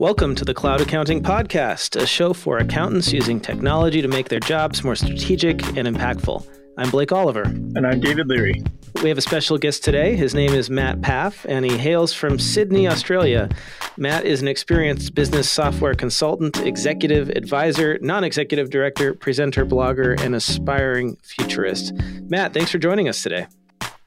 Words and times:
Welcome 0.00 0.36
to 0.36 0.44
the 0.44 0.54
Cloud 0.54 0.80
Accounting 0.80 1.24
Podcast, 1.24 2.00
a 2.00 2.06
show 2.06 2.32
for 2.32 2.58
accountants 2.58 3.12
using 3.12 3.40
technology 3.40 4.00
to 4.00 4.06
make 4.06 4.28
their 4.28 4.38
jobs 4.38 4.84
more 4.84 4.94
strategic 4.94 5.60
and 5.76 5.88
impactful. 5.88 6.46
I'm 6.78 6.88
Blake 6.90 7.10
Oliver. 7.10 7.42
And 7.42 7.84
I'm 7.84 7.98
David 7.98 8.28
Leary. 8.28 8.62
We 9.02 9.08
have 9.08 9.18
a 9.18 9.22
special 9.22 9.58
guest 9.58 9.82
today. 9.82 10.14
His 10.14 10.36
name 10.36 10.52
is 10.52 10.70
Matt 10.70 11.02
Paff, 11.02 11.44
and 11.48 11.64
he 11.64 11.76
hails 11.76 12.12
from 12.12 12.38
Sydney, 12.38 12.86
Australia. 12.86 13.48
Matt 13.96 14.24
is 14.24 14.40
an 14.40 14.46
experienced 14.46 15.16
business 15.16 15.50
software 15.50 15.94
consultant, 15.94 16.60
executive 16.60 17.30
advisor, 17.30 17.98
non 18.00 18.22
executive 18.22 18.70
director, 18.70 19.14
presenter, 19.14 19.66
blogger, 19.66 20.16
and 20.20 20.36
aspiring 20.36 21.16
futurist. 21.24 21.92
Matt, 22.28 22.54
thanks 22.54 22.70
for 22.70 22.78
joining 22.78 23.08
us 23.08 23.20
today. 23.20 23.48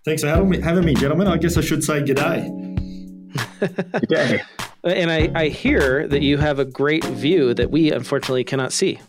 Thanks 0.06 0.22
for 0.22 0.30
having 0.30 0.86
me, 0.86 0.94
gentlemen. 0.94 1.28
I 1.28 1.36
guess 1.36 1.58
I 1.58 1.62
should 1.62 1.84
say 1.84 2.02
g'day. 2.02 2.48
g'day. 3.36 4.70
And 4.84 5.12
I, 5.12 5.32
I 5.36 5.48
hear 5.50 6.08
that 6.08 6.22
you 6.22 6.38
have 6.38 6.60
a 6.60 6.66
great 6.66 7.04
view 7.06 7.54
that 7.54 7.70
we 7.70 7.92
unfortunately 7.92 8.44
cannot 8.44 8.74
see. 8.74 9.00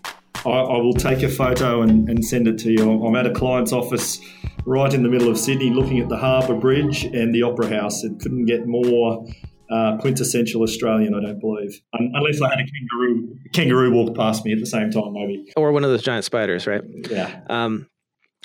I, 0.44 0.50
I 0.50 0.76
will 0.78 0.94
take 0.94 1.22
a 1.22 1.28
photo 1.28 1.82
and, 1.82 2.08
and, 2.08 2.24
send 2.24 2.48
it 2.48 2.58
to 2.58 2.70
you. 2.70 3.04
I'm 3.04 3.14
at 3.14 3.26
a 3.26 3.32
client's 3.32 3.72
office 3.72 4.20
right 4.66 4.92
in 4.92 5.02
the 5.02 5.08
middle 5.08 5.28
of 5.28 5.38
Sydney 5.38 5.70
looking 5.70 6.00
at 6.00 6.08
the 6.08 6.16
Harbour 6.16 6.54
Bridge 6.54 7.04
and 7.04 7.34
the 7.34 7.42
Opera 7.42 7.68
House. 7.68 8.02
It 8.04 8.18
couldn't 8.20 8.46
get 8.46 8.66
more 8.66 9.24
uh, 9.70 9.96
quintessential 9.98 10.62
Australian, 10.62 11.14
I 11.14 11.20
don't 11.20 11.40
believe. 11.40 11.80
Um, 11.98 12.10
unless 12.12 12.40
I 12.42 12.50
had 12.50 12.58
a 12.58 12.64
kangaroo 12.64 13.38
kangaroo 13.52 13.92
walk 13.92 14.16
past 14.16 14.44
me 14.44 14.52
at 14.52 14.58
the 14.58 14.66
same 14.66 14.90
time, 14.90 15.12
maybe. 15.12 15.52
Or 15.56 15.72
one 15.72 15.84
of 15.84 15.90
those 15.90 16.02
giant 16.02 16.24
spiders, 16.24 16.66
right? 16.66 16.82
Yeah. 17.08 17.40
Um, 17.48 17.88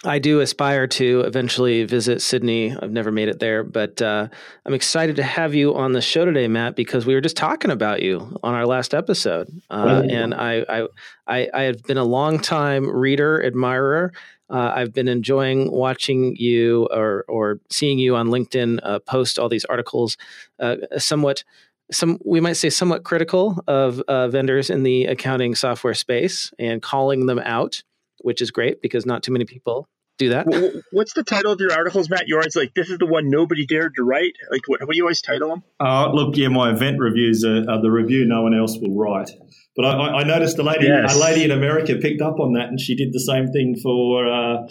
I 0.03 0.19
do 0.19 0.41
aspire 0.41 0.85
to 0.85 1.21
eventually 1.21 1.83
visit 1.83 2.21
Sydney. 2.21 2.75
I've 2.75 2.91
never 2.91 3.11
made 3.11 3.29
it 3.29 3.39
there, 3.39 3.63
but 3.63 3.99
uh, 3.99 4.27
I'm 4.63 4.73
excited 4.75 5.15
to 5.15 5.23
have 5.23 5.55
you 5.55 5.73
on 5.75 5.93
the 5.93 6.01
show 6.01 6.23
today, 6.23 6.47
Matt, 6.47 6.75
because 6.75 7.07
we 7.07 7.15
were 7.15 7.21
just 7.21 7.35
talking 7.35 7.71
about 7.71 8.03
you 8.03 8.37
on 8.43 8.53
our 8.53 8.67
last 8.67 8.93
episode, 8.93 9.49
uh, 9.71 10.03
and 10.07 10.35
I, 10.35 10.63
I, 10.69 10.87
I, 11.25 11.49
I, 11.51 11.61
have 11.63 11.81
been 11.81 11.97
a 11.97 12.03
long 12.03 12.37
time 12.37 12.87
reader, 12.87 13.43
admirer. 13.43 14.13
Uh, 14.51 14.71
I've 14.75 14.93
been 14.93 15.07
enjoying 15.07 15.71
watching 15.71 16.35
you 16.35 16.87
or 16.91 17.25
or 17.27 17.59
seeing 17.71 17.97
you 17.97 18.15
on 18.15 18.27
LinkedIn 18.27 18.79
uh, 18.83 18.99
post 18.99 19.39
all 19.39 19.49
these 19.49 19.65
articles, 19.65 20.15
uh, 20.59 20.75
somewhat. 20.99 21.43
Some 21.91 22.19
we 22.23 22.39
might 22.39 22.53
say 22.53 22.69
somewhat 22.69 23.03
critical 23.03 23.63
of 23.67 23.99
uh, 24.01 24.27
vendors 24.27 24.69
in 24.69 24.83
the 24.83 25.05
accounting 25.05 25.55
software 25.55 25.95
space 25.95 26.51
and 26.59 26.83
calling 26.83 27.25
them 27.25 27.39
out 27.39 27.81
which 28.21 28.41
is 28.41 28.51
great 28.51 28.81
because 28.81 29.05
not 29.05 29.23
too 29.23 29.31
many 29.31 29.45
people 29.45 29.87
do 30.17 30.29
that. 30.29 30.83
What's 30.91 31.13
the 31.13 31.23
title 31.23 31.51
of 31.51 31.59
your 31.59 31.71
articles, 31.71 32.09
Matt? 32.09 32.27
Yours 32.27 32.55
like 32.55 32.73
this 32.73 32.89
is 32.89 32.97
the 32.97 33.05
one 33.05 33.29
nobody 33.29 33.65
dared 33.65 33.93
to 33.95 34.03
write. 34.03 34.33
Like 34.51 34.61
what, 34.67 34.81
what 34.81 34.91
do 34.91 34.97
you 34.97 35.03
always 35.03 35.21
title 35.21 35.49
them? 35.49 35.63
Uh, 35.79 36.11
look, 36.11 36.35
yeah, 36.35 36.47
my 36.47 36.71
event 36.71 36.99
reviews 36.99 37.43
are, 37.43 37.69
are, 37.69 37.81
the 37.81 37.91
review 37.91 38.25
no 38.25 38.41
one 38.41 38.57
else 38.57 38.77
will 38.79 38.95
write. 38.95 39.29
But 39.75 39.85
I, 39.85 40.21
I 40.21 40.23
noticed 40.23 40.57
a 40.57 40.63
lady, 40.63 40.87
yes. 40.87 41.15
a 41.15 41.19
lady 41.19 41.43
in 41.43 41.51
America 41.51 41.95
picked 41.95 42.21
up 42.21 42.39
on 42.39 42.53
that, 42.53 42.69
and 42.69 42.79
she 42.79 42.95
did 42.95 43.13
the 43.13 43.19
same 43.19 43.47
thing 43.51 43.75
for 43.81 44.27
uh, 44.27 44.67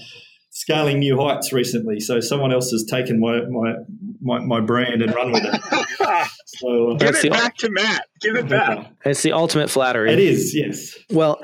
scaling 0.50 0.98
new 0.98 1.16
heights 1.20 1.53
recently. 1.53 2.00
So 2.00 2.19
someone 2.19 2.53
else 2.53 2.70
has 2.72 2.84
taken 2.84 3.20
my 3.20 3.42
my 3.48 3.75
my, 4.20 4.44
my 4.44 4.60
brand 4.60 5.03
and 5.03 5.14
run 5.14 5.31
with 5.31 5.44
it. 5.44 5.60
so 6.47 6.91
uh, 6.91 6.94
give 6.94 7.14
it 7.14 7.31
back 7.31 7.56
to 7.58 7.70
Matt. 7.70 8.06
Give 8.20 8.34
it 8.34 8.48
back. 8.48 8.91
It's 9.05 9.22
the 9.22 9.33
ultimate 9.33 9.70
flattery. 9.70 10.12
It 10.12 10.19
is, 10.19 10.55
yes. 10.55 10.97
Well. 11.10 11.41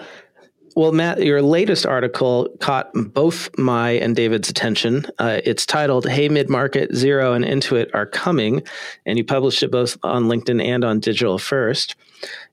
Well, 0.75 0.93
Matt, 0.93 1.23
your 1.23 1.43
latest 1.43 1.85
article 1.85 2.49
caught 2.61 2.91
both 2.95 3.51
my 3.59 3.91
and 3.91 4.17
David's 4.17 4.49
attention. 4.49 5.05
Uh, 5.19 5.41
it's 5.45 5.67
titled 5.67 6.09
Hey 6.09 6.31
Mid 6.31 6.49
Market, 6.49 6.93
Xero 6.93 7.37
and 7.37 7.45
Intuit 7.45 7.91
Are 7.93 8.07
Coming, 8.07 8.63
and 9.05 9.19
you 9.19 9.25
published 9.25 9.63
it 9.63 9.71
both 9.71 9.99
on 10.03 10.25
LinkedIn 10.25 10.65
and 10.65 10.83
on 10.83 10.99
Digital 10.99 11.39
First. 11.39 11.95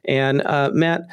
And 0.03 0.41
uh, 0.45 0.71
Matt, 0.73 1.03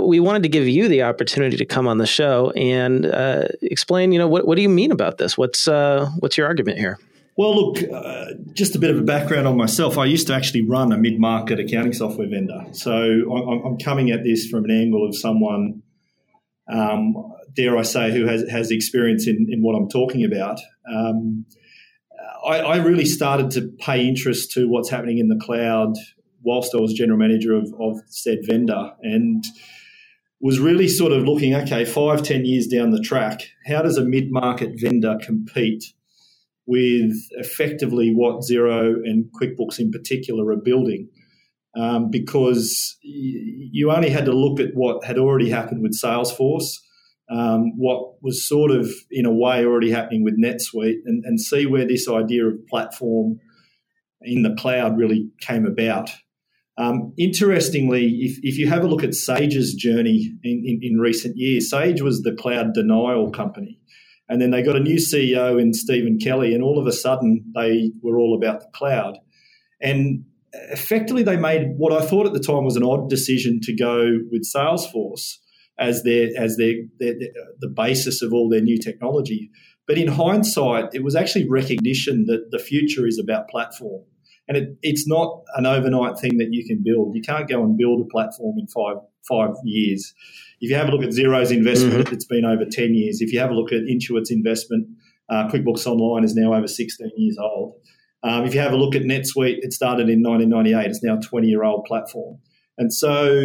we 0.00 0.20
wanted 0.20 0.44
to 0.44 0.48
give 0.48 0.68
you 0.68 0.86
the 0.88 1.02
opportunity 1.02 1.56
to 1.56 1.64
come 1.64 1.88
on 1.88 1.98
the 1.98 2.06
show 2.06 2.52
and 2.52 3.04
uh, 3.04 3.48
explain, 3.60 4.12
you 4.12 4.20
know, 4.20 4.28
what, 4.28 4.46
what 4.46 4.54
do 4.54 4.62
you 4.62 4.68
mean 4.68 4.92
about 4.92 5.18
this? 5.18 5.36
What's, 5.36 5.66
uh, 5.66 6.08
what's 6.20 6.38
your 6.38 6.46
argument 6.46 6.78
here? 6.78 6.98
Well, 7.36 7.72
look, 7.72 7.82
uh, 7.92 8.26
just 8.52 8.76
a 8.76 8.78
bit 8.78 8.90
of 8.90 8.98
a 8.98 9.02
background 9.02 9.48
on 9.48 9.56
myself. 9.56 9.98
I 9.98 10.04
used 10.04 10.28
to 10.28 10.34
actually 10.34 10.62
run 10.62 10.92
a 10.92 10.96
mid 10.96 11.18
market 11.18 11.58
accounting 11.58 11.92
software 11.92 12.28
vendor. 12.28 12.64
So 12.70 12.92
I'm 12.92 13.76
coming 13.78 14.12
at 14.12 14.22
this 14.22 14.46
from 14.46 14.64
an 14.64 14.70
angle 14.70 15.04
of 15.04 15.16
someone 15.16 15.82
um, 16.68 17.14
dare 17.54 17.76
I 17.76 17.82
say, 17.82 18.12
who 18.12 18.26
has, 18.26 18.48
has 18.48 18.70
experience 18.70 19.26
in, 19.26 19.46
in 19.50 19.62
what 19.62 19.74
I'm 19.74 19.88
talking 19.88 20.24
about. 20.24 20.60
Um, 20.92 21.46
I, 22.46 22.58
I, 22.58 22.76
really 22.76 23.04
started 23.04 23.50
to 23.52 23.70
pay 23.80 24.06
interest 24.06 24.52
to 24.52 24.66
what's 24.68 24.90
happening 24.90 25.18
in 25.18 25.28
the 25.28 25.40
cloud 25.42 25.94
whilst 26.42 26.74
I 26.74 26.78
was 26.78 26.92
general 26.92 27.18
manager 27.18 27.54
of, 27.54 27.72
of 27.80 28.00
said 28.06 28.38
vendor 28.42 28.92
and 29.02 29.44
was 30.40 30.60
really 30.60 30.88
sort 30.88 31.12
of 31.12 31.24
looking, 31.24 31.54
okay, 31.54 31.84
five, 31.84 32.22
ten 32.22 32.44
years 32.44 32.66
down 32.66 32.90
the 32.90 33.00
track, 33.00 33.48
how 33.66 33.80
does 33.82 33.96
a 33.96 34.04
mid 34.04 34.30
market 34.30 34.72
vendor 34.74 35.18
compete 35.22 35.84
with 36.66 37.14
effectively 37.32 38.12
what 38.14 38.42
Xero 38.42 38.94
and 39.04 39.26
QuickBooks 39.32 39.78
in 39.78 39.90
particular 39.90 40.50
are 40.50 40.56
building? 40.56 41.08
Um, 41.76 42.10
because 42.10 42.96
you 43.02 43.90
only 43.90 44.10
had 44.10 44.26
to 44.26 44.32
look 44.32 44.60
at 44.60 44.74
what 44.74 45.04
had 45.04 45.18
already 45.18 45.50
happened 45.50 45.82
with 45.82 45.98
Salesforce, 45.98 46.78
um, 47.30 47.76
what 47.76 48.22
was 48.22 48.46
sort 48.46 48.70
of 48.70 48.90
in 49.10 49.26
a 49.26 49.32
way 49.32 49.64
already 49.64 49.90
happening 49.90 50.22
with 50.22 50.40
NetSuite, 50.40 50.98
and, 51.04 51.24
and, 51.24 51.40
see 51.40 51.66
where 51.66 51.86
this 51.86 52.08
idea 52.08 52.46
of 52.46 52.66
platform 52.68 53.40
in 54.20 54.42
the 54.42 54.54
cloud 54.54 54.98
really 54.98 55.30
came 55.40 55.64
about. 55.64 56.10
Um, 56.76 57.12
interestingly, 57.16 58.08
if, 58.20 58.38
if 58.42 58.58
you 58.58 58.68
have 58.68 58.84
a 58.84 58.88
look 58.88 59.02
at 59.02 59.14
Sage's 59.14 59.74
journey 59.74 60.32
in, 60.42 60.62
in, 60.66 60.80
in 60.82 60.98
recent 60.98 61.36
years, 61.36 61.70
Sage 61.70 62.02
was 62.02 62.22
the 62.22 62.34
cloud 62.34 62.74
denial 62.74 63.30
company. 63.30 63.80
And 64.28 64.40
then 64.40 64.50
they 64.50 64.62
got 64.62 64.76
a 64.76 64.80
new 64.80 64.96
CEO 64.96 65.60
in 65.60 65.72
Stephen 65.72 66.18
Kelly, 66.18 66.54
and 66.54 66.62
all 66.62 66.78
of 66.78 66.86
a 66.86 66.92
sudden 66.92 67.44
they 67.54 67.92
were 68.02 68.18
all 68.18 68.36
about 68.36 68.60
the 68.60 68.66
cloud. 68.74 69.18
And 69.80 70.24
effectively 70.70 71.22
they 71.22 71.36
made 71.36 71.74
what 71.76 71.92
I 71.92 72.04
thought 72.04 72.26
at 72.26 72.32
the 72.32 72.40
time 72.40 72.64
was 72.64 72.76
an 72.76 72.84
odd 72.84 73.08
decision 73.08 73.60
to 73.62 73.74
go 73.74 74.18
with 74.30 74.44
Salesforce 74.44 75.38
as 75.78 76.02
their 76.02 76.28
as 76.38 76.56
their, 76.56 76.74
their, 76.98 77.14
their, 77.18 77.30
the 77.60 77.68
basis 77.68 78.22
of 78.22 78.32
all 78.32 78.48
their 78.48 78.60
new 78.60 78.78
technology. 78.78 79.50
But 79.86 79.98
in 79.98 80.08
hindsight, 80.08 80.94
it 80.94 81.04
was 81.04 81.14
actually 81.14 81.48
recognition 81.48 82.24
that 82.26 82.50
the 82.50 82.58
future 82.58 83.06
is 83.06 83.18
about 83.18 83.48
platform. 83.48 84.04
And 84.46 84.56
it, 84.56 84.78
it's 84.82 85.06
not 85.06 85.42
an 85.56 85.66
overnight 85.66 86.18
thing 86.18 86.38
that 86.38 86.48
you 86.50 86.66
can 86.66 86.82
build. 86.82 87.14
You 87.14 87.22
can't 87.22 87.48
go 87.48 87.62
and 87.62 87.76
build 87.76 88.00
a 88.00 88.08
platform 88.10 88.56
in 88.58 88.66
five 88.68 88.96
five 89.28 89.54
years. 89.64 90.14
If 90.60 90.70
you 90.70 90.76
have 90.76 90.88
a 90.88 90.90
look 90.90 91.02
at 91.02 91.10
Xero's 91.10 91.50
investment, 91.50 92.04
mm-hmm. 92.04 92.14
it's 92.14 92.26
been 92.26 92.44
over 92.44 92.64
10 92.64 92.94
years. 92.94 93.20
If 93.20 93.32
you 93.32 93.40
have 93.40 93.50
a 93.50 93.54
look 93.54 93.72
at 93.72 93.82
Intuit's 93.82 94.30
investment, 94.30 94.88
uh, 95.28 95.48
QuickBooks 95.48 95.86
Online 95.86 96.24
is 96.24 96.34
now 96.34 96.54
over 96.54 96.68
16 96.68 97.10
years 97.16 97.38
old. 97.38 97.74
Um, 98.24 98.46
if 98.46 98.54
you 98.54 98.60
have 98.60 98.72
a 98.72 98.76
look 98.76 98.94
at 98.94 99.02
NetSuite, 99.02 99.58
it 99.60 99.72
started 99.72 100.08
in 100.08 100.22
1998. 100.22 100.86
It's 100.86 101.02
now 101.02 101.18
a 101.18 101.20
20 101.20 101.46
year 101.46 101.62
old 101.62 101.84
platform. 101.84 102.38
And 102.78 102.92
so 102.92 103.44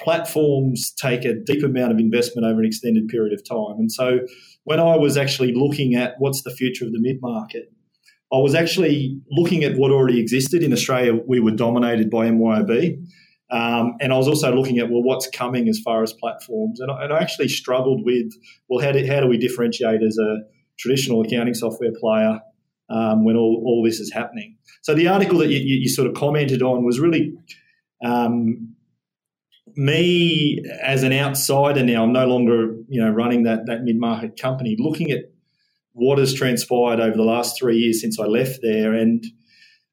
platforms 0.00 0.92
take 0.92 1.24
a 1.24 1.34
deep 1.34 1.62
amount 1.62 1.92
of 1.92 1.98
investment 1.98 2.46
over 2.46 2.60
an 2.60 2.66
extended 2.66 3.06
period 3.08 3.32
of 3.32 3.46
time. 3.46 3.78
And 3.78 3.92
so 3.92 4.20
when 4.64 4.80
I 4.80 4.96
was 4.96 5.16
actually 5.16 5.52
looking 5.54 5.94
at 5.94 6.14
what's 6.18 6.42
the 6.42 6.50
future 6.50 6.84
of 6.84 6.92
the 6.92 7.00
mid 7.00 7.20
market, 7.20 7.70
I 8.32 8.38
was 8.38 8.54
actually 8.54 9.20
looking 9.30 9.62
at 9.62 9.76
what 9.76 9.92
already 9.92 10.18
existed 10.18 10.62
in 10.62 10.72
Australia. 10.72 11.14
We 11.14 11.38
were 11.38 11.52
dominated 11.52 12.10
by 12.10 12.28
MYOB. 12.30 12.96
Um, 13.50 13.94
and 14.00 14.12
I 14.12 14.16
was 14.16 14.26
also 14.26 14.52
looking 14.52 14.78
at, 14.78 14.90
well, 14.90 15.02
what's 15.02 15.28
coming 15.28 15.68
as 15.68 15.78
far 15.78 16.02
as 16.02 16.12
platforms. 16.14 16.80
And 16.80 16.90
I, 16.90 17.04
and 17.04 17.12
I 17.12 17.20
actually 17.20 17.48
struggled 17.48 18.04
with, 18.04 18.32
well, 18.68 18.84
how 18.84 18.90
do, 18.90 19.06
how 19.06 19.20
do 19.20 19.28
we 19.28 19.38
differentiate 19.38 20.02
as 20.02 20.18
a 20.18 20.38
traditional 20.78 21.22
accounting 21.22 21.54
software 21.54 21.92
player 22.00 22.40
um, 22.90 23.24
when 23.24 23.36
all, 23.36 23.62
all 23.66 23.82
this 23.84 24.00
is 24.00 24.12
happening. 24.12 24.56
So 24.82 24.94
the 24.94 25.08
article 25.08 25.38
that 25.38 25.48
you, 25.48 25.58
you, 25.58 25.88
sort 25.88 26.08
of 26.08 26.14
commented 26.14 26.62
on 26.62 26.84
was 26.84 27.00
really 27.00 27.34
um, 28.04 28.74
me 29.76 30.62
as 30.82 31.02
an 31.02 31.12
outsider 31.12 31.82
now. 31.82 32.04
I'm 32.04 32.12
no 32.12 32.26
longer 32.26 32.76
you 32.88 33.02
know 33.02 33.10
running 33.10 33.44
that 33.44 33.66
that 33.66 33.82
mid 33.82 33.98
market 33.98 34.38
company, 34.38 34.76
looking 34.78 35.10
at 35.10 35.30
what 35.92 36.18
has 36.18 36.34
transpired 36.34 37.00
over 37.00 37.16
the 37.16 37.22
last 37.22 37.58
three 37.58 37.78
years 37.78 38.00
since 38.00 38.20
I 38.20 38.24
left 38.24 38.58
there, 38.62 38.92
and 38.92 39.24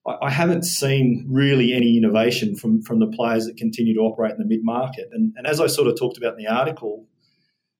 I, 0.05 0.15
I 0.23 0.29
haven't 0.29 0.63
seen 0.63 1.25
really 1.29 1.73
any 1.73 1.97
innovation 1.97 2.55
from 2.55 2.81
from 2.81 2.99
the 2.99 3.07
players 3.07 3.45
that 3.45 3.55
continue 3.55 3.93
to 3.93 4.01
operate 4.01 4.33
in 4.33 4.39
the 4.39 4.45
mid 4.45 4.63
market. 4.63 5.07
And, 5.13 5.33
and 5.37 5.47
as 5.47 5.61
I 5.61 5.67
sort 5.67 5.87
of 5.87 5.97
talked 5.97 6.17
about 6.17 6.33
in 6.37 6.43
the 6.43 6.51
article, 6.51 7.07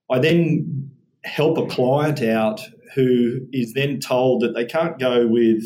I 0.10 0.20
then 0.20 0.92
help 1.24 1.58
a 1.58 1.66
client 1.68 2.22
out 2.22 2.62
who 2.96 3.40
is 3.54 3.74
then 3.74 4.00
told 4.00 4.42
that 4.42 4.54
they 4.54 4.66
can't 4.66 5.00
go 5.00 5.28
with, 5.28 5.64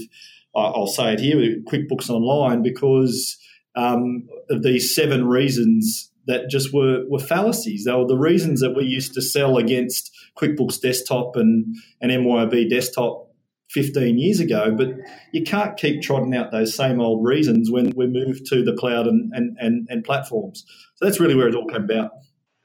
I'll 0.55 0.87
say 0.87 1.13
it 1.13 1.19
here, 1.19 1.57
QuickBooks 1.67 2.09
Online 2.09 2.61
because 2.61 3.37
um, 3.75 4.27
of 4.49 4.63
these 4.63 4.93
seven 4.93 5.27
reasons 5.27 6.11
that 6.27 6.49
just 6.49 6.73
were, 6.73 7.03
were 7.09 7.19
fallacies. 7.19 7.85
They 7.85 7.93
were 7.93 8.07
the 8.07 8.17
reasons 8.17 8.61
that 8.61 8.75
we 8.75 8.83
used 8.85 9.13
to 9.13 9.21
sell 9.21 9.57
against 9.57 10.11
QuickBooks 10.37 10.81
Desktop 10.81 11.35
and, 11.35 11.75
and 12.01 12.11
MYOB 12.11 12.69
Desktop 12.69 13.29
15 13.71 14.17
years 14.17 14.39
ago, 14.39 14.73
but 14.75 14.89
you 15.33 15.43
can't 15.43 15.77
keep 15.77 16.01
trotting 16.01 16.35
out 16.35 16.51
those 16.51 16.75
same 16.75 17.01
old 17.01 17.25
reasons 17.25 17.69
when 17.69 17.91
we 17.95 18.07
move 18.07 18.43
to 18.49 18.63
the 18.63 18.73
cloud 18.73 19.07
and, 19.07 19.31
and, 19.33 19.57
and, 19.59 19.87
and 19.89 20.03
platforms. 20.03 20.63
So 20.95 21.05
that's 21.05 21.19
really 21.19 21.35
where 21.35 21.47
it 21.47 21.55
all 21.55 21.67
came 21.67 21.83
about. 21.83 22.11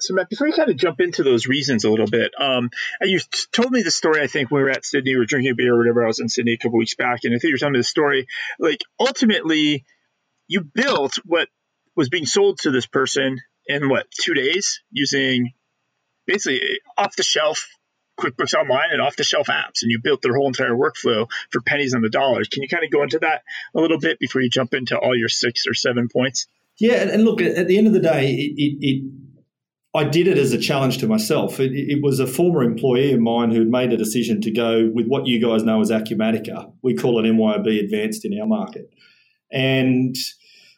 So 0.00 0.14
Matt, 0.14 0.28
before 0.28 0.46
you 0.46 0.52
kind 0.52 0.70
of 0.70 0.76
jump 0.76 1.00
into 1.00 1.22
those 1.22 1.46
reasons 1.46 1.84
a 1.84 1.90
little 1.90 2.06
bit, 2.06 2.32
um, 2.38 2.70
you 3.02 3.20
told 3.52 3.70
me 3.70 3.82
the 3.82 3.90
story. 3.90 4.22
I 4.22 4.26
think 4.26 4.50
when 4.50 4.60
we 4.60 4.64
were 4.64 4.70
at 4.70 4.84
Sydney, 4.84 5.14
we 5.14 5.18
were 5.18 5.26
drinking 5.26 5.52
a 5.52 5.54
beer 5.54 5.74
or 5.74 5.78
whatever. 5.78 6.04
I 6.04 6.06
was 6.06 6.20
in 6.20 6.28
Sydney 6.28 6.54
a 6.54 6.58
couple 6.58 6.78
weeks 6.78 6.94
back, 6.94 7.20
and 7.24 7.34
I 7.34 7.38
think 7.38 7.50
you 7.50 7.54
were 7.54 7.58
telling 7.58 7.74
me 7.74 7.80
the 7.80 7.84
story. 7.84 8.26
Like 8.58 8.80
ultimately, 8.98 9.84
you 10.48 10.62
built 10.62 11.14
what 11.24 11.48
was 11.96 12.08
being 12.08 12.26
sold 12.26 12.58
to 12.60 12.70
this 12.70 12.86
person 12.86 13.40
in 13.66 13.88
what 13.88 14.06
two 14.10 14.34
days 14.34 14.80
using 14.90 15.52
basically 16.26 16.60
off 16.96 17.14
the 17.16 17.22
shelf 17.22 17.66
QuickBooks 18.20 18.54
Online 18.54 18.90
and 18.92 19.00
off 19.00 19.16
the 19.16 19.24
shelf 19.24 19.48
apps, 19.48 19.82
and 19.82 19.90
you 19.90 20.00
built 20.02 20.22
their 20.22 20.34
whole 20.34 20.46
entire 20.46 20.74
workflow 20.74 21.28
for 21.50 21.60
pennies 21.62 21.94
on 21.94 22.02
the 22.02 22.10
dollars. 22.10 22.48
Can 22.48 22.62
you 22.62 22.68
kind 22.68 22.84
of 22.84 22.90
go 22.90 23.02
into 23.02 23.18
that 23.20 23.42
a 23.74 23.80
little 23.80 23.98
bit 23.98 24.18
before 24.18 24.42
you 24.42 24.50
jump 24.50 24.74
into 24.74 24.98
all 24.98 25.16
your 25.16 25.28
six 25.28 25.66
or 25.66 25.74
seven 25.74 26.08
points? 26.08 26.46
Yeah, 26.78 27.02
and 27.02 27.24
look, 27.24 27.40
at 27.42 27.66
the 27.66 27.76
end 27.78 27.86
of 27.86 27.92
the 27.92 28.00
day, 28.00 28.30
it, 28.30 28.54
it, 28.56 28.76
it 28.80 29.12
I 29.92 30.04
did 30.04 30.28
it 30.28 30.38
as 30.38 30.52
a 30.52 30.58
challenge 30.58 30.98
to 30.98 31.08
myself. 31.08 31.58
It, 31.58 31.72
it, 31.72 32.00
was 32.00 32.20
a 32.20 32.26
former 32.26 32.62
employee 32.62 33.12
of 33.12 33.18
mine 33.18 33.50
who'd 33.50 33.70
made 33.70 33.92
a 33.92 33.96
decision 33.96 34.40
to 34.42 34.50
go 34.52 34.88
with 34.94 35.06
what 35.08 35.26
you 35.26 35.44
guys 35.44 35.64
know 35.64 35.80
as 35.80 35.90
Acumatica. 35.90 36.72
We 36.82 36.94
call 36.94 37.18
it 37.18 37.28
MYOB 37.28 37.84
Advanced 37.84 38.24
in 38.24 38.38
our 38.40 38.46
market. 38.46 38.88
And 39.50 40.14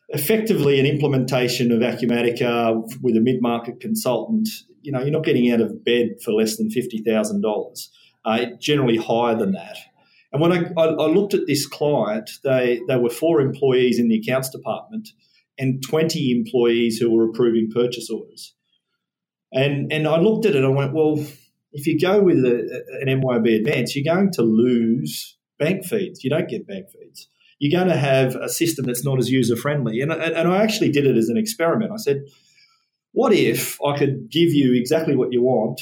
effectively, 0.08 0.80
an 0.80 0.86
implementation 0.86 1.72
of 1.72 1.80
Acumatica 1.80 2.82
with 3.02 3.16
a 3.16 3.20
mid 3.20 3.42
market 3.42 3.80
consultant, 3.80 4.48
you 4.80 4.92
know, 4.92 5.02
you're 5.02 5.10
not 5.10 5.24
getting 5.24 5.52
out 5.52 5.60
of 5.60 5.84
bed 5.84 6.12
for 6.24 6.32
less 6.32 6.56
than 6.56 6.70
$50,000, 6.70 7.88
uh, 8.24 8.46
generally 8.58 8.96
higher 8.96 9.36
than 9.36 9.52
that. 9.52 9.76
And 10.32 10.40
when 10.40 10.52
I, 10.52 10.70
I, 10.80 10.86
I 10.86 11.06
looked 11.08 11.34
at 11.34 11.46
this 11.46 11.66
client, 11.66 12.30
they, 12.44 12.80
they 12.88 12.96
were 12.96 13.10
four 13.10 13.42
employees 13.42 13.98
in 13.98 14.08
the 14.08 14.18
accounts 14.18 14.48
department 14.48 15.10
and 15.58 15.82
20 15.82 16.32
employees 16.32 16.96
who 16.96 17.14
were 17.14 17.28
approving 17.28 17.70
purchase 17.70 18.08
orders. 18.08 18.54
And 19.52 19.92
and 19.92 20.08
I 20.08 20.18
looked 20.18 20.46
at 20.46 20.56
it. 20.56 20.64
I 20.64 20.68
went, 20.68 20.94
well, 20.94 21.24
if 21.72 21.86
you 21.86 21.98
go 21.98 22.20
with 22.20 22.38
a, 22.38 22.84
an 23.02 23.20
MYOB 23.20 23.60
Advance, 23.60 23.94
you're 23.94 24.14
going 24.14 24.30
to 24.32 24.42
lose 24.42 25.36
bank 25.58 25.84
feeds. 25.84 26.24
You 26.24 26.30
don't 26.30 26.48
get 26.48 26.66
bank 26.66 26.86
feeds. 26.90 27.28
You're 27.58 27.78
going 27.78 27.92
to 27.92 27.98
have 27.98 28.34
a 28.34 28.48
system 28.48 28.86
that's 28.86 29.04
not 29.04 29.18
as 29.18 29.30
user 29.30 29.56
friendly. 29.56 30.00
And, 30.00 30.12
and 30.12 30.48
I 30.48 30.62
actually 30.62 30.90
did 30.90 31.06
it 31.06 31.16
as 31.16 31.28
an 31.28 31.36
experiment. 31.36 31.92
I 31.92 31.96
said, 31.96 32.24
what 33.12 33.32
if 33.32 33.78
I 33.86 33.96
could 33.96 34.30
give 34.30 34.52
you 34.52 34.74
exactly 34.74 35.14
what 35.14 35.32
you 35.32 35.42
want 35.42 35.80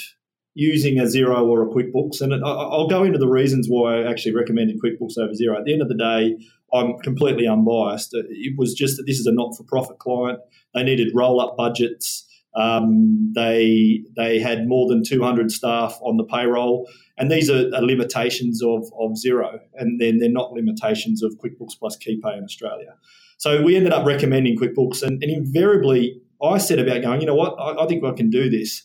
using 0.55 0.99
a 0.99 1.05
Xero 1.05 1.43
or 1.43 1.62
a 1.62 1.69
QuickBooks? 1.69 2.20
And 2.20 2.34
I'll 2.44 2.88
go 2.88 3.05
into 3.05 3.19
the 3.19 3.28
reasons 3.28 3.66
why 3.69 4.00
I 4.00 4.11
actually 4.11 4.34
recommended 4.34 4.78
QuickBooks 4.84 5.16
over 5.16 5.32
Xero. 5.32 5.58
At 5.58 5.64
the 5.64 5.73
end 5.73 5.81
of 5.81 5.88
the 5.88 5.96
day, 5.96 6.37
I'm 6.73 6.99
completely 6.99 7.46
unbiased. 7.46 8.11
It 8.12 8.55
was 8.58 8.75
just 8.75 8.96
that 8.99 9.05
this 9.06 9.19
is 9.19 9.26
a 9.26 9.32
not 9.32 9.56
for 9.56 9.64
profit 9.64 9.99
client. 9.99 10.40
They 10.75 10.82
needed 10.82 11.12
roll 11.14 11.40
up 11.40 11.56
budgets. 11.56 12.26
Um, 12.55 13.32
they 13.35 14.02
they 14.17 14.41
had 14.41 14.67
more 14.67 14.88
than 14.88 15.05
200 15.05 15.52
staff 15.52 15.99
on 16.02 16.17
the 16.17 16.25
payroll, 16.25 16.88
and 17.17 17.31
these 17.31 17.49
are, 17.49 17.70
are, 17.75 17.82
limitations 17.82 18.61
of, 18.62 18.91
of 18.99 19.12
Xero, 19.12 19.61
and 19.75 20.00
then 20.00 20.19
they're 20.19 20.29
not 20.29 20.52
limitations 20.52 21.23
of 21.23 21.35
QuickBooks 21.38 21.79
plus 21.79 21.97
KeyPay 21.97 22.38
in 22.38 22.44
Australia. 22.44 22.97
So 23.38 23.62
we 23.62 23.76
ended 23.76 23.93
up 23.93 24.05
recommending 24.05 24.58
QuickBooks, 24.58 25.02
and, 25.02 25.23
and 25.23 25.31
invariably 25.31 26.20
I 26.43 26.58
said 26.58 26.79
about 26.79 27.02
going, 27.02 27.20
you 27.20 27.26
know 27.26 27.35
what, 27.35 27.55
I, 27.58 27.85
I, 27.85 27.87
think 27.87 28.05
I 28.05 28.12
can 28.12 28.31
do 28.31 28.49
this. 28.49 28.82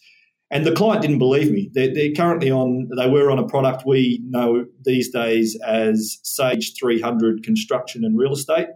And 0.52 0.66
the 0.66 0.74
client 0.74 1.02
didn't 1.02 1.20
believe 1.20 1.52
me. 1.52 1.70
They're, 1.74 1.94
they're 1.94 2.14
currently 2.14 2.52
on, 2.52 2.90
they 2.98 3.10
were 3.10 3.32
on 3.32 3.40
a 3.40 3.48
product 3.48 3.84
we 3.86 4.22
know 4.26 4.66
these 4.84 5.12
days 5.12 5.58
as 5.66 6.20
Sage 6.24 6.74
300 6.80 7.44
Construction 7.44 8.04
and 8.04 8.18
Real 8.18 8.34
Estate. 8.34 8.68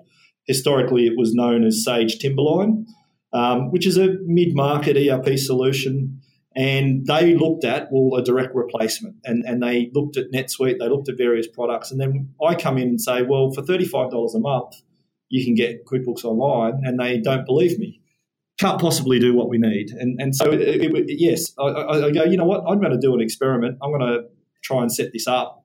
Historically, 0.46 1.06
it 1.06 1.14
was 1.16 1.34
known 1.34 1.64
as 1.64 1.84
Sage 1.84 2.18
Timberline 2.20 2.88
um, 3.34 3.72
which 3.72 3.86
is 3.86 3.98
a 3.98 4.16
mid 4.26 4.56
market 4.56 4.98
ERP 4.98 5.38
solution. 5.38 6.22
And 6.56 7.06
they 7.06 7.36
looked 7.36 7.64
at, 7.64 7.88
well, 7.92 8.20
a 8.20 8.24
direct 8.24 8.56
replacement. 8.56 9.16
And, 9.24 9.46
and 9.46 9.62
they 9.62 9.92
looked 9.94 10.18
at 10.18 10.32
NetSuite, 10.32 10.80
they 10.80 10.90
looked 10.90 11.08
at 11.08 11.18
various 11.18 11.48
products. 11.48 11.92
And 11.92 12.02
then 12.02 12.34
I 12.46 12.56
come 12.56 12.78
in 12.78 12.90
and 12.90 13.02
say, 13.02 13.22
well, 13.22 13.52
for 13.52 13.62
$35 13.62 14.36
a 14.36 14.40
month, 14.40 14.76
you 15.30 15.46
can 15.46 15.54
get 15.54 15.86
QuickBooks 15.86 16.26
Online. 16.26 16.82
And 16.84 17.00
they 17.00 17.20
don't 17.20 17.46
believe 17.46 17.78
me. 17.78 18.02
Can't 18.60 18.82
possibly 18.82 19.20
do 19.20 19.34
what 19.34 19.48
we 19.48 19.58
need. 19.58 19.92
And, 19.92 20.20
and 20.20 20.36
so, 20.36 20.52
it, 20.52 20.60
it, 20.62 21.06
yes, 21.08 21.54
I, 21.58 22.08
I 22.08 22.12
go, 22.12 22.24
you 22.24 22.36
know 22.36 22.46
what? 22.46 22.64
I'm 22.68 22.82
going 22.82 22.92
to 22.92 23.00
do 23.00 23.14
an 23.14 23.22
experiment. 23.22 23.78
I'm 23.82 23.92
going 23.92 24.02
to 24.02 24.24
try 24.62 24.82
and 24.82 24.92
set 24.92 25.14
this 25.14 25.28
up 25.28 25.59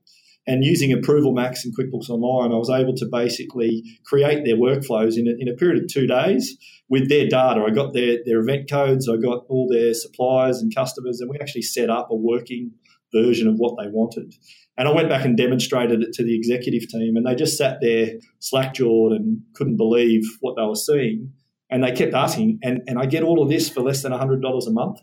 and 0.46 0.64
using 0.64 0.90
ApprovalMax 0.90 1.64
and 1.64 1.74
QuickBooks 1.76 2.10
Online, 2.10 2.52
I 2.52 2.58
was 2.58 2.70
able 2.70 2.94
to 2.96 3.06
basically 3.10 3.82
create 4.04 4.44
their 4.44 4.56
workflows 4.56 5.16
in 5.16 5.26
a, 5.26 5.32
in 5.38 5.48
a 5.48 5.56
period 5.56 5.82
of 5.82 5.88
two 5.88 6.06
days 6.06 6.56
with 6.88 7.08
their 7.08 7.26
data. 7.28 7.64
I 7.66 7.70
got 7.70 7.94
their, 7.94 8.18
their 8.26 8.40
event 8.40 8.68
codes, 8.68 9.08
I 9.08 9.16
got 9.16 9.44
all 9.48 9.68
their 9.70 9.94
suppliers 9.94 10.60
and 10.60 10.74
customers, 10.74 11.20
and 11.20 11.30
we 11.30 11.38
actually 11.40 11.62
set 11.62 11.88
up 11.88 12.08
a 12.10 12.16
working 12.16 12.72
version 13.14 13.48
of 13.48 13.54
what 13.56 13.76
they 13.80 13.88
wanted. 13.88 14.34
And 14.76 14.88
I 14.88 14.92
went 14.92 15.08
back 15.08 15.24
and 15.24 15.36
demonstrated 15.36 16.02
it 16.02 16.12
to 16.14 16.24
the 16.24 16.36
executive 16.36 16.88
team, 16.88 17.16
and 17.16 17.24
they 17.26 17.34
just 17.34 17.56
sat 17.56 17.78
there 17.80 18.14
slack 18.40 18.74
jawed 18.74 19.12
and 19.12 19.40
couldn't 19.54 19.76
believe 19.76 20.22
what 20.40 20.56
they 20.56 20.66
were 20.66 20.74
seeing. 20.74 21.32
And 21.70 21.82
they 21.82 21.92
kept 21.92 22.12
asking, 22.12 22.58
and, 22.62 22.82
and 22.86 22.98
I 22.98 23.06
get 23.06 23.22
all 23.22 23.42
of 23.42 23.48
this 23.48 23.68
for 23.68 23.80
less 23.80 24.02
than 24.02 24.12
$100 24.12 24.66
a 24.66 24.70
month? 24.70 24.98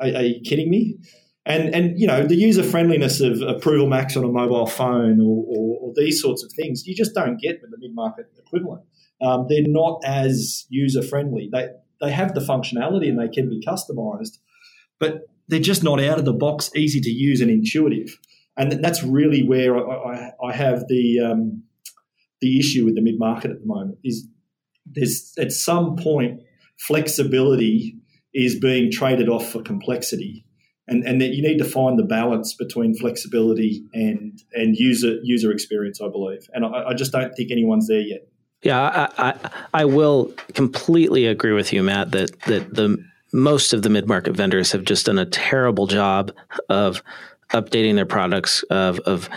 Are, 0.00 0.06
are 0.06 0.22
you 0.22 0.40
kidding 0.42 0.70
me? 0.70 0.96
And 1.44 1.74
and 1.74 1.98
you 1.98 2.06
know 2.06 2.24
the 2.24 2.36
user 2.36 2.62
friendliness 2.62 3.20
of 3.20 3.38
ApprovalMax 3.38 4.16
on 4.16 4.22
a 4.22 4.28
mobile 4.28 4.66
phone 4.66 5.20
or, 5.20 5.44
or, 5.48 5.78
or 5.80 5.92
these 5.96 6.20
sorts 6.20 6.44
of 6.44 6.52
things 6.52 6.86
you 6.86 6.94
just 6.94 7.14
don't 7.14 7.40
get 7.40 7.58
with 7.60 7.72
the 7.72 7.78
mid 7.80 7.94
market 7.94 8.26
equivalent. 8.38 8.82
Um, 9.20 9.46
they're 9.48 9.66
not 9.66 10.00
as 10.04 10.66
user 10.68 11.02
friendly. 11.02 11.48
They 11.52 11.68
they 12.00 12.12
have 12.12 12.34
the 12.34 12.40
functionality 12.40 13.08
and 13.08 13.18
they 13.18 13.28
can 13.28 13.48
be 13.48 13.60
customized, 13.66 14.38
but 15.00 15.22
they're 15.48 15.60
just 15.60 15.82
not 15.82 16.00
out 16.00 16.18
of 16.18 16.24
the 16.24 16.32
box, 16.32 16.70
easy 16.76 17.00
to 17.00 17.10
use 17.10 17.40
and 17.40 17.50
intuitive. 17.50 18.18
And 18.56 18.72
that's 18.84 19.02
really 19.02 19.42
where 19.42 19.76
I, 19.76 19.94
I, 19.94 20.30
I 20.48 20.52
have 20.52 20.86
the 20.86 21.20
um, 21.20 21.64
the 22.40 22.58
issue 22.60 22.84
with 22.84 22.94
the 22.94 23.02
mid 23.02 23.18
market 23.18 23.50
at 23.50 23.58
the 23.60 23.66
moment. 23.66 23.98
Is 24.04 24.28
there's 24.86 25.32
at 25.38 25.50
some 25.50 25.96
point 25.96 26.40
flexibility 26.78 27.96
is 28.32 28.58
being 28.60 28.92
traded 28.92 29.28
off 29.28 29.50
for 29.50 29.60
complexity 29.60 30.44
and 30.92 31.04
and 31.04 31.20
that 31.20 31.28
you 31.34 31.42
need 31.42 31.58
to 31.58 31.64
find 31.64 31.98
the 31.98 32.04
balance 32.04 32.54
between 32.54 32.94
flexibility 32.94 33.84
and 33.94 34.42
and 34.52 34.76
user 34.76 35.18
user 35.22 35.50
experience. 35.50 36.00
I 36.00 36.08
believe, 36.08 36.48
and 36.52 36.64
I, 36.64 36.90
I 36.90 36.94
just 36.94 37.12
don't 37.12 37.34
think 37.34 37.50
anyone's 37.50 37.88
there 37.88 38.00
yet. 38.00 38.28
Yeah, 38.62 39.08
I, 39.18 39.30
I, 39.30 39.50
I 39.74 39.84
will 39.84 40.32
completely 40.54 41.26
agree 41.26 41.52
with 41.52 41.72
you, 41.72 41.82
Matt. 41.82 42.12
That 42.12 42.38
that 42.42 42.74
the 42.74 43.02
most 43.32 43.72
of 43.72 43.82
the 43.82 43.88
mid 43.88 44.06
market 44.06 44.36
vendors 44.36 44.72
have 44.72 44.84
just 44.84 45.06
done 45.06 45.18
a 45.18 45.26
terrible 45.26 45.86
job 45.86 46.30
of 46.68 47.02
updating 47.50 47.94
their 47.94 48.06
products 48.06 48.62
of 48.64 48.98
of 49.00 49.28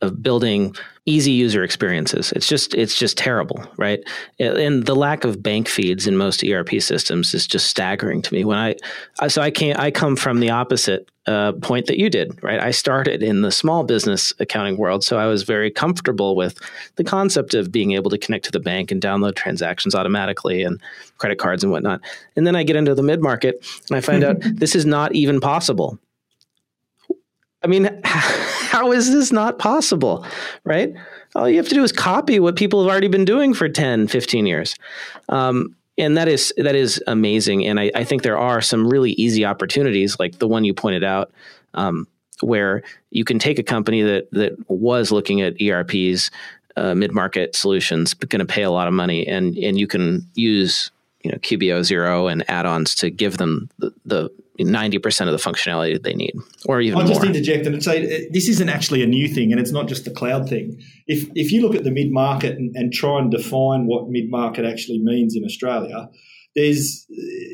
of 0.00 0.22
building 0.22 0.74
easy 1.06 1.32
user 1.32 1.64
experiences. 1.64 2.32
It's 2.32 2.46
just 2.46 2.74
it's 2.74 2.96
just 2.96 3.16
terrible, 3.16 3.64
right? 3.76 4.00
And 4.38 4.84
the 4.84 4.94
lack 4.94 5.24
of 5.24 5.42
bank 5.42 5.68
feeds 5.68 6.06
in 6.06 6.16
most 6.16 6.44
ERP 6.44 6.80
systems 6.80 7.34
is 7.34 7.46
just 7.46 7.66
staggering 7.66 8.22
to 8.22 8.34
me. 8.34 8.44
When 8.44 8.58
I 8.58 8.76
so 9.28 9.42
I 9.42 9.50
can't 9.50 9.78
I 9.78 9.90
come 9.90 10.16
from 10.16 10.40
the 10.40 10.50
opposite 10.50 11.10
uh, 11.26 11.52
point 11.52 11.86
that 11.86 11.98
you 11.98 12.08
did, 12.08 12.42
right? 12.42 12.60
I 12.60 12.70
started 12.70 13.22
in 13.22 13.42
the 13.42 13.50
small 13.50 13.84
business 13.84 14.32
accounting 14.38 14.76
world, 14.76 15.04
so 15.04 15.18
I 15.18 15.26
was 15.26 15.42
very 15.42 15.70
comfortable 15.70 16.36
with 16.36 16.58
the 16.96 17.04
concept 17.04 17.54
of 17.54 17.72
being 17.72 17.92
able 17.92 18.10
to 18.10 18.18
connect 18.18 18.44
to 18.46 18.52
the 18.52 18.60
bank 18.60 18.90
and 18.90 19.00
download 19.00 19.34
transactions 19.34 19.94
automatically 19.94 20.62
and 20.62 20.80
credit 21.18 21.38
cards 21.38 21.62
and 21.62 21.70
whatnot. 21.70 22.00
And 22.36 22.46
then 22.46 22.56
I 22.56 22.62
get 22.62 22.76
into 22.76 22.94
the 22.94 23.02
mid 23.02 23.20
market 23.22 23.66
and 23.88 23.96
I 23.96 24.00
find 24.00 24.24
out 24.24 24.36
this 24.54 24.74
is 24.74 24.86
not 24.86 25.14
even 25.14 25.40
possible. 25.40 25.98
I 27.62 27.66
mean, 27.66 28.00
how 28.04 28.92
is 28.92 29.12
this 29.12 29.32
not 29.32 29.58
possible? 29.58 30.24
Right? 30.64 30.94
All 31.34 31.48
you 31.48 31.56
have 31.56 31.68
to 31.68 31.74
do 31.74 31.82
is 31.82 31.92
copy 31.92 32.40
what 32.40 32.56
people 32.56 32.82
have 32.82 32.90
already 32.90 33.08
been 33.08 33.24
doing 33.24 33.54
for 33.54 33.68
10, 33.68 34.08
15 34.08 34.46
years. 34.46 34.76
Um, 35.28 35.74
and 35.98 36.16
that 36.16 36.28
is 36.28 36.54
that 36.56 36.76
is 36.76 37.02
amazing. 37.06 37.66
And 37.66 37.80
I, 37.80 37.90
I, 37.94 38.04
think 38.04 38.22
there 38.22 38.38
are 38.38 38.60
some 38.60 38.88
really 38.88 39.12
easy 39.12 39.44
opportunities, 39.44 40.18
like 40.20 40.38
the 40.38 40.46
one 40.46 40.64
you 40.64 40.72
pointed 40.72 41.02
out, 41.02 41.32
um, 41.74 42.06
where 42.40 42.82
you 43.10 43.24
can 43.24 43.40
take 43.40 43.58
a 43.58 43.64
company 43.64 44.02
that 44.02 44.30
that 44.30 44.56
was 44.68 45.10
looking 45.10 45.40
at 45.40 45.60
ERPs, 45.60 46.30
uh, 46.76 46.94
mid 46.94 47.12
market 47.12 47.56
solutions, 47.56 48.14
but 48.14 48.28
going 48.28 48.38
to 48.38 48.46
pay 48.46 48.62
a 48.62 48.70
lot 48.70 48.86
of 48.86 48.94
money, 48.94 49.26
and 49.26 49.56
and 49.58 49.76
you 49.76 49.88
can 49.88 50.24
use 50.34 50.92
you 51.24 51.32
know 51.32 51.38
QBO 51.38 51.80
Xero 51.80 52.30
and 52.30 52.48
add-ons 52.48 52.94
to 52.96 53.10
give 53.10 53.38
them 53.38 53.68
the, 53.78 53.92
the 54.06 54.30
90% 54.58 55.26
of 55.26 55.32
the 55.32 55.50
functionality 55.50 55.94
that 55.94 56.02
they 56.02 56.14
need 56.14 56.34
or 56.66 56.80
even 56.80 56.98
I'll 56.98 57.04
more. 57.04 57.14
just 57.14 57.26
interject 57.26 57.66
and 57.66 57.82
say 57.82 58.28
this 58.30 58.48
isn't 58.48 58.68
actually 58.68 59.02
a 59.02 59.06
new 59.06 59.28
thing 59.28 59.52
and 59.52 59.60
it's 59.60 59.72
not 59.72 59.88
just 59.88 60.04
the 60.04 60.10
cloud 60.10 60.48
thing. 60.48 60.82
If, 61.06 61.28
if 61.34 61.52
you 61.52 61.62
look 61.62 61.74
at 61.74 61.84
the 61.84 61.90
mid-market 61.90 62.56
and, 62.56 62.74
and 62.76 62.92
try 62.92 63.18
and 63.18 63.30
define 63.30 63.86
what 63.86 64.08
mid-market 64.08 64.64
actually 64.64 64.98
means 64.98 65.36
in 65.36 65.44
Australia, 65.44 66.08
there's, 66.58 67.06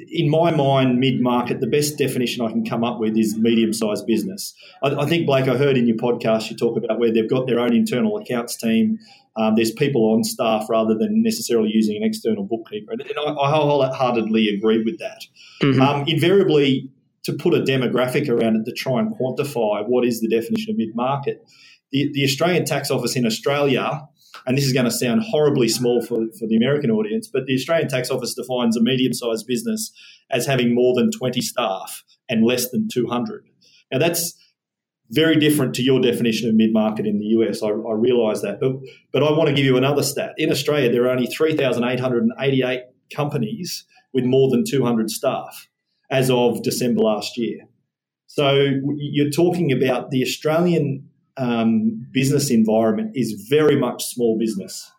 in 0.09 0.31
my 0.31 0.51
mind, 0.51 0.99
mid 0.99 1.21
market, 1.21 1.61
the 1.61 1.67
best 1.67 1.99
definition 1.99 2.45
I 2.45 2.51
can 2.51 2.65
come 2.65 2.83
up 2.85 2.99
with 2.99 3.17
is 3.19 3.37
medium 3.37 3.73
sized 3.73 4.07
business. 4.07 4.55
I, 4.83 4.95
I, 4.95 5.07
think, 5.07 5.27
Blake, 5.27 5.47
I 5.47 5.57
heard 5.57 5.77
in 5.77 5.87
your 5.87 5.97
podcast 5.97 6.51
you 6.51 6.57
talk 6.57 6.77
about 6.77 6.99
where 6.99 7.13
they've 7.13 7.29
got 7.29 7.47
their 7.47 7.61
own 7.61 7.75
internal 7.75 8.17
accounts 8.17 8.57
team. 8.57 8.99
Um, 9.37 9.57
there's 9.57 9.73
people 9.73 10.13
on 10.15 10.23
staff 10.23 10.67
rather 10.71 10.95
than 10.97 11.23
necessarily 11.23 11.71
using 11.73 11.97
an 11.97 12.03
external 12.03 12.45
bookkeeper. 12.45 12.93
And, 12.93 13.03
and 13.03 13.19
I, 13.19 13.33
I, 13.33 13.51
wholeheartedly 13.51 14.49
agree 14.57 14.83
with 14.83 14.99
that. 15.01 15.23
Mm-hmm. 15.61 15.83
Um, 15.83 16.05
invariably, 16.07 16.89
to 17.25 17.33
put 17.33 17.55
a 17.55 17.61
demographic 17.61 18.29
around 18.29 18.57
it 18.57 18.65
to 18.65 18.73
try 18.73 19.01
and 19.01 19.15
quantify 19.15 19.87
what 19.87 20.05
is 20.05 20.21
the 20.21 20.29
definition 20.29 20.71
of 20.71 20.77
mid 20.77 20.95
market, 20.95 21.43
the, 21.93 22.11
the 22.13 22.25
Australian 22.25 22.65
Tax 22.65 22.91
Office 22.91 23.17
in 23.17 23.27
Australia 23.27 24.03
and 24.47 24.59
this 24.59 24.65
is 24.65 24.73
going 24.73 24.85
to 24.85 24.91
sound 24.91 25.23
horribly 25.23 25.69
small 25.69 26.03
for, 26.03 26.27
for 26.39 26.47
the 26.47 26.57
American 26.57 26.91
audience, 26.91 27.29
but 27.33 27.47
the 27.47 27.55
Australian 27.55 27.89
Tax 27.89 28.11
Office 28.11 28.35
defines 28.35 28.77
a 28.77 28.83
medium 28.83 29.13
sized 29.13 29.47
business 29.47 29.93
as 30.31 30.47
having 30.47 30.75
more 30.75 30.95
than 30.95 31.11
20 31.11 31.41
staff 31.41 32.05
and 32.29 32.45
less 32.45 32.71
than 32.71 32.89
200. 32.93 33.45
Now, 33.93 33.99
that's 33.99 34.35
very 35.11 35.37
different 35.37 35.75
to 35.75 35.83
your 35.83 36.01
definition 36.01 36.49
of 36.49 36.55
mid 36.55 36.73
market 36.73 37.07
in 37.07 37.19
the 37.19 37.27
US. 37.27 37.63
I, 37.63 37.69
I 37.69 37.95
realise 37.95 38.41
that. 38.43 38.59
But, 38.61 38.73
but 39.13 39.23
I 39.23 39.31
want 39.31 39.49
to 39.49 39.55
give 39.55 39.65
you 39.65 39.77
another 39.77 40.03
stat. 40.03 40.33
In 40.37 40.51
Australia, 40.51 40.91
there 40.91 41.05
are 41.05 41.11
only 41.11 41.27
3,888 41.27 42.83
companies 43.15 43.85
with 44.13 44.25
more 44.25 44.51
than 44.51 44.65
200 44.67 45.11
staff 45.11 45.69
as 46.15 46.31
of 46.31 46.63
December 46.63 47.01
last 47.01 47.37
year. 47.37 47.59
So 48.27 48.47
you're 48.97 49.31
talking 49.31 49.73
about 49.73 50.11
the 50.11 50.23
Australian 50.23 51.09
um, 51.37 52.07
business 52.13 52.51
environment 52.51 53.11
is 53.15 53.47
very 53.51 53.77
much 53.77 54.05
small 54.05 54.39
business. 54.39 54.91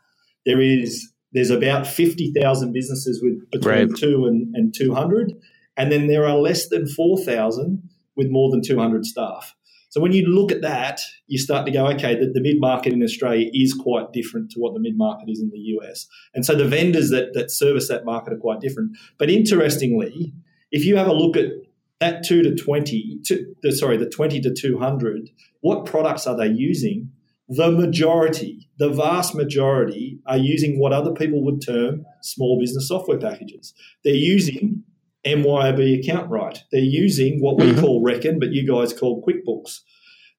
There 0.46 0.62
is 0.62 1.10
there's 1.32 1.50
about 1.50 1.88
fifty 1.88 2.32
thousand 2.32 2.74
businesses 2.74 3.22
with 3.24 3.50
between 3.52 3.90
right. 3.90 3.98
two 3.98 4.26
and, 4.26 4.54
and 4.56 4.74
two 4.74 4.94
hundred, 4.94 5.34
and 5.78 5.92
then 5.92 6.08
there 6.08 6.26
are 6.26 6.38
less 6.38 6.68
than 6.68 6.88
four 6.88 7.18
thousand 7.18 7.90
with 8.18 8.28
more 8.30 8.52
than 8.52 8.62
two 8.62 8.78
hundred 8.78 9.06
staff. 9.06 9.56
So 9.90 10.02
when 10.02 10.12
you 10.12 10.26
look 10.28 10.52
at 10.52 10.62
that, 10.62 11.00
you 11.28 11.38
start 11.38 11.66
to 11.66 11.72
go, 11.72 11.88
okay, 11.88 12.16
the, 12.20 12.30
the 12.34 12.42
mid 12.42 12.60
market 12.60 12.92
in 12.92 13.02
Australia 13.02 13.50
is 13.54 13.74
quite 13.74 14.12
different 14.12 14.52
to 14.52 14.60
what 14.60 14.74
the 14.74 14.82
mid 14.82 14.98
market 14.98 15.30
is 15.30 15.40
in 15.40 15.50
the 15.50 15.64
US, 15.76 16.08
and 16.34 16.46
so 16.46 16.54
the 16.56 16.68
vendors 16.68 17.10
that 17.12 17.34
that 17.34 17.50
service 17.52 17.88
that 17.88 18.04
market 18.04 18.34
are 18.34 18.38
quite 18.48 18.60
different. 18.60 18.92
But 19.18 19.30
interestingly, 19.30 20.34
if 20.76 20.84
you 20.84 20.98
have 20.98 21.08
a 21.08 21.14
look 21.14 21.38
at 21.38 21.52
that 22.02 22.26
two 22.26 22.44
to 22.44 22.54
twenty, 22.54 23.18
to, 23.24 23.72
sorry, 23.72 23.96
the 23.96 24.10
twenty 24.10 24.42
to 24.42 24.54
two 24.54 24.78
hundred, 24.78 25.30
what 25.62 25.86
products 25.86 26.28
are 26.28 26.36
they 26.36 26.50
using? 26.50 27.12
The 27.48 27.72
majority, 27.72 28.68
the 28.78 28.90
vast 28.90 29.36
majority, 29.36 30.20
are 30.26 30.38
using 30.38 30.78
what 30.78 30.92
other 30.92 31.14
people 31.14 31.46
would 31.46 31.66
term 31.66 32.04
small 32.22 32.60
business 32.60 32.90
software 32.90 33.18
packages. 33.18 33.74
They're 34.04 34.14
using 34.14 34.84
MYOB 35.26 36.04
AccountRight. 36.04 36.60
They're 36.74 36.82
using 36.82 37.40
what 37.40 37.58
we 37.58 37.68
mm-hmm. 37.68 37.80
call 37.80 38.04
Reckon, 38.04 38.38
but 38.38 38.52
you 38.52 38.68
guys 38.68 38.92
call 38.92 39.24
QuickBooks. 39.26 39.80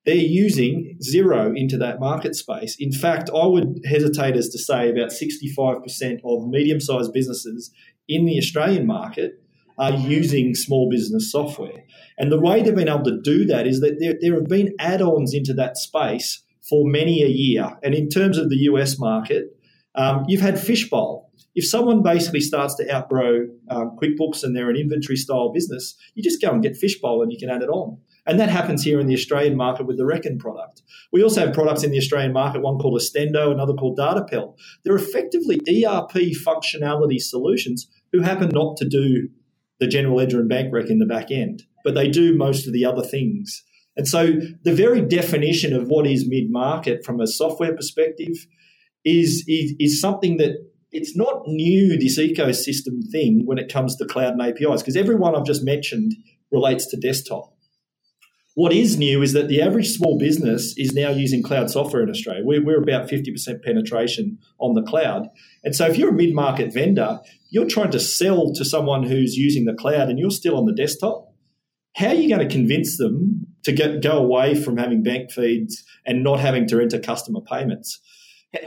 They're 0.04 0.16
using 0.16 0.98
Xero 1.02 1.58
into 1.58 1.78
that 1.78 1.98
market 1.98 2.34
space. 2.34 2.76
In 2.78 2.92
fact, 2.92 3.30
I 3.34 3.46
would 3.46 3.80
hesitate 3.86 4.36
as 4.36 4.50
to 4.50 4.58
say 4.58 4.90
about 4.90 5.12
65% 5.12 6.20
of 6.24 6.46
medium 6.46 6.80
sized 6.80 7.14
businesses 7.14 7.72
in 8.06 8.26
the 8.26 8.36
Australian 8.36 8.86
market 8.86 9.40
are 9.78 9.92
using 9.92 10.54
small 10.54 10.88
business 10.90 11.30
software. 11.30 11.84
And 12.18 12.32
the 12.32 12.40
way 12.40 12.62
they've 12.62 12.74
been 12.74 12.88
able 12.88 13.04
to 13.04 13.20
do 13.20 13.44
that 13.46 13.66
is 13.66 13.80
that 13.80 13.96
there, 14.00 14.14
there 14.20 14.34
have 14.34 14.48
been 14.48 14.74
add 14.78 15.02
ons 15.02 15.34
into 15.34 15.52
that 15.54 15.76
space 15.76 16.42
for 16.68 16.82
many 16.84 17.22
a 17.22 17.28
year. 17.28 17.78
And 17.82 17.94
in 17.94 18.08
terms 18.08 18.38
of 18.38 18.48
the 18.48 18.56
US 18.70 18.98
market, 18.98 19.56
um, 19.94 20.24
you've 20.28 20.40
had 20.40 20.58
Fishbowl. 20.58 21.30
If 21.54 21.66
someone 21.66 22.02
basically 22.02 22.40
starts 22.40 22.74
to 22.76 22.94
outgrow 22.94 23.46
um, 23.70 23.96
QuickBooks 24.02 24.42
and 24.44 24.54
they're 24.54 24.68
an 24.68 24.76
inventory 24.76 25.16
style 25.16 25.52
business, 25.52 25.96
you 26.14 26.22
just 26.22 26.40
go 26.40 26.50
and 26.50 26.62
get 26.62 26.76
Fishbowl 26.76 27.22
and 27.22 27.32
you 27.32 27.38
can 27.38 27.48
add 27.48 27.62
it 27.62 27.70
on. 27.70 27.98
And 28.26 28.40
that 28.40 28.50
happens 28.50 28.82
here 28.82 28.98
in 28.98 29.06
the 29.06 29.14
Australian 29.14 29.56
market 29.56 29.86
with 29.86 29.96
the 29.96 30.04
Reckon 30.04 30.36
product. 30.36 30.82
We 31.12 31.22
also 31.22 31.46
have 31.46 31.54
products 31.54 31.84
in 31.84 31.92
the 31.92 31.98
Australian 31.98 32.32
market, 32.32 32.60
one 32.60 32.76
called 32.78 33.00
Estendo, 33.00 33.52
another 33.52 33.72
called 33.72 33.98
Datapel. 33.98 34.56
They're 34.84 34.96
effectively 34.96 35.60
ERP 35.60 36.34
functionality 36.44 37.20
solutions 37.20 37.88
who 38.12 38.20
happen 38.20 38.48
not 38.48 38.76
to 38.78 38.88
do 38.88 39.28
the 39.80 39.86
general 39.86 40.16
ledger 40.16 40.40
and 40.40 40.48
bank 40.48 40.72
rec 40.72 40.88
in 40.88 40.98
the 40.98 41.06
back 41.06 41.30
end, 41.30 41.62
but 41.84 41.94
they 41.94 42.08
do 42.08 42.36
most 42.36 42.66
of 42.66 42.72
the 42.72 42.84
other 42.84 43.02
things. 43.02 43.62
And 43.96 44.06
so 44.06 44.32
the 44.62 44.74
very 44.74 45.00
definition 45.00 45.74
of 45.74 45.88
what 45.88 46.06
is 46.06 46.28
mid 46.28 46.50
market 46.50 47.04
from 47.04 47.20
a 47.20 47.26
software 47.26 47.74
perspective 47.74 48.46
is, 49.04 49.44
is, 49.46 49.74
is 49.78 50.00
something 50.00 50.36
that 50.36 50.56
it's 50.92 51.16
not 51.16 51.42
new, 51.46 51.98
this 51.98 52.18
ecosystem 52.18 53.10
thing, 53.10 53.42
when 53.44 53.58
it 53.58 53.72
comes 53.72 53.96
to 53.96 54.06
cloud 54.06 54.34
and 54.34 54.42
APIs, 54.42 54.82
because 54.82 54.96
everyone 54.96 55.34
I've 55.34 55.44
just 55.44 55.64
mentioned 55.64 56.12
relates 56.50 56.86
to 56.86 56.96
desktop. 56.96 57.55
What 58.56 58.72
is 58.72 58.96
new 58.96 59.20
is 59.20 59.34
that 59.34 59.48
the 59.48 59.60
average 59.60 59.90
small 59.90 60.18
business 60.18 60.72
is 60.78 60.94
now 60.94 61.10
using 61.10 61.42
cloud 61.42 61.70
software 61.70 62.02
in 62.02 62.08
Australia. 62.08 62.42
We're, 62.42 62.64
we're 62.64 62.82
about 62.82 63.06
50% 63.06 63.62
penetration 63.62 64.38
on 64.58 64.74
the 64.74 64.80
cloud. 64.80 65.28
And 65.62 65.76
so 65.76 65.86
if 65.86 65.98
you're 65.98 66.08
a 66.08 66.14
mid 66.14 66.34
market 66.34 66.72
vendor, 66.72 67.20
you're 67.50 67.66
trying 67.66 67.90
to 67.90 68.00
sell 68.00 68.54
to 68.54 68.64
someone 68.64 69.02
who's 69.02 69.36
using 69.36 69.66
the 69.66 69.74
cloud 69.74 70.08
and 70.08 70.18
you're 70.18 70.30
still 70.30 70.56
on 70.56 70.64
the 70.64 70.72
desktop. 70.72 71.34
How 71.96 72.08
are 72.08 72.14
you 72.14 72.34
going 72.34 72.48
to 72.48 72.52
convince 72.52 72.96
them 72.96 73.46
to 73.64 73.72
get, 73.72 74.02
go 74.02 74.16
away 74.16 74.54
from 74.54 74.78
having 74.78 75.02
bank 75.02 75.32
feeds 75.32 75.84
and 76.06 76.24
not 76.24 76.40
having 76.40 76.66
to 76.68 76.80
enter 76.80 76.98
customer 76.98 77.42
payments? 77.42 78.00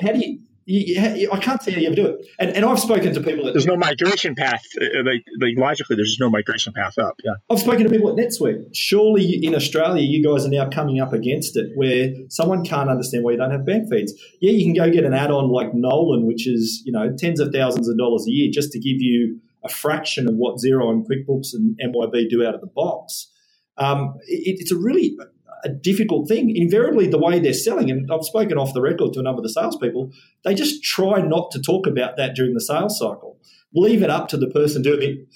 How 0.01 0.11
do 0.11 0.19
you 0.19 0.39
you, 0.69 1.29
I 1.31 1.39
can't 1.39 1.61
see 1.61 1.71
how 1.71 1.79
you 1.79 1.87
ever 1.87 1.95
do 1.95 2.05
it. 2.05 2.25
And, 2.37 2.51
and 2.51 2.63
I've 2.63 2.79
spoken 2.79 3.13
to 3.13 3.21
people 3.21 3.45
that 3.45 3.53
there's 3.53 3.65
no 3.65 3.75
migration 3.75 4.35
path. 4.35 4.63
Uh, 4.79 5.03
like, 5.03 5.25
like 5.41 5.57
logically, 5.57 5.95
there's 5.95 6.09
just 6.09 6.19
no 6.19 6.29
migration 6.29 6.73
path 6.73 6.97
up. 6.99 7.19
Yeah, 7.23 7.33
I've 7.49 7.59
spoken 7.59 7.83
to 7.85 7.89
people 7.89 8.09
at 8.11 8.15
NetSuite. 8.15 8.69
Surely 8.73 9.43
in 9.43 9.55
Australia, 9.55 10.03
you 10.03 10.23
guys 10.23 10.45
are 10.45 10.49
now 10.49 10.69
coming 10.69 10.99
up 10.99 11.11
against 11.11 11.57
it, 11.57 11.71
where 11.75 12.11
someone 12.29 12.63
can't 12.63 12.89
understand 12.89 13.23
why 13.23 13.31
you 13.31 13.37
don't 13.37 13.51
have 13.51 13.65
bank 13.65 13.89
feeds. 13.89 14.13
Yeah, 14.41 14.51
you 14.51 14.63
can 14.63 14.73
go 14.73 14.91
get 14.93 15.05
an 15.05 15.13
add-on 15.13 15.49
like 15.49 15.73
Nolan, 15.73 16.27
which 16.27 16.47
is 16.47 16.83
you 16.85 16.91
know 16.91 17.15
tens 17.17 17.39
of 17.39 17.51
thousands 17.51 17.89
of 17.89 17.97
dollars 17.97 18.25
a 18.27 18.31
year, 18.31 18.51
just 18.53 18.71
to 18.73 18.79
give 18.79 19.01
you 19.01 19.39
a 19.65 19.69
fraction 19.69 20.27
of 20.29 20.35
what 20.35 20.57
Xero 20.57 20.89
and 20.91 21.05
QuickBooks 21.05 21.53
and 21.53 21.77
MYOB 21.83 22.29
do 22.29 22.45
out 22.45 22.55
of 22.55 22.61
the 22.61 22.67
box. 22.67 23.31
Um, 23.77 24.15
it, 24.27 24.57
it's 24.59 24.71
a 24.71 24.77
really 24.77 25.17
a 25.63 25.69
difficult 25.69 26.27
thing. 26.27 26.55
Invariably, 26.55 27.07
the 27.07 27.19
way 27.19 27.39
they're 27.39 27.53
selling, 27.53 27.89
and 27.89 28.09
I've 28.11 28.23
spoken 28.23 28.57
off 28.57 28.73
the 28.73 28.81
record 28.81 29.13
to 29.13 29.19
a 29.19 29.23
number 29.23 29.39
of 29.39 29.43
the 29.43 29.49
salespeople, 29.49 30.11
they 30.43 30.53
just 30.53 30.83
try 30.83 31.21
not 31.21 31.51
to 31.51 31.61
talk 31.61 31.87
about 31.87 32.17
that 32.17 32.35
during 32.35 32.53
the 32.53 32.61
sales 32.61 32.97
cycle. 32.97 33.37
Leave 33.73 34.03
it 34.03 34.09
up 34.09 34.27
to 34.29 34.37
the 34.37 34.47
person 34.47 34.81
doing 34.81 35.01
it. 35.01 35.27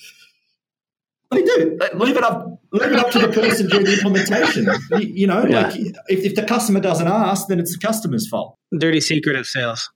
They 1.31 1.43
do. 1.43 1.79
Leave 1.95 2.17
it 2.17 2.23
up. 2.23 2.61
Leave 2.71 2.91
it 2.91 2.99
up 2.99 3.11
to 3.11 3.19
the 3.19 3.27
person 3.27 3.67
doing 3.67 3.83
the 3.83 3.93
implementation. 3.93 4.67
You, 4.91 5.13
you 5.13 5.27
know, 5.27 5.45
yeah. 5.45 5.67
like 5.67 5.75
if, 6.07 6.25
if 6.25 6.35
the 6.35 6.43
customer 6.43 6.79
doesn't 6.79 7.07
ask, 7.07 7.47
then 7.47 7.59
it's 7.59 7.77
the 7.77 7.85
customer's 7.85 8.27
fault. 8.27 8.57
Dirty 8.77 9.01
secret 9.01 9.35
of 9.35 9.45
sales. 9.45 9.89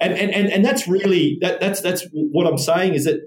And 0.00 0.14
and 0.14 0.30
and, 0.32 0.48
and 0.48 0.64
that's 0.64 0.88
really 0.88 1.38
that, 1.42 1.60
that's 1.60 1.80
that's 1.80 2.06
what 2.12 2.46
I'm 2.46 2.58
saying 2.58 2.94
is 2.94 3.04
that 3.04 3.20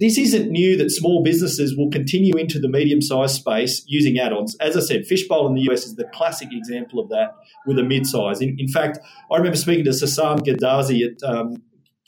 this 0.00 0.18
isn't 0.18 0.50
new 0.50 0.76
that 0.76 0.90
small 0.90 1.22
businesses 1.22 1.76
will 1.76 1.90
continue 1.90 2.34
into 2.36 2.58
the 2.58 2.68
medium 2.68 3.00
sized 3.00 3.36
space 3.36 3.84
using 3.86 4.18
add 4.18 4.32
ons. 4.32 4.56
As 4.60 4.76
I 4.76 4.80
said, 4.80 5.06
Fishbowl 5.06 5.46
in 5.46 5.54
the 5.54 5.72
US 5.72 5.86
is 5.86 5.94
the 5.94 6.04
classic 6.12 6.48
example 6.52 6.98
of 6.98 7.08
that 7.10 7.34
with 7.66 7.78
a 7.78 7.84
mid 7.84 8.06
size. 8.06 8.40
In, 8.40 8.56
in, 8.58 8.68
fact, 8.68 8.98
I 9.30 9.36
remember 9.36 9.56
speaking 9.56 9.84
to 9.84 9.90
Sasan 9.90 10.40
Goodarzi 10.40 11.02
at 11.06 11.22
um, 11.22 11.62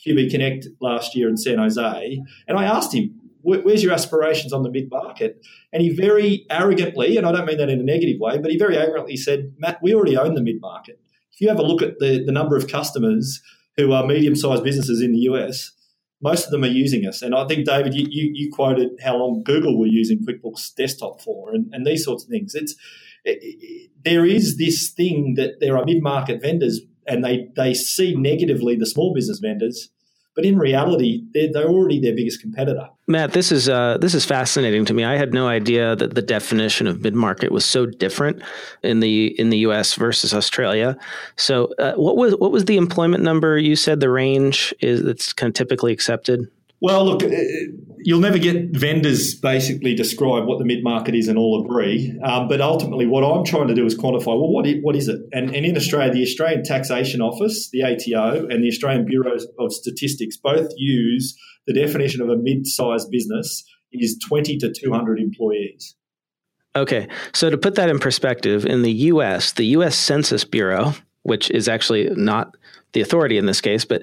QB 0.05 0.31
Connect 0.31 0.67
last 0.81 1.15
year 1.15 1.29
in 1.29 1.37
San 1.37 1.59
Jose, 1.59 2.21
and 2.47 2.57
I 2.57 2.65
asked 2.65 2.93
him, 2.93 3.15
Where's 3.43 3.81
your 3.81 3.91
aspirations 3.91 4.53
on 4.53 4.61
the 4.61 4.69
mid 4.69 4.91
market? 4.91 5.43
And 5.73 5.81
he 5.81 5.89
very 5.89 6.45
arrogantly, 6.51 7.17
and 7.17 7.25
I 7.25 7.31
don't 7.31 7.45
mean 7.45 7.57
that 7.57 7.69
in 7.69 7.79
a 7.79 7.83
negative 7.83 8.19
way, 8.19 8.37
but 8.37 8.51
he 8.51 8.57
very 8.57 8.77
arrogantly 8.77 9.17
said, 9.17 9.53
Matt, 9.57 9.79
we 9.81 9.95
already 9.95 10.15
own 10.15 10.35
the 10.35 10.43
mid 10.43 10.61
market. 10.61 10.99
If 11.33 11.41
you 11.41 11.47
have 11.47 11.57
a 11.57 11.63
look 11.63 11.81
at 11.81 11.97
the, 11.97 12.23
the 12.23 12.31
number 12.31 12.55
of 12.55 12.67
customers 12.67 13.41
who 13.77 13.93
are 13.93 14.05
medium 14.05 14.35
sized 14.35 14.63
businesses 14.63 15.01
in 15.01 15.13
the 15.13 15.19
US, 15.19 15.71
most 16.21 16.45
of 16.45 16.51
them 16.51 16.63
are 16.63 16.67
using 16.67 17.05
us. 17.05 17.21
And 17.21 17.33
I 17.33 17.47
think, 17.47 17.65
David, 17.65 17.93
you, 17.93 18.05
you, 18.09 18.31
you 18.33 18.51
quoted 18.51 18.89
how 19.03 19.17
long 19.17 19.43
Google 19.43 19.79
were 19.79 19.87
using 19.87 20.19
QuickBooks 20.19 20.75
Desktop 20.75 21.21
for 21.21 21.53
and, 21.53 21.73
and 21.73 21.85
these 21.85 22.03
sorts 22.03 22.23
of 22.23 22.29
things. 22.29 22.53
It's 22.55 22.75
it, 23.23 23.39
it, 23.41 23.91
There 24.03 24.25
is 24.25 24.57
this 24.57 24.89
thing 24.89 25.35
that 25.35 25.59
there 25.59 25.77
are 25.77 25.85
mid 25.85 26.01
market 26.01 26.41
vendors 26.41 26.81
and 27.07 27.23
they, 27.23 27.49
they 27.55 27.73
see 27.73 28.15
negatively 28.15 28.75
the 28.75 28.85
small 28.85 29.13
business 29.13 29.39
vendors 29.39 29.89
but 30.35 30.45
in 30.45 30.57
reality, 30.57 31.23
they're, 31.33 31.51
they're 31.51 31.67
already 31.67 31.99
their 31.99 32.15
biggest 32.15 32.41
competitor. 32.41 32.87
Matt, 33.07 33.33
this 33.33 33.51
is 33.51 33.67
uh, 33.67 33.97
this 33.99 34.13
is 34.13 34.25
fascinating 34.25 34.85
to 34.85 34.93
me. 34.93 35.03
I 35.03 35.17
had 35.17 35.33
no 35.33 35.47
idea 35.47 35.95
that 35.97 36.15
the 36.15 36.21
definition 36.21 36.87
of 36.87 37.01
mid 37.01 37.15
market 37.15 37.51
was 37.51 37.65
so 37.65 37.85
different 37.85 38.41
in 38.83 39.01
the 39.01 39.37
in 39.39 39.49
the 39.49 39.59
U.S. 39.59 39.95
versus 39.95 40.33
Australia. 40.33 40.97
So, 41.35 41.73
uh, 41.79 41.93
what 41.93 42.15
was 42.15 42.35
what 42.37 42.51
was 42.51 42.65
the 42.65 42.77
employment 42.77 43.23
number? 43.23 43.57
You 43.57 43.75
said 43.75 43.99
the 43.99 44.09
range 44.09 44.73
is 44.79 45.03
that's 45.03 45.33
kind 45.33 45.49
of 45.49 45.53
typically 45.53 45.91
accepted. 45.91 46.49
Well, 46.81 47.05
look, 47.05 47.23
uh, 47.23 47.29
you'll 47.99 48.19
never 48.19 48.39
get 48.39 48.75
vendors 48.75 49.35
basically 49.35 49.93
describe 49.93 50.45
what 50.45 50.57
the 50.57 50.65
mid 50.65 50.83
market 50.83 51.13
is 51.13 51.27
and 51.27 51.37
all 51.37 51.63
agree. 51.63 52.17
Um, 52.23 52.47
but 52.47 52.59
ultimately, 52.59 53.05
what 53.05 53.23
I'm 53.23 53.45
trying 53.45 53.67
to 53.67 53.75
do 53.75 53.85
is 53.85 53.95
quantify 53.95 54.27
well, 54.27 54.51
what 54.51 54.65
is, 54.65 54.77
what 54.81 54.95
is 54.95 55.07
it? 55.07 55.21
And, 55.31 55.55
and 55.55 55.65
in 55.65 55.77
Australia, 55.77 56.11
the 56.11 56.23
Australian 56.23 56.63
Taxation 56.63 57.21
Office, 57.21 57.69
the 57.71 57.83
ATO, 57.83 58.47
and 58.47 58.63
the 58.63 58.67
Australian 58.67 59.05
Bureau 59.05 59.37
of 59.59 59.71
Statistics 59.71 60.37
both 60.37 60.71
use 60.75 61.37
the 61.67 61.73
definition 61.73 62.21
of 62.21 62.29
a 62.29 62.35
mid 62.35 62.65
sized 62.65 63.11
business 63.11 63.63
is 63.93 64.17
20 64.27 64.57
to 64.57 64.71
200 64.71 65.19
employees. 65.19 65.95
Okay. 66.75 67.07
So 67.33 67.49
to 67.49 67.57
put 67.57 67.75
that 67.75 67.89
in 67.89 67.99
perspective, 67.99 68.65
in 68.65 68.81
the 68.81 68.91
US, 68.91 69.51
the 69.51 69.65
US 69.65 69.95
Census 69.95 70.43
Bureau, 70.45 70.93
which 71.23 71.51
is 71.51 71.67
actually 71.67 72.09
not 72.15 72.55
the 72.93 73.01
authority 73.01 73.37
in 73.37 73.45
this 73.45 73.61
case, 73.61 73.85
but 73.85 74.01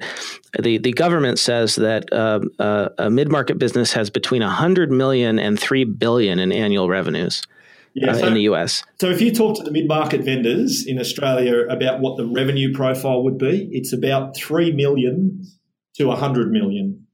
the, 0.59 0.78
the 0.78 0.92
government 0.92 1.38
says 1.38 1.76
that 1.76 2.12
uh, 2.12 2.40
uh, 2.59 2.88
a 2.99 3.11
mid 3.11 3.30
market 3.30 3.59
business 3.59 3.92
has 3.92 4.11
between 4.11 4.42
100 4.42 4.90
million 4.90 5.38
and 5.38 5.59
3 5.59 5.85
billion 5.85 6.38
in 6.38 6.52
annual 6.52 6.88
revenues. 6.88 7.42
Yeah, 7.95 8.12
uh, 8.12 8.14
so, 8.14 8.26
in 8.28 8.35
the 8.35 8.42
US. 8.42 8.85
So, 9.00 9.11
if 9.11 9.21
you 9.21 9.33
talk 9.33 9.57
to 9.57 9.62
the 9.62 9.71
mid 9.71 9.88
market 9.88 10.23
vendors 10.23 10.87
in 10.87 10.99
Australia 10.99 11.66
about 11.68 12.00
what 12.00 12.16
the 12.16 12.26
revenue 12.26 12.73
profile 12.73 13.23
would 13.25 13.38
be, 13.38 13.68
it's 13.73 13.92
about 13.92 14.37
3 14.37 14.73
million 14.73 15.45
to 15.97 16.07
100 16.07 16.50
million. 16.50 17.07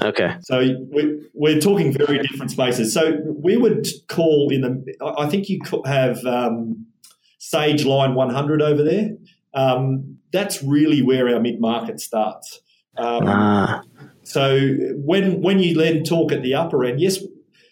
Okay. 0.00 0.36
So 0.40 0.76
we're, 0.90 1.18
we're 1.34 1.60
talking 1.60 1.92
very 1.92 2.18
different 2.18 2.50
spaces. 2.50 2.92
So 2.94 3.18
we 3.26 3.56
would 3.56 3.86
call 4.08 4.48
in 4.50 4.62
the, 4.62 5.14
I 5.18 5.28
think 5.28 5.48
you 5.48 5.60
have 5.84 6.24
um, 6.24 6.86
Sage 7.38 7.84
Line 7.84 8.14
100 8.14 8.62
over 8.62 8.82
there. 8.82 9.10
Um, 9.54 10.18
that's 10.32 10.62
really 10.62 11.02
where 11.02 11.32
our 11.32 11.40
mid 11.40 11.60
market 11.60 12.00
starts. 12.00 12.60
Um, 12.96 13.24
ah. 13.26 13.82
So 14.22 14.58
when 14.96 15.42
when 15.42 15.58
you 15.58 15.74
then 15.74 16.04
talk 16.04 16.32
at 16.32 16.42
the 16.42 16.54
upper 16.54 16.84
end, 16.84 17.00
yes, 17.00 17.18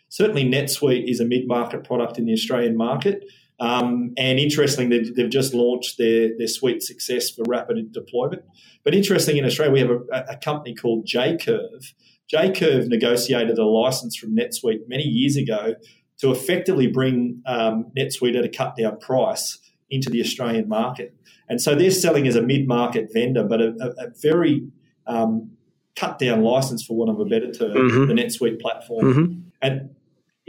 certainly 0.09 0.45
NetSuite 0.45 1.09
is 1.09 1.21
a 1.21 1.25
mid 1.25 1.47
market 1.47 1.85
product 1.85 2.19
in 2.19 2.27
the 2.27 2.33
Australian 2.33 2.77
market. 2.77 3.25
Um, 3.61 4.15
and 4.17 4.39
interestingly, 4.39 4.99
they've, 4.99 5.15
they've, 5.15 5.31
just 5.31 5.53
launched 5.53 5.99
their, 5.99 6.31
their 6.39 6.47
suite 6.47 6.83
success 6.83 7.29
for 7.29 7.45
rapid 7.47 7.93
deployment. 7.93 8.43
But 8.85 8.95
interesting 8.95 9.37
in 9.37 9.45
Australia, 9.45 9.73
we 9.73 9.81
have 9.81 9.91
a, 9.91 10.33
a 10.33 10.37
company 10.39 10.75
called 10.75 11.05
J-Curve. 11.05 11.93
J-Curve 12.27 12.89
negotiated 12.89 13.59
a 13.59 13.67
license 13.67 14.17
from 14.17 14.35
NetSuite 14.35 14.89
many 14.89 15.03
years 15.03 15.37
ago 15.37 15.75
to 16.21 16.31
effectively 16.31 16.87
bring 16.87 17.43
um, 17.45 17.93
NetSuite 17.97 18.39
at 18.39 18.47
a 18.47 18.49
cut 18.49 18.77
down 18.77 18.99
price 18.99 19.59
into 19.91 20.09
the 20.09 20.23
Australian 20.23 20.67
market. 20.67 21.15
And 21.50 21.61
so 21.61 21.75
they're 21.75 21.90
selling 21.90 22.26
as 22.26 22.37
a 22.37 22.42
mid 22.42 22.66
market 22.66 23.12
vendor, 23.12 23.45
but 23.45 23.61
a, 23.61 23.75
a, 23.80 24.07
a 24.07 24.11
very 24.23 24.66
um, 25.07 25.50
cut 25.97 26.19
down 26.19 26.42
license, 26.42 26.83
for 26.83 26.97
want 26.97 27.11
of 27.11 27.21
a 27.21 27.25
better 27.25 27.52
term, 27.52 27.73
mm-hmm. 27.73 28.07
the 28.07 28.14
NetSuite 28.14 28.61
platform. 28.61 29.04
Mm-hmm. 29.04 29.40
And 29.61 29.95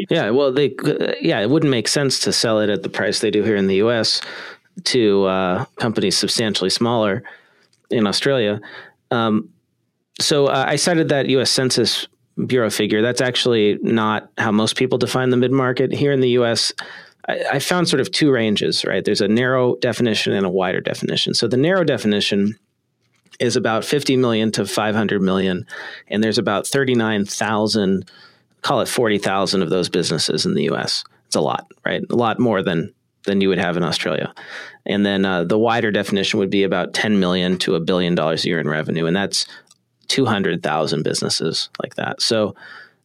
yeah, 0.09 0.29
well, 0.29 0.53
they 0.53 0.75
yeah, 1.19 1.41
it 1.41 1.49
wouldn't 1.49 1.71
make 1.71 1.87
sense 1.87 2.19
to 2.21 2.31
sell 2.31 2.59
it 2.59 2.69
at 2.69 2.83
the 2.83 2.89
price 2.89 3.19
they 3.19 3.31
do 3.31 3.43
here 3.43 3.55
in 3.55 3.67
the 3.67 3.75
U.S. 3.77 4.21
to 4.85 5.25
uh, 5.25 5.65
companies 5.77 6.17
substantially 6.17 6.69
smaller 6.69 7.23
in 7.89 8.07
Australia. 8.07 8.61
Um, 9.09 9.49
so 10.19 10.47
uh, 10.47 10.65
I 10.67 10.75
cited 10.75 11.09
that 11.09 11.27
U.S. 11.27 11.49
Census 11.51 12.07
Bureau 12.45 12.69
figure. 12.69 13.01
That's 13.01 13.21
actually 13.21 13.79
not 13.81 14.31
how 14.37 14.51
most 14.51 14.75
people 14.75 14.97
define 14.97 15.31
the 15.31 15.37
mid 15.37 15.51
market 15.51 15.91
here 15.91 16.11
in 16.11 16.21
the 16.21 16.29
U.S. 16.29 16.71
I, 17.27 17.43
I 17.53 17.59
found 17.59 17.87
sort 17.87 18.01
of 18.01 18.11
two 18.11 18.31
ranges, 18.31 18.85
right? 18.85 19.03
There's 19.03 19.21
a 19.21 19.27
narrow 19.27 19.75
definition 19.77 20.33
and 20.33 20.45
a 20.45 20.49
wider 20.49 20.81
definition. 20.81 21.33
So 21.33 21.47
the 21.47 21.57
narrow 21.57 21.83
definition 21.83 22.57
is 23.39 23.55
about 23.55 23.83
50 23.85 24.17
million 24.17 24.51
to 24.53 24.65
500 24.65 25.21
million, 25.21 25.65
and 26.07 26.23
there's 26.23 26.37
about 26.37 26.67
39,000, 26.67 28.09
call 28.61 28.81
it 28.81 28.87
40,000 28.87 29.61
of 29.61 29.69
those 29.69 29.89
businesses 29.89 30.45
in 30.45 30.53
the 30.53 30.63
U.S. 30.63 31.03
It's 31.25 31.35
a 31.35 31.41
lot, 31.41 31.71
right? 31.85 32.03
A 32.09 32.15
lot 32.15 32.39
more 32.39 32.61
than 32.61 32.93
than 33.25 33.39
you 33.39 33.49
would 33.49 33.59
have 33.59 33.77
in 33.77 33.83
Australia. 33.83 34.33
And 34.85 35.05
then 35.05 35.25
uh, 35.25 35.43
the 35.43 35.59
wider 35.59 35.91
definition 35.91 36.39
would 36.39 36.49
be 36.49 36.63
about 36.63 36.95
10 36.95 37.19
million 37.19 37.59
to 37.59 37.75
a 37.75 37.79
billion 37.79 38.15
dollars 38.15 38.43
a 38.43 38.47
year 38.47 38.59
in 38.59 38.67
revenue, 38.67 39.05
and 39.05 39.15
that's 39.15 39.45
200,000 40.07 41.03
businesses 41.03 41.69
like 41.81 41.95
that. 41.95 42.21
So 42.21 42.55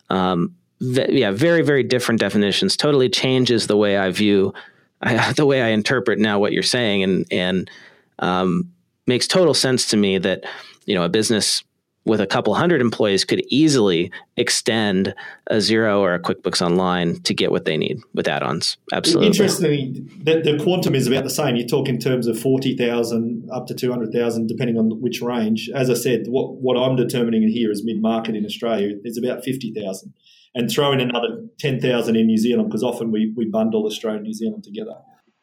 um, 0.09 0.57
yeah, 0.81 1.31
very 1.31 1.63
very 1.63 1.83
different 1.83 2.21
definitions. 2.21 2.77
Totally 2.77 3.09
changes 3.09 3.67
the 3.67 3.77
way 3.77 3.97
I 3.97 4.11
view, 4.11 4.53
the 5.37 5.47
way 5.47 5.63
I 5.63 5.69
interpret 5.69 6.19
now 6.19 6.39
what 6.39 6.53
you're 6.53 6.63
saying, 6.63 7.03
and 7.03 7.27
and 7.31 7.71
um, 8.19 8.73
makes 9.07 9.27
total 9.27 9.55
sense 9.55 9.89
to 9.89 9.97
me 9.97 10.19
that 10.19 10.45
you 10.85 10.95
know 10.95 11.05
a 11.05 11.09
business 11.09 11.63
with 12.05 12.21
a 12.21 12.27
couple 12.27 12.55
hundred 12.55 12.81
employees 12.81 13.25
could 13.25 13.43
easily 13.49 14.13
extend 14.37 15.13
a 15.49 15.57
Xero 15.57 15.99
or 15.99 16.15
a 16.15 16.21
QuickBooks 16.21 16.65
Online 16.65 17.21
to 17.23 17.35
get 17.35 17.51
what 17.51 17.65
they 17.65 17.77
need 17.77 17.99
with 18.15 18.29
add-ons. 18.29 18.77
Absolutely. 18.93 19.27
Interestingly, 19.27 20.07
the, 20.23 20.41
the 20.41 20.63
quantum 20.63 20.95
is 20.95 21.09
about 21.09 21.25
the 21.25 21.31
same. 21.31 21.57
You 21.57 21.67
talk 21.67 21.89
in 21.89 21.99
terms 21.99 22.29
of 22.29 22.39
forty 22.39 22.77
thousand 22.77 23.49
up 23.51 23.67
to 23.67 23.75
two 23.75 23.91
hundred 23.91 24.13
thousand, 24.13 24.47
depending 24.47 24.79
on 24.79 25.01
which 25.01 25.21
range. 25.21 25.69
As 25.75 25.91
I 25.91 25.95
said, 25.95 26.27
what 26.29 26.57
what 26.57 26.77
I'm 26.77 26.97
determining 26.97 27.49
here 27.49 27.73
is 27.73 27.85
mid-market 27.85 28.37
in 28.37 28.45
Australia 28.45 28.97
is 29.05 29.19
about 29.19 29.43
fifty 29.43 29.73
thousand 29.73 30.13
and 30.57 30.71
throw 30.71 30.91
in 30.91 31.01
another 31.01 31.45
10,000 31.61 32.17
in 32.17 32.27
New 32.27 32.39
Zealand 32.39 32.71
because 32.71 32.83
often 32.83 33.13
we, 33.13 33.31
we 33.37 33.45
bundle 33.45 33.85
Australia 33.85 34.17
and 34.17 34.27
New 34.27 34.33
Zealand 34.33 34.65
together. 34.65 34.95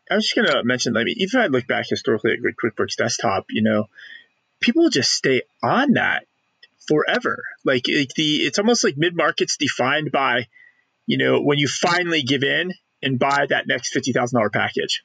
I 0.10 0.15
was 0.15 0.26
just 0.26 0.36
going 0.36 0.47
to 0.47 0.63
mention, 0.63 0.97
I 0.97 1.04
mean, 1.04 1.15
even 1.19 1.39
if 1.39 1.45
I 1.45 1.47
look 1.47 1.67
back 1.67 1.86
historically 1.88 2.32
at 2.32 2.39
QuickBooks 2.39 2.95
Desktop, 2.97 3.45
you 3.52 3.62
know, 3.62 3.86
people 4.60 4.89
just 4.89 5.12
stay 5.12 5.43
on 5.62 5.93
that 5.93 6.26
forever. 6.88 7.43
Like, 7.63 7.84
the, 7.84 8.38
it's 8.38 8.58
almost 8.58 8.84
like 8.84 8.97
mid 8.97 9.15
markets 9.15 9.56
defined 9.56 10.12
by, 10.12 10.47
you 11.06 11.19
know, 11.19 11.41
when 11.41 11.60
you 11.60 11.67
finally 11.67 12.23
give 12.23 12.43
in 12.43 12.73
and 13.04 13.19
buy 13.19 13.45
that 13.49 13.67
next 13.67 13.93
fifty 13.93 14.13
thousand 14.13 14.39
dollar 14.39 14.49
package, 14.49 15.04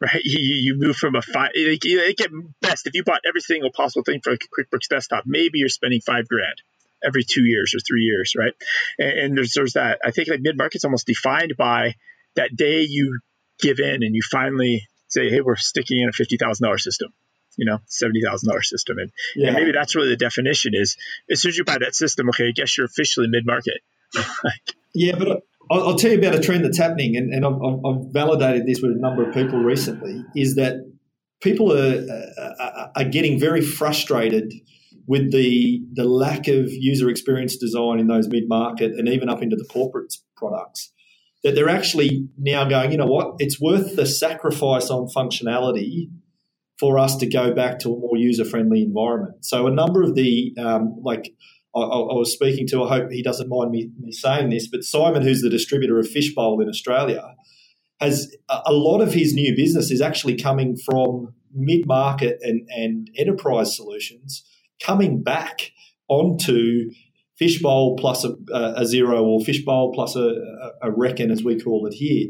right? 0.00 0.20
You, 0.22 0.38
you 0.38 0.74
move 0.78 0.96
from 0.96 1.16
a 1.16 1.22
five, 1.22 1.52
like, 1.56 1.86
at 2.20 2.30
best, 2.60 2.86
if 2.86 2.94
you 2.94 3.04
bought 3.04 3.22
every 3.26 3.40
single 3.40 3.70
possible 3.72 4.04
thing 4.04 4.20
for 4.22 4.32
like 4.32 4.40
QuickBooks 4.56 4.88
Desktop, 4.88 5.24
maybe 5.26 5.58
you're 5.60 5.68
spending 5.68 6.02
five 6.02 6.28
grand 6.28 6.60
every 7.04 7.24
two 7.24 7.44
years 7.44 7.74
or 7.74 7.80
three 7.80 8.02
years, 8.02 8.34
right? 8.36 8.52
And, 8.98 9.18
and 9.18 9.38
there's 9.38 9.52
there's 9.54 9.74
that. 9.74 10.00
I 10.04 10.10
think 10.10 10.28
like 10.28 10.40
mid 10.40 10.56
market's 10.56 10.84
almost 10.84 11.06
defined 11.06 11.54
by 11.56 11.94
that 12.34 12.54
day 12.54 12.82
you 12.82 13.20
give 13.60 13.78
in 13.80 14.02
and 14.02 14.14
you 14.14 14.22
finally 14.30 14.86
say, 15.08 15.30
hey, 15.30 15.40
we're 15.40 15.56
sticking 15.56 16.00
in 16.00 16.08
a 16.08 16.12
fifty 16.12 16.36
thousand 16.36 16.64
dollar 16.64 16.78
system 16.78 17.12
you 17.56 17.64
know, 17.64 17.78
seventy 17.86 18.20
thousand 18.22 18.48
dollar 18.48 18.62
system, 18.62 18.98
and, 18.98 19.10
yeah. 19.34 19.48
and, 19.48 19.56
maybe 19.56 19.72
that's 19.72 19.96
really 19.96 20.10
the 20.10 20.16
definition 20.16 20.72
is 20.74 20.96
as 21.30 21.40
soon 21.40 21.50
as 21.50 21.58
you 21.58 21.64
buy 21.64 21.78
that 21.78 21.94
system, 21.94 22.28
okay, 22.28 22.48
I 22.48 22.52
guess 22.52 22.76
you're 22.76 22.86
officially 22.86 23.28
mid 23.28 23.46
market. 23.46 23.80
yeah, 24.94 25.16
but 25.18 25.42
I'll, 25.70 25.88
I'll, 25.88 25.94
tell 25.96 26.12
you 26.12 26.18
about 26.18 26.34
a 26.34 26.40
trend 26.40 26.64
that's 26.64 26.78
happening, 26.78 27.16
and, 27.16 27.32
and 27.32 27.44
I've, 27.44 27.54
I've, 27.54 28.12
validated 28.12 28.66
this 28.66 28.80
with 28.80 28.92
a 28.92 29.00
number 29.00 29.26
of 29.26 29.34
people 29.34 29.58
recently. 29.58 30.22
Is 30.36 30.56
that 30.56 30.76
people 31.40 31.72
are, 31.72 32.06
are, 32.60 32.90
are 32.94 33.04
getting 33.04 33.40
very 33.40 33.62
frustrated 33.62 34.52
with 35.06 35.32
the 35.32 35.82
the 35.92 36.04
lack 36.04 36.48
of 36.48 36.68
user 36.70 37.08
experience 37.08 37.56
design 37.56 37.98
in 37.98 38.08
those 38.08 38.28
mid 38.28 38.48
market 38.48 38.92
and 38.92 39.08
even 39.08 39.28
up 39.28 39.42
into 39.42 39.56
the 39.56 39.64
corporate 39.64 40.14
products, 40.36 40.92
that 41.44 41.54
they're 41.54 41.68
actually 41.68 42.28
now 42.38 42.68
going, 42.68 42.92
you 42.92 42.98
know 42.98 43.06
what, 43.06 43.36
it's 43.38 43.60
worth 43.60 43.96
the 43.96 44.06
sacrifice 44.06 44.90
on 44.90 45.08
functionality 45.16 46.10
for 46.78 46.98
us 46.98 47.16
to 47.16 47.26
go 47.26 47.54
back 47.54 47.78
to 47.78 47.88
a 47.88 47.98
more 47.98 48.16
user 48.16 48.44
friendly 48.44 48.82
environment. 48.82 49.44
So 49.44 49.66
a 49.66 49.70
number 49.70 50.02
of 50.02 50.14
the 50.14 50.54
um, 50.58 50.96
like. 51.02 51.32
I, 51.74 51.80
I, 51.80 52.14
was 52.14 52.32
speaking 52.32 52.66
to, 52.68 52.84
I 52.84 52.88
hope 52.88 53.10
he 53.10 53.22
doesn't 53.22 53.50
mind 53.50 53.70
me, 53.70 53.90
me 54.00 54.10
saying 54.10 54.48
this, 54.48 54.66
but 54.66 54.82
Simon, 54.82 55.20
who's 55.20 55.42
the 55.42 55.50
distributor 55.50 55.98
of 55.98 56.08
Fishbowl 56.08 56.58
in 56.62 56.70
Australia, 56.70 57.34
has 58.00 58.34
a 58.48 58.72
lot 58.72 59.02
of 59.02 59.12
his 59.12 59.34
new 59.34 59.54
business 59.54 59.90
is 59.90 60.00
actually 60.00 60.36
coming 60.36 60.74
from 60.74 61.34
mid 61.52 61.86
market 61.86 62.38
and, 62.40 62.66
and 62.70 63.10
enterprise 63.18 63.76
solutions 63.76 64.42
coming 64.80 65.22
back 65.22 65.72
onto 66.08 66.90
fishbowl 67.36 67.96
plus 67.96 68.24
a, 68.24 68.30
a 68.52 68.82
Xero 68.82 69.22
or 69.22 69.40
fishbowl 69.44 69.92
plus 69.92 70.16
a, 70.16 70.34
a, 70.82 70.90
reckon, 70.90 71.30
as 71.30 71.44
we 71.44 71.60
call 71.60 71.86
it 71.86 71.94
here, 71.94 72.28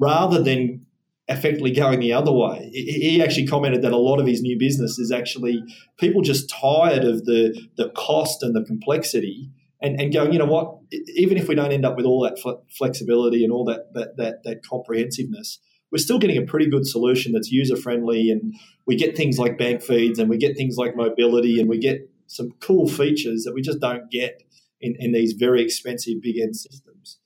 rather 0.00 0.42
than 0.42 0.86
effectively 1.28 1.72
going 1.72 2.00
the 2.00 2.12
other 2.12 2.32
way. 2.32 2.70
He 2.72 3.22
actually 3.22 3.48
commented 3.48 3.82
that 3.82 3.92
a 3.92 3.98
lot 3.98 4.20
of 4.20 4.26
his 4.26 4.42
new 4.42 4.58
business 4.58 4.98
is 4.98 5.10
actually 5.10 5.62
people 5.98 6.22
just 6.22 6.48
tired 6.48 7.04
of 7.04 7.24
the, 7.24 7.60
the 7.76 7.90
cost 7.90 8.42
and 8.42 8.54
the 8.54 8.64
complexity 8.64 9.50
and, 9.82 10.00
and 10.00 10.12
going, 10.12 10.32
you 10.32 10.38
know 10.38 10.46
what, 10.46 10.78
even 11.16 11.36
if 11.36 11.48
we 11.48 11.54
don't 11.54 11.72
end 11.72 11.84
up 11.84 11.96
with 11.96 12.06
all 12.06 12.22
that 12.22 12.38
flexibility 12.78 13.42
and 13.44 13.52
all 13.52 13.64
that, 13.64 13.92
that, 13.94 14.16
that, 14.16 14.44
that 14.44 14.62
comprehensiveness, 14.64 15.58
we're 15.92 15.98
still 15.98 16.18
getting 16.18 16.36
a 16.36 16.46
pretty 16.46 16.68
good 16.68 16.86
solution 16.86 17.32
that's 17.32 17.50
user 17.50 17.76
friendly 17.76 18.30
and 18.30 18.54
we 18.86 18.96
get 18.96 19.16
things 19.16 19.38
like 19.38 19.58
bank 19.58 19.82
feeds 19.82 20.18
and 20.18 20.28
we 20.28 20.36
get 20.36 20.56
things 20.56 20.76
like 20.76 20.96
mobility 20.96 21.60
and 21.60 21.68
we 21.68 21.78
get 21.78 22.10
some 22.26 22.52
cool 22.60 22.88
features 22.88 23.44
that 23.44 23.54
we 23.54 23.62
just 23.62 23.80
don't 23.80 24.10
get 24.10 24.42
in, 24.80 24.96
in 24.98 25.12
these 25.12 25.32
very 25.32 25.62
expensive 25.62 26.14
big 26.20 26.38
end 26.38 26.56
systems. 26.56 27.18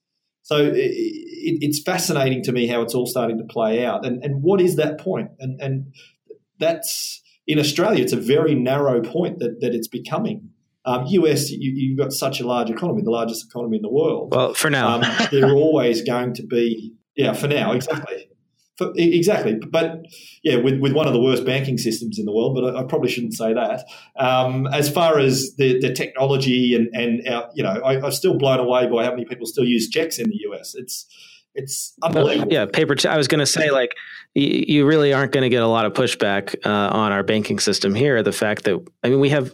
So 0.42 0.56
it, 0.56 0.76
it, 0.76 1.58
it's 1.62 1.82
fascinating 1.82 2.42
to 2.44 2.52
me 2.52 2.66
how 2.66 2.82
it's 2.82 2.94
all 2.94 3.06
starting 3.06 3.38
to 3.38 3.44
play 3.44 3.84
out. 3.84 4.04
And, 4.04 4.22
and 4.24 4.42
what 4.42 4.60
is 4.60 4.76
that 4.76 4.98
point? 4.98 5.30
And, 5.38 5.60
and 5.60 5.94
that's 6.58 7.22
in 7.46 7.58
Australia, 7.58 8.02
it's 8.02 8.12
a 8.12 8.20
very 8.20 8.54
narrow 8.54 9.00
point 9.00 9.38
that, 9.38 9.60
that 9.60 9.74
it's 9.74 9.88
becoming. 9.88 10.50
Um, 10.84 11.04
US, 11.06 11.50
you, 11.50 11.94
have 11.96 12.06
got 12.06 12.12
such 12.12 12.40
a 12.40 12.46
large 12.46 12.70
economy, 12.70 13.02
the 13.02 13.10
largest 13.10 13.46
economy 13.46 13.76
in 13.76 13.82
the 13.82 13.90
world. 13.90 14.32
Well, 14.34 14.54
for 14.54 14.70
now, 14.70 15.00
um, 15.00 15.04
they're 15.30 15.52
always 15.52 16.02
going 16.02 16.34
to 16.34 16.42
be. 16.46 16.94
Yeah, 17.16 17.32
for 17.32 17.48
now, 17.48 17.72
exactly. 17.72 18.29
Exactly, 18.96 19.54
but 19.54 20.06
yeah, 20.42 20.56
with, 20.56 20.80
with 20.80 20.92
one 20.92 21.06
of 21.06 21.12
the 21.12 21.20
worst 21.20 21.44
banking 21.44 21.78
systems 21.78 22.18
in 22.18 22.24
the 22.24 22.32
world, 22.32 22.54
but 22.54 22.76
I, 22.76 22.80
I 22.80 22.84
probably 22.84 23.10
shouldn't 23.10 23.34
say 23.34 23.52
that. 23.54 23.84
Um, 24.16 24.66
as 24.68 24.90
far 24.90 25.18
as 25.18 25.54
the, 25.56 25.80
the 25.80 25.92
technology 25.92 26.74
and 26.74 26.88
and 26.94 27.26
our, 27.28 27.50
you 27.54 27.62
know, 27.62 27.80
I, 27.84 28.00
I'm 28.04 28.12
still 28.12 28.38
blown 28.38 28.58
away 28.58 28.86
by 28.86 29.04
how 29.04 29.10
many 29.10 29.24
people 29.24 29.46
still 29.46 29.64
use 29.64 29.88
checks 29.88 30.18
in 30.18 30.30
the 30.30 30.38
US. 30.50 30.74
It's 30.74 31.06
it's 31.54 31.94
unbelievable. 32.02 32.52
Yeah, 32.52 32.66
paper. 32.66 32.94
I 33.08 33.16
was 33.16 33.28
going 33.28 33.40
to 33.40 33.46
say, 33.46 33.70
like, 33.70 33.94
you 34.34 34.86
really 34.86 35.12
aren't 35.12 35.32
going 35.32 35.42
to 35.42 35.48
get 35.48 35.62
a 35.62 35.66
lot 35.66 35.84
of 35.84 35.92
pushback 35.92 36.54
uh, 36.64 36.94
on 36.96 37.12
our 37.12 37.22
banking 37.22 37.58
system 37.58 37.94
here. 37.94 38.22
The 38.22 38.32
fact 38.32 38.64
that 38.64 38.84
I 39.02 39.08
mean, 39.08 39.20
we 39.20 39.30
have 39.30 39.52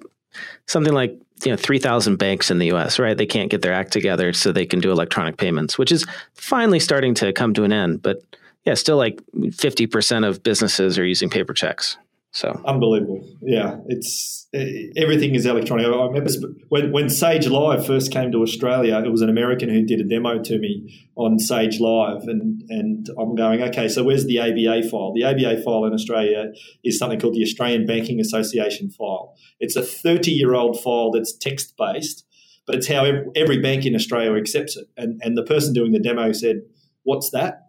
something 0.66 0.92
like 0.92 1.18
you 1.44 1.50
know 1.50 1.56
3000 1.56 2.16
banks 2.16 2.50
in 2.50 2.58
the 2.58 2.72
US 2.72 2.98
right 2.98 3.16
they 3.16 3.26
can't 3.26 3.50
get 3.50 3.62
their 3.62 3.72
act 3.72 3.92
together 3.92 4.32
so 4.32 4.52
they 4.52 4.66
can 4.66 4.80
do 4.80 4.90
electronic 4.90 5.36
payments 5.36 5.76
which 5.76 5.92
is 5.92 6.06
finally 6.34 6.80
starting 6.80 7.14
to 7.14 7.32
come 7.32 7.52
to 7.54 7.64
an 7.64 7.72
end 7.72 8.00
but 8.00 8.22
yeah 8.66 8.74
still 8.74 8.96
like 8.96 9.22
50% 9.34 10.28
of 10.28 10.42
businesses 10.42 10.98
are 10.98 11.06
using 11.06 11.30
paper 11.30 11.54
checks 11.54 11.96
so 12.36 12.60
unbelievable, 12.66 13.26
yeah. 13.40 13.78
It's 13.86 14.46
everything 14.52 15.34
is 15.34 15.46
electronic. 15.46 15.86
I 15.86 16.04
remember 16.04 16.30
when 16.68 16.92
when 16.92 17.08
Sage 17.08 17.46
Live 17.48 17.86
first 17.86 18.12
came 18.12 18.30
to 18.32 18.42
Australia, 18.42 19.02
it 19.02 19.08
was 19.08 19.22
an 19.22 19.30
American 19.30 19.70
who 19.70 19.86
did 19.86 20.00
a 20.00 20.04
demo 20.04 20.42
to 20.42 20.58
me 20.58 21.08
on 21.16 21.38
Sage 21.38 21.80
Live, 21.80 22.24
and 22.24 22.62
and 22.68 23.08
I'm 23.18 23.36
going, 23.36 23.62
okay, 23.62 23.88
so 23.88 24.04
where's 24.04 24.26
the 24.26 24.38
ABA 24.38 24.86
file? 24.90 25.14
The 25.14 25.24
ABA 25.24 25.62
file 25.62 25.86
in 25.86 25.94
Australia 25.94 26.52
is 26.84 26.98
something 26.98 27.18
called 27.18 27.36
the 27.36 27.42
Australian 27.42 27.86
Banking 27.86 28.20
Association 28.20 28.90
file. 28.90 29.34
It's 29.58 29.74
a 29.74 29.82
30 29.82 30.30
year 30.30 30.52
old 30.54 30.78
file 30.78 31.10
that's 31.12 31.34
text 31.34 31.74
based, 31.78 32.26
but 32.66 32.74
it's 32.76 32.86
how 32.86 33.06
every 33.34 33.62
bank 33.62 33.86
in 33.86 33.94
Australia 33.94 34.34
accepts 34.34 34.76
it. 34.76 34.88
And 34.98 35.22
and 35.24 35.38
the 35.38 35.42
person 35.42 35.72
doing 35.72 35.92
the 35.92 36.00
demo 36.00 36.32
said, 36.32 36.64
"What's 37.02 37.30
that?" 37.30 37.65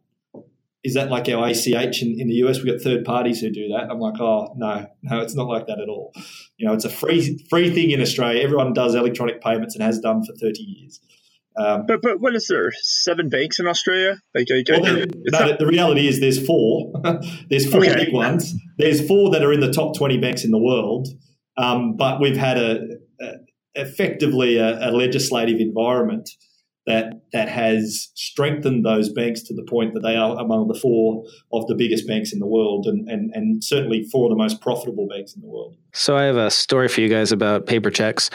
Is 0.83 0.93
that 0.93 1.09
like 1.09 1.27
our 1.29 1.47
ACH 1.47 2.01
in, 2.01 2.19
in 2.19 2.27
the 2.27 2.35
US? 2.45 2.57
We've 2.57 2.73
got 2.73 2.81
third 2.81 3.03
parties 3.03 3.41
who 3.41 3.49
do 3.49 3.67
that. 3.69 3.89
I'm 3.91 3.99
like, 3.99 4.19
oh 4.19 4.53
no, 4.55 4.87
no, 5.03 5.19
it's 5.19 5.35
not 5.35 5.47
like 5.47 5.67
that 5.67 5.79
at 5.79 5.89
all. 5.89 6.13
You 6.57 6.67
know, 6.67 6.73
it's 6.73 6.85
a 6.85 6.89
free 6.89 7.43
free 7.49 7.73
thing 7.73 7.91
in 7.91 8.01
Australia. 8.01 8.41
Everyone 8.41 8.73
does 8.73 8.95
electronic 8.95 9.41
payments 9.41 9.75
and 9.75 9.83
has 9.83 9.99
done 9.99 10.23
for 10.23 10.33
30 10.33 10.61
years. 10.61 10.99
Um, 11.57 11.85
but 11.87 12.01
but 12.03 12.21
what 12.21 12.35
is 12.35 12.47
there? 12.47 12.71
Seven 12.81 13.29
banks 13.29 13.59
in 13.59 13.67
Australia? 13.67 14.17
Like, 14.35 14.47
well, 14.69 14.81
no, 14.81 15.05
not- 15.25 15.59
the 15.59 15.65
reality 15.65 16.07
is 16.07 16.19
there's 16.19 16.45
four. 16.45 16.93
there's 17.49 17.69
four 17.69 17.81
okay. 17.81 18.05
big 18.05 18.13
ones. 18.13 18.53
There's 18.77 19.05
four 19.07 19.31
that 19.31 19.43
are 19.43 19.51
in 19.51 19.59
the 19.59 19.71
top 19.71 19.97
20 19.97 20.19
banks 20.19 20.43
in 20.43 20.51
the 20.51 20.59
world. 20.59 21.07
Um, 21.57 21.95
but 21.97 22.21
we've 22.21 22.37
had 22.37 22.57
a, 22.57 22.81
a 23.19 23.31
effectively 23.73 24.57
a, 24.57 24.89
a 24.89 24.91
legislative 24.91 25.59
environment 25.59 26.29
that 26.87 27.21
that 27.33 27.49
has 27.49 28.09
strengthened 28.15 28.85
those 28.85 29.09
banks 29.09 29.43
to 29.43 29.53
the 29.53 29.63
point 29.63 29.93
that 29.93 29.99
they 29.99 30.15
are 30.15 30.39
among 30.39 30.69
the 30.69 30.73
four 30.73 31.23
of 31.51 31.67
the 31.67 31.75
biggest 31.75 32.07
banks 32.07 32.31
in 32.31 32.39
the 32.39 32.47
world 32.47 32.87
and, 32.87 33.07
and, 33.09 33.29
and 33.35 33.63
certainly 33.63 34.03
four 34.05 34.25
of 34.25 34.29
the 34.29 34.37
most 34.37 34.61
profitable 34.61 35.05
banks 35.07 35.35
in 35.35 35.41
the 35.41 35.47
world. 35.47 35.75
So 35.93 36.15
I 36.15 36.23
have 36.23 36.37
a 36.37 36.49
story 36.49 36.87
for 36.87 37.01
you 37.01 37.09
guys 37.09 37.33
about 37.33 37.65
paper 37.65 37.91
checks. 37.91 38.29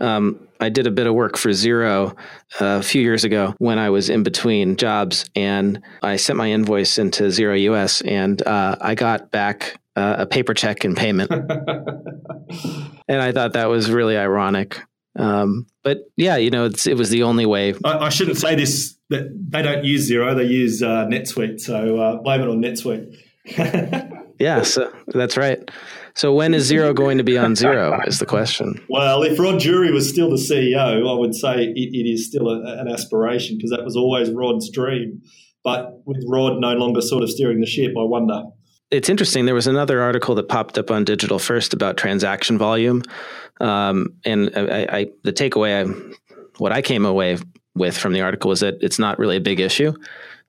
Um, 0.00 0.48
I 0.60 0.70
did 0.70 0.86
a 0.86 0.90
bit 0.90 1.06
of 1.06 1.14
work 1.14 1.36
for 1.36 1.50
Xero 1.50 2.12
uh, 2.60 2.64
a 2.64 2.82
few 2.82 3.02
years 3.02 3.24
ago 3.24 3.54
when 3.58 3.78
I 3.78 3.90
was 3.90 4.08
in 4.08 4.22
between 4.22 4.76
jobs, 4.76 5.28
and 5.36 5.80
I 6.02 6.16
sent 6.16 6.36
my 6.36 6.50
invoice 6.50 6.98
into 6.98 7.24
Xero 7.24 7.60
US, 7.72 8.00
and 8.00 8.44
uh, 8.44 8.76
I 8.80 8.94
got 8.94 9.30
back 9.30 9.78
uh, 9.94 10.16
a 10.20 10.26
paper 10.26 10.54
check 10.54 10.84
in 10.84 10.94
payment. 10.94 11.30
and 13.08 13.22
I 13.22 13.32
thought 13.32 13.52
that 13.52 13.68
was 13.68 13.90
really 13.90 14.16
ironic. 14.16 14.80
Um, 15.18 15.66
but 15.82 15.98
yeah, 16.16 16.36
you 16.36 16.50
know, 16.50 16.66
it 16.66 16.96
was 16.96 17.10
the 17.10 17.24
only 17.24 17.44
way. 17.44 17.74
I, 17.84 17.98
I, 17.98 18.08
shouldn't 18.08 18.38
say 18.38 18.54
this 18.54 18.96
that 19.10 19.28
they 19.50 19.62
don't 19.62 19.84
use 19.84 20.08
Xero; 20.08 20.36
they 20.36 20.44
use 20.44 20.80
uh, 20.80 21.06
NetSuite. 21.06 21.60
So 21.60 21.98
uh, 21.98 22.22
blame 22.22 22.40
it 22.42 22.48
on 22.48 22.62
NetSuite. 22.62 23.16
yeah, 24.38 24.62
so 24.62 24.92
that's 25.08 25.36
right. 25.36 25.68
So 26.14 26.32
when 26.32 26.54
is 26.54 26.70
Xero 26.70 26.94
going 26.94 27.18
to 27.18 27.24
be 27.24 27.36
on 27.36 27.54
Xero? 27.54 28.06
Is 28.06 28.20
the 28.20 28.26
question. 28.26 28.80
Well, 28.88 29.22
if 29.24 29.38
Rod 29.38 29.60
Drury 29.60 29.90
was 29.92 30.08
still 30.08 30.30
the 30.30 30.36
CEO, 30.36 31.08
I 31.08 31.18
would 31.18 31.34
say 31.34 31.64
it, 31.64 31.74
it 31.76 32.08
is 32.08 32.26
still 32.26 32.48
a, 32.48 32.80
an 32.80 32.88
aspiration 32.88 33.56
because 33.56 33.70
that 33.70 33.84
was 33.84 33.96
always 33.96 34.30
Rod's 34.30 34.70
dream. 34.70 35.20
But 35.64 36.00
with 36.06 36.24
Rod 36.28 36.60
no 36.60 36.74
longer 36.74 37.00
sort 37.00 37.24
of 37.24 37.30
steering 37.30 37.60
the 37.60 37.66
ship, 37.66 37.92
I 37.98 38.02
wonder 38.02 38.44
it's 38.90 39.08
interesting. 39.08 39.44
There 39.44 39.54
was 39.54 39.66
another 39.66 40.00
article 40.00 40.34
that 40.36 40.48
popped 40.48 40.78
up 40.78 40.90
on 40.90 41.04
Digital 41.04 41.38
First 41.38 41.74
about 41.74 41.96
transaction 41.96 42.56
volume, 42.56 43.02
um, 43.60 44.14
and 44.24 44.50
I, 44.56 44.86
I, 44.90 45.06
the 45.24 45.32
takeaway, 45.32 45.86
I, 45.86 46.14
what 46.58 46.72
I 46.72 46.80
came 46.80 47.04
away 47.04 47.38
with 47.74 47.96
from 47.96 48.12
the 48.12 48.22
article 48.22 48.48
was 48.48 48.60
that 48.60 48.82
it's 48.82 48.98
not 48.98 49.18
really 49.18 49.36
a 49.36 49.40
big 49.40 49.60
issue, 49.60 49.92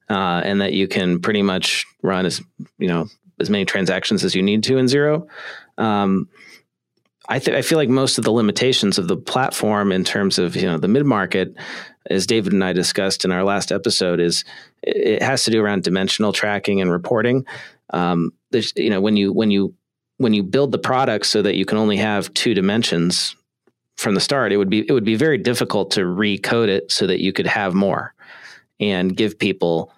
uh, 0.10 0.42
and 0.44 0.62
that 0.62 0.74
you 0.74 0.88
can 0.88 1.20
pretty 1.20 1.42
much 1.42 1.86
run 2.02 2.26
as 2.26 2.42
you 2.78 2.88
know 2.88 3.08
as 3.40 3.50
many 3.50 3.66
transactions 3.66 4.24
as 4.24 4.36
you 4.36 4.42
need 4.42 4.64
to 4.64 4.78
in 4.78 4.86
Xero. 4.86 5.28
Um, 5.78 6.30
I, 7.32 7.38
th- 7.38 7.56
I 7.56 7.62
feel 7.62 7.78
like 7.78 7.90
most 7.90 8.18
of 8.18 8.24
the 8.24 8.32
limitations 8.32 8.98
of 8.98 9.08
the 9.08 9.16
platform 9.16 9.92
in 9.92 10.04
terms 10.04 10.40
of 10.40 10.56
you 10.56 10.64
know 10.64 10.78
the 10.78 10.88
mid 10.88 11.06
market, 11.06 11.56
as 12.10 12.26
David 12.26 12.54
and 12.54 12.64
I 12.64 12.72
discussed 12.72 13.26
in 13.26 13.32
our 13.32 13.44
last 13.44 13.72
episode, 13.72 14.22
is 14.22 14.46
it 14.82 15.22
has 15.22 15.44
to 15.44 15.52
do 15.52 15.62
around 15.62 15.84
dimensional 15.84 16.32
tracking 16.32 16.80
and 16.80 16.90
reporting 16.90 17.46
um, 17.92 18.32
there's 18.52 18.74
you 18.76 18.90
know 18.90 19.02
when 19.02 19.18
you 19.18 19.34
when 19.34 19.52
you 19.52 19.74
when 20.18 20.34
you 20.34 20.44
build 20.44 20.72
the 20.72 20.80
product 20.80 21.26
so 21.26 21.42
that 21.42 21.56
you 21.56 21.66
can 21.66 21.78
only 21.78 21.98
have 21.98 22.34
two 22.34 22.54
dimensions 22.54 23.36
from 23.98 24.16
the 24.16 24.22
start, 24.22 24.52
it 24.52 24.58
would 24.58 24.70
be 24.70 24.86
it 24.88 24.92
would 24.92 25.06
be 25.06 25.16
very 25.16 25.38
difficult 25.38 25.92
to 25.92 26.02
recode 26.02 26.68
it 26.68 26.92
so 26.92 27.08
that 27.08 27.20
you 27.20 27.34
could 27.34 27.48
have 27.48 27.74
more 27.74 28.14
and 28.80 29.16
give 29.16 29.38
people 29.38 29.92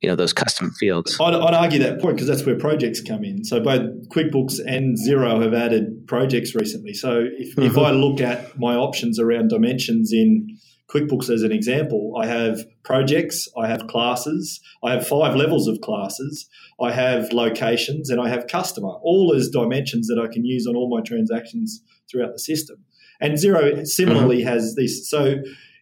you 0.00 0.08
know 0.08 0.16
those 0.16 0.32
custom 0.32 0.70
fields. 0.72 1.16
I'd, 1.20 1.34
I'd 1.34 1.54
argue 1.54 1.78
that 1.80 2.00
point 2.00 2.16
because 2.16 2.28
that's 2.28 2.44
where 2.46 2.56
projects 2.56 3.00
come 3.00 3.24
in. 3.24 3.44
So 3.44 3.60
both 3.60 4.08
QuickBooks 4.10 4.60
and 4.64 4.96
Xero 4.96 5.42
have 5.42 5.54
added 5.54 6.06
projects 6.06 6.54
recently. 6.54 6.94
So 6.94 7.24
if, 7.26 7.56
mm-hmm. 7.56 7.62
if 7.62 7.76
I 7.76 7.90
look 7.90 8.20
at 8.20 8.58
my 8.58 8.74
options 8.74 9.18
around 9.18 9.48
dimensions 9.48 10.12
in 10.12 10.57
QuickBooks 10.90 11.28
as 11.28 11.42
an 11.42 11.52
example, 11.52 12.14
I 12.18 12.26
have 12.26 12.64
projects, 12.82 13.46
I 13.56 13.66
have 13.66 13.86
classes, 13.88 14.60
I 14.82 14.92
have 14.92 15.06
five 15.06 15.36
levels 15.36 15.68
of 15.68 15.80
classes, 15.82 16.48
I 16.80 16.92
have 16.92 17.30
locations, 17.32 18.08
and 18.08 18.20
I 18.20 18.28
have 18.28 18.46
customer, 18.46 18.88
all 19.02 19.34
as 19.34 19.50
dimensions 19.50 20.08
that 20.08 20.18
I 20.18 20.32
can 20.32 20.46
use 20.46 20.66
on 20.66 20.76
all 20.76 20.88
my 20.88 21.02
transactions 21.02 21.82
throughout 22.10 22.32
the 22.32 22.38
system. 22.38 22.84
And 23.20 23.34
Xero 23.34 23.86
similarly 23.86 24.38
mm-hmm. 24.38 24.48
has 24.48 24.76
this. 24.76 25.10
So, 25.10 25.36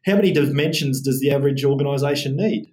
how 0.05 0.16
many 0.16 0.33
dimensions 0.33 1.01
does 1.01 1.21
the 1.21 1.31
average 1.31 1.64
organization 1.64 2.37
need? 2.37 2.73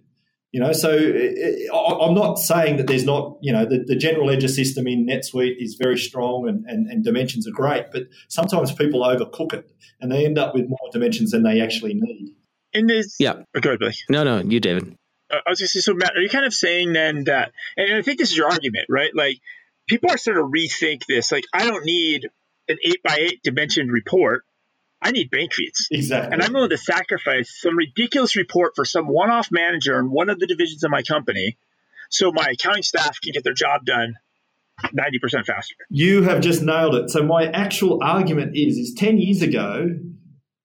You 0.53 0.59
know, 0.59 0.71
so 0.71 0.91
I'm 0.91 2.13
not 2.13 2.35
saying 2.37 2.77
that 2.77 2.85
there's 2.85 3.05
not, 3.05 3.39
you 3.41 3.51
know, 3.51 3.65
the, 3.65 3.83
the 3.87 3.95
general 3.95 4.27
ledger 4.27 4.47
system 4.47 4.85
in 4.85 5.07
NetSuite 5.07 5.55
is 5.57 5.79
very 5.81 5.97
strong 5.97 6.47
and, 6.47 6.63
and, 6.67 6.85
and 6.85 7.03
dimensions 7.03 7.47
are 7.47 7.51
great, 7.51 7.87
but 7.91 8.03
sometimes 8.29 8.71
people 8.71 9.01
overcook 9.01 9.53
it 9.53 9.71
and 9.99 10.11
they 10.11 10.27
end 10.27 10.37
up 10.37 10.53
with 10.53 10.69
more 10.69 10.77
dimensions 10.91 11.31
than 11.31 11.41
they 11.41 11.59
actually 11.59 11.95
need. 11.95 12.35
In 12.71 12.85
this, 12.85 13.15
yeah. 13.19 13.33
Oh, 13.55 13.59
go 13.61 13.71
ahead, 13.71 13.79
Billy. 13.79 13.95
No, 14.09 14.23
no, 14.23 14.41
you, 14.41 14.59
David. 14.59 14.95
Uh, 15.31 15.37
I 15.37 15.49
was 15.49 15.59
going 15.59 15.65
to 15.65 15.67
say, 15.69 15.79
so 15.79 15.95
Matt, 15.95 16.15
are 16.15 16.21
you 16.21 16.29
kind 16.29 16.45
of 16.45 16.53
saying 16.53 16.93
then 16.93 17.23
that, 17.23 17.51
and 17.75 17.95
I 17.95 18.03
think 18.03 18.19
this 18.19 18.29
is 18.29 18.37
your 18.37 18.47
argument, 18.47 18.85
right? 18.89 19.09
Like, 19.15 19.39
people 19.89 20.11
are 20.11 20.17
starting 20.17 20.43
to 20.43 20.49
rethink 20.49 21.07
this. 21.07 21.31
Like, 21.31 21.45
I 21.51 21.65
don't 21.65 21.83
need 21.83 22.29
an 22.67 22.77
eight 22.85 23.01
by 23.03 23.17
eight 23.19 23.41
dimensioned 23.43 23.91
report. 23.91 24.43
I 25.03 25.11
need 25.11 25.29
bank 25.29 25.53
feeds. 25.53 25.87
Exactly. 25.91 26.33
And 26.33 26.41
I'm 26.41 26.53
willing 26.53 26.69
to 26.69 26.77
sacrifice 26.77 27.53
some 27.61 27.77
ridiculous 27.77 28.35
report 28.35 28.73
for 28.75 28.85
some 28.85 29.07
one 29.07 29.29
off 29.29 29.49
manager 29.51 29.99
in 29.99 30.09
one 30.09 30.29
of 30.29 30.39
the 30.39 30.47
divisions 30.47 30.83
of 30.83 30.91
my 30.91 31.03
company 31.03 31.57
so 32.09 32.31
my 32.31 32.45
accounting 32.51 32.83
staff 32.83 33.19
can 33.19 33.33
get 33.33 33.43
their 33.43 33.53
job 33.53 33.85
done 33.85 34.15
90% 34.83 35.45
faster. 35.45 35.75
You 35.89 36.21
have 36.23 36.41
just 36.41 36.61
nailed 36.61 36.95
it. 36.95 37.09
So 37.09 37.23
my 37.23 37.47
actual 37.47 38.03
argument 38.03 38.55
is 38.55 38.77
is 38.77 38.93
10 38.93 39.17
years 39.17 39.41
ago 39.41 39.97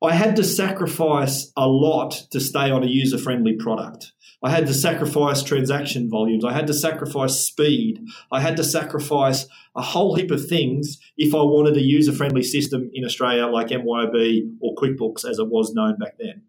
I 0.00 0.14
had 0.14 0.36
to 0.36 0.44
sacrifice 0.44 1.50
a 1.56 1.66
lot 1.66 2.12
to 2.30 2.40
stay 2.40 2.70
on 2.70 2.84
a 2.84 2.88
user 2.88 3.18
friendly 3.18 3.54
product. 3.54 4.12
I 4.42 4.50
had 4.50 4.68
to 4.68 4.74
sacrifice 4.74 5.42
transaction 5.42 6.08
volumes. 6.08 6.44
I 6.44 6.52
had 6.52 6.68
to 6.68 6.74
sacrifice 6.74 7.40
speed. 7.40 8.00
I 8.30 8.40
had 8.40 8.56
to 8.58 8.64
sacrifice 8.64 9.48
a 9.74 9.82
whole 9.82 10.14
heap 10.14 10.30
of 10.30 10.46
things 10.46 10.98
if 11.16 11.34
I 11.34 11.38
wanted 11.38 11.76
a 11.76 11.80
user 11.80 12.12
friendly 12.12 12.44
system 12.44 12.88
in 12.94 13.04
Australia 13.04 13.46
like 13.46 13.68
MYOB 13.68 14.52
or 14.60 14.76
QuickBooks 14.76 15.28
as 15.28 15.40
it 15.40 15.48
was 15.48 15.74
known 15.74 15.98
back 15.98 16.16
then. 16.18 16.42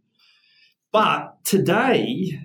But 0.92 1.44
today, 1.44 2.40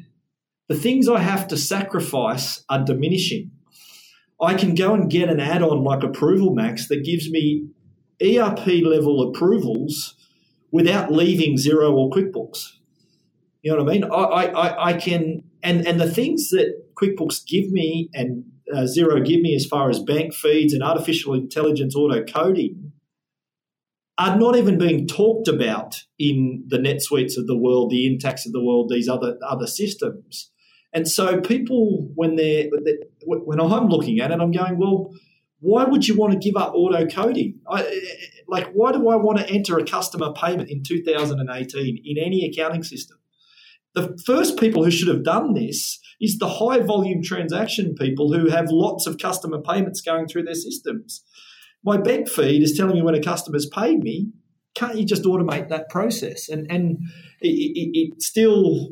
the 0.69 0.75
things 0.75 1.09
I 1.09 1.19
have 1.19 1.49
to 1.49 1.59
sacrifice 1.59 2.64
are 2.71 2.83
diminishing. 2.83 3.51
I 4.40 4.55
can 4.55 4.75
go 4.75 4.95
and 4.95 5.11
get 5.11 5.29
an 5.29 5.40
add 5.40 5.62
on 5.62 5.85
like 5.85 6.01
ApprovalMax 6.01 6.88
that 6.88 7.05
gives 7.05 7.31
me 7.31 7.69
ERP 8.23 8.67
level 8.83 9.29
approvals 9.29 10.17
without 10.75 11.13
leaving 11.13 11.57
Xero 11.57 11.93
or 11.93 12.11
QuickBooks. 12.11 12.73
You 13.63 13.71
know 13.71 13.85
what 13.85 13.91
I 13.91 13.93
mean? 13.93 14.05
I, 14.05 14.63
I, 14.65 14.89
I 14.89 14.93
can, 14.95 15.45
and, 15.63 15.87
and 15.87 16.01
the 16.01 16.11
things 16.11 16.49
that 16.49 16.93
QuickBooks 16.97 17.47
give 17.47 17.71
me 17.71 18.11
and 18.13 18.45
uh, 18.75 18.79
Xero 18.79 19.25
give 19.25 19.41
me 19.41 19.55
as 19.55 19.65
far 19.65 19.89
as 19.89 20.01
bank 20.01 20.35
feeds 20.35 20.75
and 20.75 20.83
artificial 20.83 21.33
intelligence 21.33 21.95
auto 21.95 22.25
coding 22.25 22.91
are 24.19 24.37
not 24.37 24.57
even 24.57 24.77
being 24.77 25.07
talked 25.07 25.47
about 25.47 26.03
in 26.19 26.65
the 26.67 26.79
NetSuites 26.79 27.39
of 27.39 27.47
the 27.47 27.57
world, 27.57 27.91
the 27.91 28.09
Intacct 28.09 28.45
of 28.45 28.51
the 28.51 28.63
world, 28.63 28.89
these 28.89 29.09
other 29.09 29.39
other 29.49 29.69
systems. 29.69 30.51
And 30.93 31.07
so 31.09 31.41
people, 31.41 32.11
when 32.17 32.35
they're 32.35 32.69
when 33.25 33.61
I'm 33.61 33.87
looking 33.87 34.19
at 34.19 34.33
it, 34.33 34.41
I'm 34.41 34.51
going, 34.51 34.77
well, 34.77 35.13
why 35.61 35.85
would 35.85 36.09
you 36.09 36.17
want 36.17 36.33
to 36.33 36.39
give 36.39 36.61
up 36.61 36.75
auto 36.75 37.07
coding? 37.07 37.61
I, 37.69 37.83
like, 38.55 38.71
why 38.73 38.93
do 38.93 39.09
I 39.09 39.17
want 39.17 39.38
to 39.38 39.51
enter 39.51 39.77
a 39.79 39.85
customer 39.85 40.33
payment 40.33 40.71
in 40.71 40.85
2018 40.85 42.03
in 42.05 42.25
any 42.25 42.49
accounting 42.49 42.85
system? 42.85 43.19
The 43.95 44.17
first 44.25 44.61
people 44.61 44.85
who 44.85 44.93
should 44.93 45.09
have 45.09 45.25
done 45.25 45.55
this 45.55 45.99
is 46.21 46.38
the 46.38 46.49
high 46.49 46.79
volume 46.79 47.21
transaction 47.21 47.97
people 47.97 48.33
who 48.33 48.49
have 48.51 48.67
lots 48.71 49.09
of 49.09 49.19
customer 49.19 49.61
payments 49.61 50.01
going 50.01 50.29
through 50.29 50.45
their 50.45 50.55
systems. 50.55 51.25
My 51.85 51.97
bank 51.97 52.29
feed 52.29 52.62
is 52.62 52.77
telling 52.77 52.95
me 52.95 53.03
when 53.03 53.17
a 53.17 53.21
customer's 53.21 53.67
paid 53.67 54.05
me. 54.05 54.31
Can't 54.77 54.97
you 54.97 55.05
just 55.05 55.25
automate 55.25 55.69
that 55.69 55.88
process? 55.88 56.49
And 56.49 56.71
and 56.71 56.99
it, 57.40 57.49
it, 57.49 57.90
it 57.99 58.23
still 58.23 58.90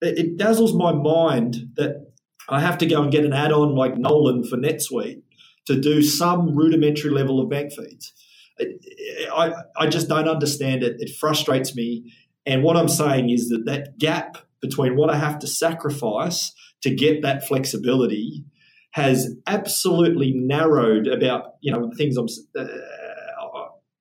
it 0.00 0.36
dazzles 0.36 0.72
my 0.72 0.92
mind 0.92 1.70
that 1.74 2.12
I 2.48 2.60
have 2.60 2.78
to 2.78 2.86
go 2.86 3.02
and 3.02 3.10
get 3.10 3.24
an 3.24 3.32
add-on 3.32 3.74
like 3.74 3.96
Nolan 3.96 4.44
for 4.44 4.56
NetSuite 4.56 5.22
to 5.66 5.80
do 5.80 6.00
some 6.00 6.54
rudimentary 6.54 7.10
level 7.10 7.40
of 7.40 7.50
bank 7.50 7.72
feeds. 7.72 8.12
I, 8.58 9.52
I 9.76 9.86
just 9.86 10.08
don't 10.08 10.28
understand 10.28 10.82
it. 10.82 10.96
It 10.98 11.16
frustrates 11.16 11.74
me. 11.74 12.12
And 12.44 12.62
what 12.62 12.76
I'm 12.76 12.88
saying 12.88 13.30
is 13.30 13.48
that 13.48 13.64
that 13.66 13.98
gap 13.98 14.38
between 14.60 14.96
what 14.96 15.10
I 15.10 15.16
have 15.16 15.38
to 15.40 15.46
sacrifice 15.46 16.52
to 16.82 16.94
get 16.94 17.22
that 17.22 17.46
flexibility 17.46 18.44
has 18.92 19.34
absolutely 19.46 20.32
narrowed 20.34 21.06
about, 21.06 21.54
you 21.60 21.72
know, 21.72 21.90
things 21.96 22.16
I'm 22.16 22.26
uh, 22.58 22.66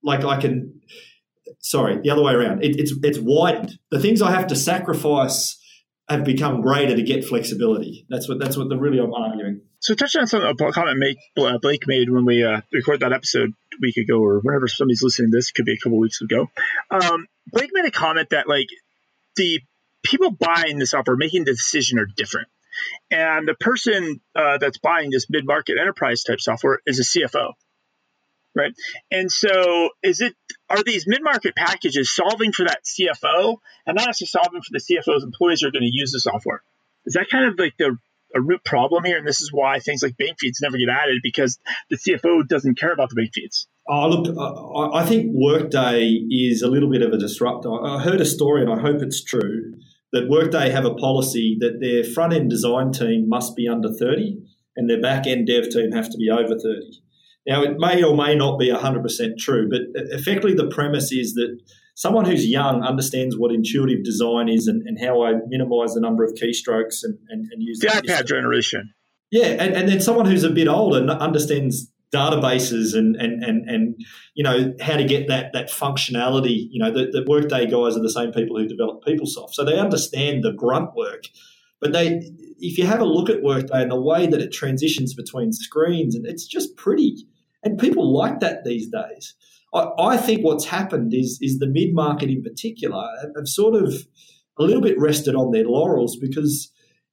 like 0.04 0.24
I 0.24 0.40
can, 0.40 0.80
sorry, 1.60 2.00
the 2.02 2.12
other 2.12 2.24
way 2.24 2.34
around. 2.34 2.64
It, 2.64 2.80
it's, 2.80 2.94
it's 3.04 3.20
widened. 3.20 3.78
The 3.92 4.00
things 4.00 4.22
I 4.22 4.32
have 4.32 4.48
to 4.48 4.56
sacrifice 4.56 5.60
have 6.08 6.24
become 6.24 6.62
greater 6.62 6.96
to 6.96 7.02
get 7.02 7.26
flexibility. 7.26 8.06
That's 8.10 8.30
what 8.30 8.40
that's 8.40 8.58
what 8.58 8.70
the 8.70 8.78
really 8.78 9.00
I'm 9.00 9.14
arguing. 9.14 9.62
So 9.80 9.94
touching 9.94 10.22
on 10.22 10.28
something 10.28 10.50
a 10.50 10.72
comment 10.72 10.98
make, 10.98 11.18
Blake 11.62 11.88
made 11.88 12.10
when 12.10 12.26
we 12.26 12.44
uh, 12.44 12.62
recorded 12.72 13.02
that 13.02 13.14
episode 13.14 13.50
a 13.50 13.78
week 13.82 13.98
ago, 13.98 14.20
or 14.20 14.40
whenever 14.40 14.68
somebody's 14.68 15.04
listening 15.04 15.32
to 15.32 15.38
this, 15.38 15.52
could 15.52 15.66
be 15.66 15.74
a 15.74 15.78
couple 15.78 16.00
weeks 16.00 16.22
ago. 16.22 16.48
Um, 16.90 17.28
Blake 17.52 17.72
made 17.74 17.86
a 17.86 17.92
comment 17.92 18.30
that 18.32 18.48
like 18.48 18.68
the 19.36 19.62
people 20.04 20.32
buying 20.32 20.80
this 20.80 20.92
software, 20.92 21.16
making 21.18 21.46
the 21.46 21.52
decision, 21.52 22.00
are 22.00 22.06
different, 22.06 22.48
and 23.12 23.48
the 23.48 23.56
person 23.56 24.22
uh, 24.36 24.58
that's 24.60 24.78
buying 24.78 25.10
this 25.10 25.28
mid-market 25.30 25.78
enterprise 25.80 26.24
type 26.24 26.40
software 26.40 26.80
is 26.86 27.00
a 27.00 27.04
CFO 27.04 27.54
right? 28.56 28.74
And 29.12 29.32
so, 29.32 29.90
is 30.04 30.22
it 30.22 30.34
are 30.70 30.84
these 30.84 31.06
mid 31.08 31.22
market 31.24 31.56
packages 31.56 32.14
solving 32.14 32.52
for 32.52 32.66
that 32.66 32.84
CFO 32.86 33.58
and 33.86 33.96
not 33.96 34.08
actually 34.08 34.28
solving 34.28 34.62
for 34.62 34.72
the 34.72 34.80
CFO's 34.80 35.24
employees 35.24 35.62
who 35.62 35.68
are 35.68 35.72
going 35.72 35.84
to 35.84 35.92
use 35.92 36.12
the 36.12 36.20
software? 36.20 36.64
Is 37.06 37.14
that 37.14 37.28
kind 37.30 37.46
of 37.46 37.60
like 37.60 37.74
the 37.78 37.98
a 38.36 38.42
root 38.42 38.64
problem 38.66 39.06
here? 39.06 39.18
And 39.18 39.28
this 39.28 39.42
is 39.42 39.52
why 39.52 39.80
things 39.80 40.04
like 40.04 40.18
bank 40.18 40.38
feeds 40.40 40.60
never 40.62 40.78
get 40.78 40.90
added 40.90 41.22
because 41.24 41.58
the 41.90 41.98
CFO 41.98 42.48
doesn't 42.48 42.78
care 42.78 42.92
about 42.92 43.10
the 43.10 43.16
bank 43.16 43.32
feeds. 43.34 43.68
Oh, 43.88 44.10
look, 44.10 44.36
uh, 44.36 44.92
I 44.94 45.06
think 45.06 45.32
Workday 45.34 46.06
is 46.30 46.62
a 46.62 46.68
little 46.68 46.90
bit 46.90 47.02
of 47.02 47.14
a 47.14 47.18
disruptor. 47.18 47.72
I 47.72 48.02
heard 48.02 48.20
a 48.20 48.26
story, 48.26 48.64
and 48.64 48.72
I 48.72 48.80
hope 48.80 49.02
it's 49.02 49.24
true, 49.24 49.76
that 50.12 50.28
Workday 50.28 50.72
have 50.72 50.86
a 50.86 50.96
policy 50.96 51.58
that 51.60 51.80
their 51.80 52.04
front 52.04 52.34
end 52.34 52.50
design 52.50 52.92
team 52.92 53.30
must 53.30 53.56
be 53.56 53.68
under 53.68 53.94
30 53.94 54.42
and 54.76 54.90
their 54.90 55.02
back 55.02 55.28
end 55.28 55.48
dev 55.48 55.70
team 55.70 55.92
have 55.92 56.10
to 56.10 56.18
be 56.18 56.30
over 56.30 56.58
30. 56.58 57.02
Now, 57.48 57.62
it 57.64 57.78
may 57.78 58.02
or 58.04 58.16
may 58.16 58.36
not 58.36 58.58
be 58.58 58.70
100% 58.70 59.38
true, 59.38 59.70
but 59.70 59.82
effectively 59.94 60.54
the 60.54 60.68
premise 60.68 61.12
is 61.12 61.34
that 61.36 61.60
someone 61.96 62.26
who's 62.26 62.48
young 62.48 62.84
understands 62.84 63.38
what 63.38 63.52
intuitive 63.52 64.04
design 64.04 64.50
is 64.50 64.68
and, 64.68 64.82
and 64.88 65.00
how 65.00 65.24
I 65.24 65.34
minimize 65.48 65.94
the 65.94 66.02
number 66.02 66.24
of 66.24 66.34
keystrokes 66.34 67.04
and, 67.04 67.18
and, 67.30 67.52
and 67.52 67.62
use 67.62 67.80
the 67.80 67.88
iPad 67.88 68.26
generation. 68.26 68.94
Yeah, 69.32 69.48
and, 69.48 69.74
and 69.74 69.90
then 69.90 70.02
someone 70.02 70.26
who's 70.26 70.44
a 70.44 70.50
bit 70.50 70.68
older 70.68 71.08
understands 71.12 71.92
databases 72.14 72.96
and, 72.98 73.16
and, 73.16 73.44
and, 73.44 73.70
and 73.70 73.96
you 74.36 74.44
know 74.44 74.74
how 74.80 74.96
to 74.96 75.04
get 75.04 75.28
that 75.28 75.52
that 75.54 75.70
functionality. 75.70 76.68
You 76.70 76.80
know, 76.80 76.92
the, 76.92 77.08
the 77.12 77.26
Workday 77.28 77.66
guys 77.66 77.98
are 77.98 78.02
the 78.02 78.10
same 78.10 78.32
people 78.32 78.58
who 78.58 78.68
develop 78.68 79.04
PeopleSoft, 79.04 79.54
so 79.54 79.66
they 79.66 79.78
understand 79.78 80.44
the 80.44 80.54
grunt 80.54 80.96
work. 80.96 81.24
But 81.82 81.92
they, 81.92 82.32
if 82.60 82.78
you 82.78 82.86
have 82.86 83.02
a 83.02 83.06
look 83.06 83.30
at 83.30 83.44
Workday 83.44 83.82
and 83.82 83.92
the 83.92 84.00
way 84.00 84.28
that 84.28 84.42
it 84.42 84.52
transitions 84.52 85.14
between 85.14 85.52
screens, 85.52 86.16
and 86.16 86.26
it's 86.26 86.46
just 86.46 86.78
pretty 86.78 87.28
and 87.66 87.80
people 87.80 88.14
like 88.14 88.40
that 88.40 88.64
these 88.64 88.88
days. 88.88 89.36
I, 89.74 89.88
I 90.00 90.18
think 90.18 90.44
what's 90.44 90.66
happened 90.66 91.14
is 91.14 91.40
is 91.42 91.60
the 91.60 91.68
mid 91.68 91.94
market 91.94 92.30
in 92.30 92.44
particular 92.44 93.04
have 93.36 93.48
sort 93.48 93.76
of 93.76 94.08
a 94.58 94.64
little 94.64 94.82
bit 94.82 94.98
rested 94.98 95.36
on 95.36 95.52
their 95.52 95.66
laurels 95.66 96.16
because, 96.16 96.72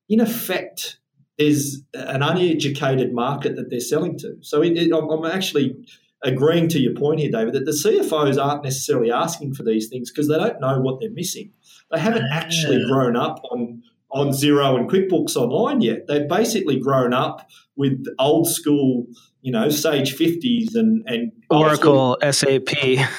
in 0.08 0.20
effect, 0.20 0.98
there's 1.38 1.82
an 1.94 2.22
uneducated 2.22 3.12
market 3.12 3.56
that 3.56 3.70
they're 3.70 3.80
selling 3.80 4.16
to. 4.18 4.36
So 4.42 4.62
it, 4.62 4.76
it, 4.76 4.92
I'm 4.92 5.24
actually 5.24 5.74
agreeing 6.22 6.68
to 6.68 6.78
your 6.78 6.94
point 6.94 7.18
here, 7.18 7.32
David, 7.32 7.54
that 7.54 7.64
the 7.64 7.72
CFOs 7.72 8.40
aren't 8.40 8.62
necessarily 8.62 9.10
asking 9.10 9.54
for 9.54 9.64
these 9.64 9.88
things 9.88 10.12
because 10.12 10.28
they 10.28 10.36
don't 10.38 10.60
know 10.60 10.80
what 10.80 11.00
they're 11.00 11.10
missing. 11.10 11.50
They 11.90 11.98
haven't 11.98 12.26
actually 12.30 12.84
grown 12.86 13.16
up 13.16 13.40
on 13.50 13.82
on 14.12 14.28
Xero 14.28 14.76
and 14.76 14.90
QuickBooks 14.90 15.36
Online 15.36 15.80
yet. 15.80 16.06
They've 16.06 16.28
basically 16.28 16.78
grown 16.78 17.14
up 17.14 17.48
with 17.76 18.04
old 18.18 18.46
school 18.46 19.06
you 19.42 19.50
know, 19.50 19.68
Sage 19.68 20.16
50s 20.16 20.74
and, 20.74 21.02
and 21.06 21.32
Oracle, 21.50 22.16
SAP. 22.22 22.70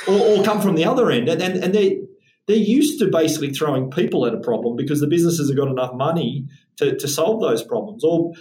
Or, 0.07 0.13
or, 0.13 0.43
come 0.43 0.61
from 0.61 0.75
the 0.75 0.85
other 0.85 1.11
end. 1.11 1.27
And, 1.27 1.41
and, 1.41 1.61
and 1.61 1.75
they, 1.75 1.99
they're 2.47 2.55
used 2.55 2.97
to 2.99 3.09
basically 3.11 3.51
throwing 3.51 3.91
people 3.91 4.25
at 4.25 4.33
a 4.33 4.39
problem 4.39 4.77
because 4.77 5.01
the 5.01 5.07
businesses 5.07 5.49
have 5.49 5.57
got 5.57 5.67
enough 5.67 5.93
money 5.93 6.47
to, 6.77 6.97
to 6.97 7.07
solve 7.09 7.41
those 7.41 7.61
problems. 7.61 8.03
Or, 8.05 8.31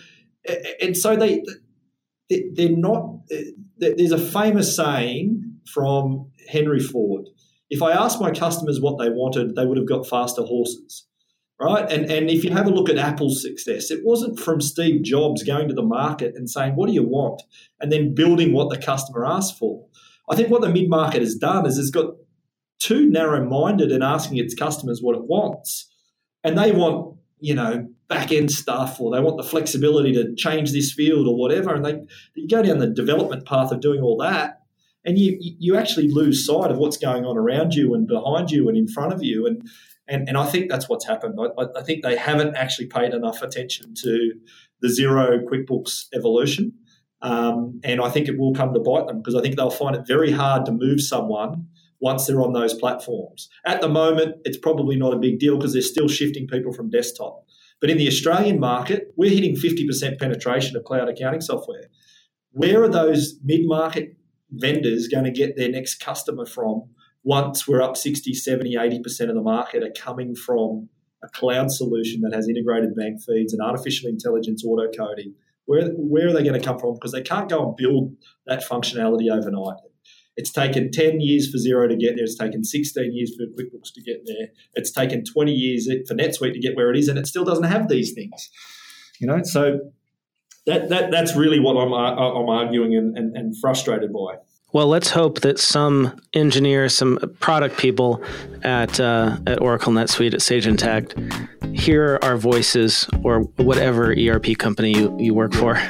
and 0.81 0.97
so 0.97 1.17
they, 1.17 1.43
they're 2.29 2.71
not, 2.71 3.19
there's 3.79 4.13
a 4.13 4.19
famous 4.19 4.75
saying 4.77 5.59
from 5.73 6.31
Henry 6.49 6.81
Ford. 6.81 7.27
If 7.69 7.83
I 7.83 7.93
asked 7.93 8.21
my 8.21 8.31
customers 8.31 8.81
what 8.81 8.99
they 8.99 9.11
wanted, 9.11 9.57
they 9.57 9.67
would 9.67 9.77
have 9.79 9.89
got 9.89 10.07
faster 10.07 10.43
horses 10.43 11.07
right? 11.63 11.91
And 11.91 12.11
and 12.11 12.29
if 12.29 12.45
you 12.45 12.51
have 12.51 12.67
a 12.67 12.71
look 12.71 12.89
at 12.89 12.99
Apple's 12.99 13.43
success, 13.43 13.91
it 13.91 14.01
wasn't 14.05 14.41
from 14.41 14.61
Steve 14.61 15.03
Jobs 15.03 15.43
going 15.43 15.69
to 15.69 15.75
the 15.75 15.83
market 15.83 16.35
and 16.35 16.51
saying, 16.51 16.75
"What 16.75 16.89
do 16.89 16.93
you 16.93 17.05
want?" 17.05 17.43
and 17.81 17.93
then 17.93 18.15
building 18.15 18.53
what 18.53 18.71
the 18.71 18.79
customer 18.79 19.25
asked 19.25 19.59
for. 19.59 19.87
I 20.29 20.37
think 20.37 20.51
what 20.51 20.63
the 20.63 20.69
mid 20.69 20.89
market 20.89 21.21
has 21.21 21.35
done 21.35 21.67
is 21.67 21.79
it's 21.79 21.91
got 21.91 22.15
too 22.79 23.09
narrow 23.09 23.49
minded 23.49 23.93
in 23.93 24.03
asking 24.03 24.39
its 24.39 24.55
customers 24.55 25.01
what 25.01 25.17
it 25.17 25.25
wants, 25.25 25.89
and 26.43 26.59
they 26.59 26.73
want 26.73 27.17
you 27.39 27.55
know 27.55 27.89
back 28.09 28.33
end 28.33 28.51
stuff 28.51 29.01
or 29.01 29.11
they 29.11 29.21
want 29.21 29.37
the 29.37 29.49
flexibility 29.49 30.13
to 30.13 30.35
change 30.35 30.73
this 30.73 30.93
field 30.93 31.27
or 31.29 31.37
whatever, 31.37 31.75
and 31.75 31.85
they 31.85 32.01
you 32.35 32.49
go 32.49 32.63
down 32.63 32.79
the 32.79 32.89
development 32.89 33.47
path 33.47 33.71
of 33.71 33.81
doing 33.81 34.01
all 34.01 34.17
that. 34.19 34.59
And 35.05 35.19
you, 35.19 35.37
you 35.41 35.77
actually 35.77 36.09
lose 36.09 36.47
sight 36.47 36.71
of 36.71 36.79
what's 36.79 36.97
going 36.97 37.25
on 37.25 37.37
around 37.37 37.75
you 37.75 37.93
and 37.93 38.07
behind 38.07 38.53
you 38.53 38.69
and 38.69 38.79
in 38.79 38.87
front 38.87 39.13
of 39.13 39.21
you. 39.21 39.49
And 39.49 39.69
and, 40.09 40.29
and 40.29 40.37
I 40.37 40.47
think 40.47 40.71
that's 40.71 40.89
what's 40.89 41.07
happened. 41.07 41.39
I, 41.41 41.67
I 41.77 41.83
think 41.83 42.03
they 42.03 42.17
haven't 42.17 42.57
actually 42.57 42.87
paid 42.87 43.15
enough 43.15 43.43
attention 43.43 43.95
to 44.03 44.33
the 44.81 44.89
Xero 44.89 45.45
QuickBooks 45.45 46.07
evolution. 46.15 46.73
Um, 47.23 47.81
and 47.85 48.01
I 48.01 48.11
think 48.11 48.29
it 48.29 48.37
will 48.37 48.53
come 48.53 48.75
to 48.75 48.81
bite 48.81 49.07
them 49.07 49.19
because 49.19 49.37
I 49.37 49.41
think 49.41 49.57
they'll 49.57 49.71
find 49.71 49.95
it 49.95 50.07
very 50.07 50.33
hard 50.33 50.67
to 50.67 50.73
move 50.73 51.01
someone 51.01 51.69
once 52.01 52.27
they're 52.27 52.41
on 52.43 52.53
those 52.53 52.75
platforms. 52.75 53.49
At 53.65 53.81
the 53.81 53.89
moment, 53.89 54.35
it's 54.45 54.59
probably 54.59 54.97
not 54.97 55.15
a 55.15 55.19
big 55.19 55.39
deal 55.39 55.57
because 55.57 55.73
they're 55.73 55.83
still 55.83 56.09
shifting 56.09 56.49
people 56.49 56.73
from 56.73 56.91
desktop. 56.91 57.45
But 57.81 57.91
in 57.91 57.97
the 57.97 58.09
Australian 58.09 58.59
market, 58.59 59.13
we're 59.17 59.31
hitting 59.31 59.55
50% 59.55 60.19
penetration 60.19 60.77
of 60.77 60.85
cloud 60.85 61.09
accounting 61.09 61.41
software. 61.41 61.85
Where 62.51 62.83
are 62.83 62.89
those 62.89 63.39
mid 63.45 63.67
market 63.67 64.17
vendors 64.51 65.07
going 65.07 65.25
to 65.25 65.31
get 65.31 65.57
their 65.57 65.69
next 65.69 66.01
customer 66.01 66.45
from 66.45 66.91
once 67.25 67.69
we're 67.69 67.83
up 67.83 67.97
60, 67.97 68.35
70, 68.35 68.75
80% 68.75 69.29
of 69.29 69.35
the 69.35 69.43
market 69.43 69.83
are 69.83 69.93
coming 69.97 70.35
from 70.35 70.89
a 71.23 71.29
cloud 71.29 71.71
solution 71.71 72.21
that 72.23 72.35
has 72.35 72.49
integrated 72.49 72.97
bank 72.97 73.21
feeds 73.23 73.53
and 73.53 73.63
artificial 73.63 74.09
intelligence 74.09 74.65
auto 74.65 74.91
coding, 74.91 75.35
where, 75.67 75.89
where 75.91 76.29
are 76.29 76.33
they 76.33 76.43
going 76.43 76.59
to 76.59 76.65
come 76.65 76.79
from? 76.79 76.95
Because 76.95 77.13
they 77.13 77.23
can't 77.23 77.49
go 77.49 77.67
and 77.67 77.77
build 77.77 78.15
that 78.47 78.65
functionality 78.65 79.31
overnight. 79.31 79.79
It's 80.37 80.51
taken 80.51 80.91
10 80.91 81.21
years 81.21 81.51
for 81.51 81.59
Xero 81.59 81.89
to 81.89 81.97
get 81.97 82.17
there. 82.17 82.25
It's 82.25 82.37
taken 82.37 82.65
16 82.65 83.13
years 83.15 83.33
for 83.37 83.45
QuickBooks 83.45 83.93
to 83.95 84.03
get 84.03 84.23
there. 84.27 84.49
It's 84.75 84.91
taken 84.91 85.25
20 85.25 85.53
years 85.53 85.89
for 86.09 86.15
NetSuite 86.15 86.55
to 86.55 86.59
get 86.59 86.75
where 86.75 86.91
it 86.91 86.99
is, 86.99 87.09
and 87.09 87.19
it 87.19 87.27
still 87.27 87.45
doesn't 87.45 87.65
have 87.65 87.89
these 87.89 88.13
things. 88.13 88.51
You 89.21 89.27
know, 89.27 89.43
so 89.43 89.79
that, 90.67 90.89
that 90.89 91.11
that's 91.11 91.37
really 91.37 91.61
what 91.61 91.77
I'm, 91.77 91.93
uh, 91.93 92.15
I'm 92.17 92.49
arguing 92.49 92.97
and, 92.97 93.17
and, 93.17 93.37
and 93.37 93.55
frustrated 93.61 94.13
by. 94.13 94.37
Well, 94.73 94.87
let's 94.87 95.11
hope 95.11 95.41
that 95.41 95.59
some 95.59 96.19
engineers, 96.33 96.95
some 96.95 97.19
product 97.41 97.79
people 97.79 98.23
at 98.63 98.99
uh, 98.99 99.37
at 99.47 99.61
Oracle 99.61 99.93
NetSuite 99.93 100.35
at 100.35 100.43
Sage 100.43 100.67
Intacct 100.67 101.77
hear 101.77 102.19
our 102.23 102.37
voices 102.37 103.09
or 103.23 103.41
whatever 103.57 104.13
ERP 104.13 104.59
company 104.59 104.93
you, 104.93 105.17
you 105.19 105.35
work 105.35 105.55
for. 105.55 105.81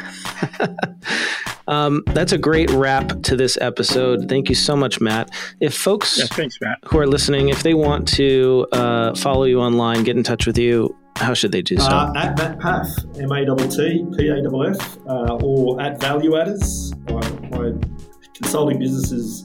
Um, 1.68 2.03
that's 2.07 2.33
a 2.33 2.38
great 2.38 2.71
wrap 2.71 3.23
to 3.23 3.37
this 3.37 3.57
episode. 3.61 4.29
Thank 4.29 4.49
you 4.49 4.55
so 4.55 4.77
much, 4.77 5.01
Matt. 5.01 5.31
If 5.61 5.75
folks 5.75 6.18
yeah, 6.18 6.27
thanks, 6.27 6.59
Matt. 6.61 6.79
who 6.85 6.99
are 6.99 7.07
listening, 7.07 7.51
if 7.51 7.62
they 7.62 7.73
want 7.73 8.09
to 8.09 8.66
uh, 8.73 9.14
follow 9.14 9.45
you 9.45 9.61
online, 9.61 10.03
get 10.03 10.16
in 10.16 10.23
touch 10.23 10.45
with 10.45 10.59
you, 10.59 10.95
how 11.16 11.35
should 11.35 11.53
they 11.53 11.62
do 11.62 11.77
so? 11.77 11.85
Uh, 11.85 12.12
at 12.16 12.37
Matt 12.37 12.59
Paff, 12.59 12.88
M 13.18 13.31
A 13.31 13.45
T 13.45 13.66
T 13.68 14.07
P 14.16 14.29
A 14.29 14.38
F 14.38 14.81
F, 14.81 14.99
uh, 15.07 15.38
or 15.40 15.81
at 15.81 16.01
Value 16.01 16.37
Adders. 16.37 16.92
My, 17.09 17.31
my 17.51 17.73
consulting 18.35 18.79
businesses 18.79 19.45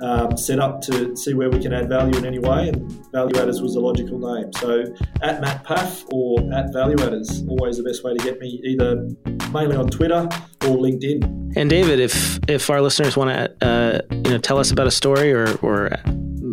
um, 0.00 0.36
set 0.36 0.60
up 0.60 0.80
to 0.82 1.16
see 1.16 1.34
where 1.34 1.50
we 1.50 1.60
can 1.60 1.72
add 1.72 1.88
value 1.88 2.16
in 2.16 2.24
any 2.24 2.38
way, 2.38 2.68
and 2.68 2.90
Value 3.12 3.36
Adders 3.40 3.60
was 3.60 3.74
a 3.74 3.80
logical 3.80 4.18
name. 4.18 4.52
So 4.54 4.84
at 5.22 5.40
Matt 5.40 5.64
Paff 5.64 6.04
or 6.12 6.40
at 6.52 6.72
Value 6.72 6.96
Adders, 7.00 7.44
always 7.48 7.78
the 7.78 7.82
best 7.82 8.04
way 8.04 8.14
to 8.14 8.22
get 8.22 8.38
me, 8.38 8.60
either 8.64 9.08
mainly 9.52 9.76
on 9.76 9.88
Twitter 9.88 10.28
or 10.62 10.76
LinkedIn. 10.76 11.56
And 11.56 11.68
David, 11.68 12.00
if 12.00 12.38
if 12.48 12.70
our 12.70 12.80
listeners 12.80 13.16
want 13.16 13.30
to, 13.30 13.66
uh, 13.66 14.00
you 14.10 14.30
know, 14.30 14.38
tell 14.38 14.58
us 14.58 14.70
about 14.70 14.86
a 14.86 14.92
story 14.92 15.32
or 15.32 15.56
or 15.62 15.90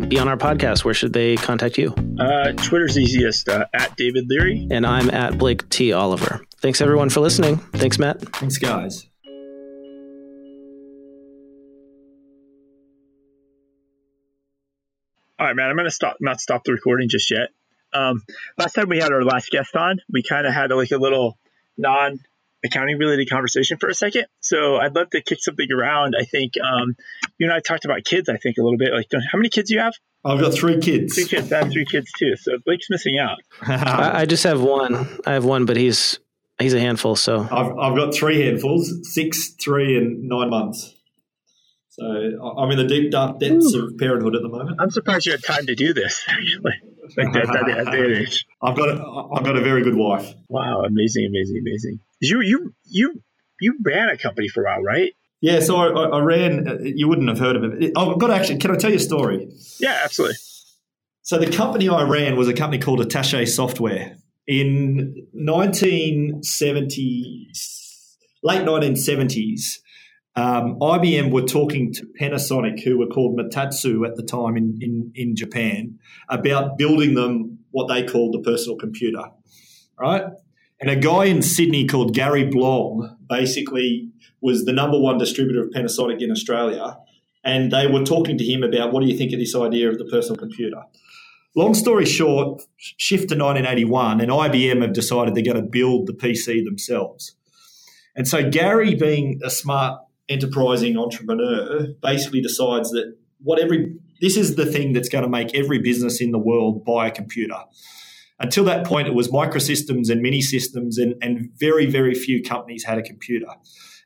be 0.08 0.18
on 0.18 0.28
our 0.28 0.36
podcast, 0.36 0.84
where 0.84 0.94
should 0.94 1.12
they 1.12 1.36
contact 1.36 1.78
you? 1.78 1.94
Uh, 2.18 2.52
Twitter's 2.52 2.98
easiest 2.98 3.48
uh, 3.48 3.66
at 3.74 3.96
David 3.96 4.26
Leary. 4.28 4.66
And 4.70 4.86
I'm 4.86 5.10
at 5.10 5.38
Blake 5.38 5.68
T. 5.68 5.92
Oliver. 5.92 6.40
Thanks 6.58 6.80
everyone 6.80 7.10
for 7.10 7.20
listening. 7.20 7.58
Thanks, 7.74 7.98
Matt. 7.98 8.20
Thanks, 8.36 8.58
guys. 8.58 9.08
All 15.38 15.46
right, 15.46 15.54
man. 15.54 15.68
I'm 15.68 15.76
gonna 15.76 15.90
stop 15.90 16.16
not 16.20 16.40
stop 16.40 16.64
the 16.64 16.72
recording 16.72 17.08
just 17.08 17.30
yet. 17.30 17.50
Um, 17.92 18.22
last 18.58 18.74
time 18.74 18.88
we 18.88 18.98
had 18.98 19.12
our 19.12 19.22
last 19.22 19.50
guest 19.50 19.76
on, 19.76 20.00
we 20.10 20.22
kind 20.22 20.46
of 20.46 20.52
had 20.52 20.70
like 20.70 20.90
a 20.90 20.98
little 20.98 21.38
non 21.76 22.20
accounting 22.64 22.98
related 22.98 23.28
conversation 23.28 23.76
for 23.78 23.88
a 23.88 23.94
second. 23.94 24.26
So 24.40 24.76
I'd 24.76 24.94
love 24.94 25.10
to 25.10 25.20
kick 25.20 25.38
something 25.40 25.70
around. 25.70 26.14
I 26.18 26.24
think 26.24 26.54
um, 26.62 26.96
you 27.38 27.46
and 27.46 27.52
I 27.52 27.60
talked 27.60 27.84
about 27.84 28.04
kids. 28.04 28.28
I 28.28 28.36
think 28.36 28.56
a 28.58 28.62
little 28.62 28.78
bit. 28.78 28.92
Like, 28.92 29.06
how 29.12 29.38
many 29.38 29.48
kids 29.48 29.68
do 29.68 29.74
you 29.74 29.80
have? 29.80 29.94
I've 30.24 30.40
got 30.40 30.54
three 30.54 30.80
kids. 30.80 31.14
Three 31.14 31.26
kids. 31.26 31.52
I 31.52 31.58
have 31.58 31.70
three 31.70 31.84
kids 31.84 32.10
too. 32.12 32.34
So 32.36 32.58
Blake's 32.64 32.90
missing 32.90 33.18
out. 33.18 33.38
I, 33.62 34.22
I 34.22 34.24
just 34.24 34.44
have 34.44 34.60
one. 34.60 35.06
I 35.24 35.34
have 35.34 35.44
one, 35.44 35.66
but 35.66 35.76
he's 35.76 36.18
he's 36.58 36.74
a 36.74 36.80
handful. 36.80 37.14
So 37.14 37.42
I've 37.42 37.78
I've 37.78 37.96
got 37.96 38.14
three 38.14 38.42
handfuls: 38.42 38.92
six, 39.02 39.50
three, 39.60 39.96
and 39.96 40.24
nine 40.24 40.50
months. 40.50 40.95
So 41.98 42.04
I'm 42.04 42.70
in 42.70 42.76
the 42.76 42.86
deep 42.86 43.10
dark 43.10 43.40
depths 43.40 43.74
Ooh. 43.74 43.86
of 43.86 43.96
parenthood 43.96 44.36
at 44.36 44.42
the 44.42 44.48
moment. 44.48 44.76
I'm 44.78 44.90
surprised 44.90 45.24
you 45.24 45.32
had 45.32 45.42
time 45.42 45.64
to 45.66 45.74
do 45.74 45.94
this. 45.94 46.22
Actually, 46.28 46.74
like 47.16 47.32
that, 47.32 47.42
that, 47.42 47.84
that. 47.86 48.38
I've 48.62 48.76
got 48.76 48.90
a, 48.90 49.02
I've 49.34 49.44
got 49.44 49.56
a 49.56 49.62
very 49.62 49.82
good 49.82 49.96
wife. 49.96 50.34
Wow, 50.48 50.82
amazing, 50.82 51.24
amazing, 51.26 51.56
amazing. 51.58 52.00
You 52.20 52.42
you 52.42 52.74
you 52.84 53.22
you 53.60 53.78
ran 53.82 54.10
a 54.10 54.18
company 54.18 54.48
for 54.48 54.62
a 54.62 54.66
while, 54.66 54.82
right? 54.82 55.14
Yeah, 55.40 55.60
so 55.60 55.76
I, 55.76 56.18
I 56.18 56.20
ran. 56.20 56.68
Uh, 56.68 56.76
you 56.82 57.08
wouldn't 57.08 57.30
have 57.30 57.38
heard 57.38 57.56
of 57.56 57.64
it. 57.64 57.92
I've 57.96 58.18
got 58.18 58.26
to 58.26 58.34
actually. 58.34 58.58
Can 58.58 58.72
I 58.72 58.76
tell 58.76 58.90
you 58.90 58.96
a 58.96 59.00
story? 59.00 59.48
Yeah, 59.80 59.98
absolutely. 60.04 60.36
So 61.22 61.38
the 61.38 61.50
company 61.50 61.88
I 61.88 62.02
ran 62.02 62.36
was 62.36 62.46
a 62.46 62.54
company 62.54 62.82
called 62.82 63.00
Attache 63.00 63.46
Software 63.46 64.18
in 64.46 65.26
1970, 65.32 67.50
late 68.42 68.62
1970s. 68.62 69.78
Um, 70.36 70.78
IBM 70.80 71.30
were 71.30 71.42
talking 71.42 71.92
to 71.94 72.06
Panasonic, 72.20 72.82
who 72.82 72.98
were 72.98 73.06
called 73.06 73.38
Matatsu 73.38 74.06
at 74.06 74.16
the 74.16 74.22
time 74.22 74.56
in, 74.56 74.78
in, 74.82 75.12
in 75.14 75.34
Japan, 75.34 75.98
about 76.28 76.76
building 76.76 77.14
them 77.14 77.58
what 77.70 77.88
they 77.88 78.04
called 78.04 78.34
the 78.34 78.40
personal 78.40 78.76
computer, 78.76 79.22
right? 79.98 80.24
And 80.78 80.90
a 80.90 80.96
guy 80.96 81.24
in 81.24 81.40
Sydney 81.40 81.86
called 81.86 82.14
Gary 82.14 82.44
Blom 82.44 83.16
basically 83.28 84.10
was 84.42 84.66
the 84.66 84.72
number 84.72 85.00
one 85.00 85.16
distributor 85.16 85.62
of 85.62 85.70
Panasonic 85.70 86.20
in 86.20 86.30
Australia. 86.30 86.98
And 87.42 87.72
they 87.72 87.86
were 87.86 88.04
talking 88.04 88.36
to 88.36 88.44
him 88.44 88.62
about 88.62 88.92
what 88.92 89.00
do 89.00 89.06
you 89.06 89.16
think 89.16 89.32
of 89.32 89.38
this 89.38 89.56
idea 89.56 89.88
of 89.88 89.96
the 89.96 90.04
personal 90.04 90.36
computer? 90.36 90.82
Long 91.54 91.72
story 91.72 92.04
short, 92.04 92.62
shift 92.76 93.30
to 93.30 93.34
1981, 93.34 94.20
and 94.20 94.30
IBM 94.30 94.82
have 94.82 94.92
decided 94.92 95.34
they're 95.34 95.42
going 95.42 95.56
to 95.56 95.62
build 95.62 96.06
the 96.06 96.12
PC 96.12 96.62
themselves. 96.62 97.36
And 98.14 98.28
so 98.28 98.50
Gary, 98.50 98.94
being 98.94 99.40
a 99.42 99.48
smart 99.48 100.00
enterprising 100.28 100.98
entrepreneur 100.98 101.86
basically 102.02 102.40
decides 102.40 102.90
that 102.90 103.16
what 103.42 103.60
every 103.60 103.96
this 104.20 104.36
is 104.36 104.56
the 104.56 104.66
thing 104.66 104.92
that's 104.92 105.08
going 105.08 105.24
to 105.24 105.28
make 105.28 105.54
every 105.54 105.78
business 105.78 106.20
in 106.20 106.30
the 106.30 106.38
world 106.38 106.84
buy 106.84 107.08
a 107.08 107.10
computer. 107.10 107.58
Until 108.38 108.64
that 108.64 108.86
point, 108.86 109.08
it 109.08 109.14
was 109.14 109.28
microsystems 109.28 110.10
and 110.10 110.20
mini 110.20 110.42
systems, 110.42 110.98
and, 110.98 111.14
and 111.22 111.50
very, 111.56 111.86
very 111.86 112.14
few 112.14 112.42
companies 112.42 112.84
had 112.84 112.98
a 112.98 113.02
computer. 113.02 113.48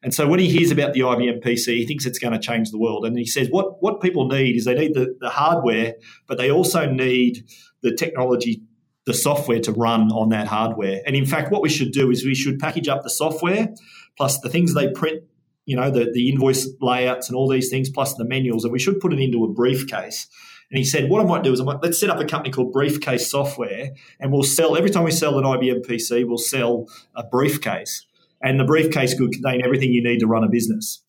And 0.03 0.15
so 0.15 0.27
when 0.27 0.39
he 0.39 0.49
hears 0.49 0.71
about 0.71 0.95
the 0.95 1.01
IBM 1.01 1.45
PC, 1.45 1.77
he 1.79 1.87
thinks 1.87 2.07
it's 2.07 2.19
going 2.19 2.33
to 2.33 2.39
change 2.39 2.71
the 2.71 2.79
world. 2.79 3.05
And 3.05 3.19
he 3.19 3.27
says, 3.27 3.49
what, 3.51 3.83
what 3.83 4.01
people 4.01 4.27
need 4.29 4.57
is 4.57 4.65
they 4.65 4.75
need 4.75 4.95
the, 4.95 5.15
the 5.21 5.29
hardware, 5.29 5.95
but 6.27 6.39
they 6.39 6.51
also 6.51 6.91
need 6.91 7.45
the 7.83 7.95
technology, 7.95 8.63
the 9.05 9.13
software 9.13 9.61
to 9.61 9.73
run 9.73 10.11
on 10.11 10.31
that 10.31 10.47
hardware. 10.47 11.03
And 11.07 11.17
in 11.17 11.27
fact, 11.27 11.51
what 11.51 11.61
we 11.61 11.69
should 11.69 11.93
do 11.93 12.11
is 12.11 12.25
we 12.25 12.35
should 12.35 12.59
package 12.59 12.89
up 12.89 13.03
the 13.03 13.11
software 13.11 13.69
plus 14.17 14.41
the 14.41 14.49
things 14.49 14.75
they 14.75 14.91
print 14.91 15.23
you 15.67 15.77
know, 15.77 15.91
the, 15.91 16.11
the 16.13 16.29
invoice 16.29 16.69
layouts 16.81 17.29
and 17.29 17.37
all 17.37 17.49
these 17.49 17.69
things, 17.69 17.89
plus 17.91 18.15
the 18.15 18.25
manuals, 18.25 18.65
and 18.65 18.73
we 18.73 18.79
should 18.79 19.01
put 19.01 19.13
it 19.13 19.21
into 19.21 19.45
a 19.45 19.49
briefcase. 19.49 20.27
And 20.71 20.79
he 20.79 20.85
said, 20.85 21.11
what 21.11 21.21
I 21.21 21.25
might 21.25 21.43
do 21.43 21.53
is 21.53 21.61
I 21.61 21.65
might, 21.65 21.83
let's 21.83 21.99
set 21.99 22.11
up 22.11 22.21
a 22.21 22.25
company 22.25 22.53
called 22.53 22.73
Briefcase 22.73 23.29
Software, 23.29 23.91
and 24.21 24.33
we'll 24.33 24.45
sell 24.45 24.77
every 24.77 24.91
time 24.91 25.05
we 25.05 25.11
sell 25.11 25.37
an 25.39 25.45
IBM 25.45 25.85
PC, 25.85 26.27
we'll 26.27 26.39
sell 26.39 26.87
a 27.15 27.25
briefcase, 27.25 28.07
and 28.41 28.59
the 28.59 28.65
briefcase 28.65 29.15
could 29.15 29.33
contain 29.33 29.63
everything 29.65 29.93
you 29.93 30.03
need 30.03 30.21
to 30.21 30.27
run 30.27 30.45
a 30.45 30.49
business. 30.49 31.03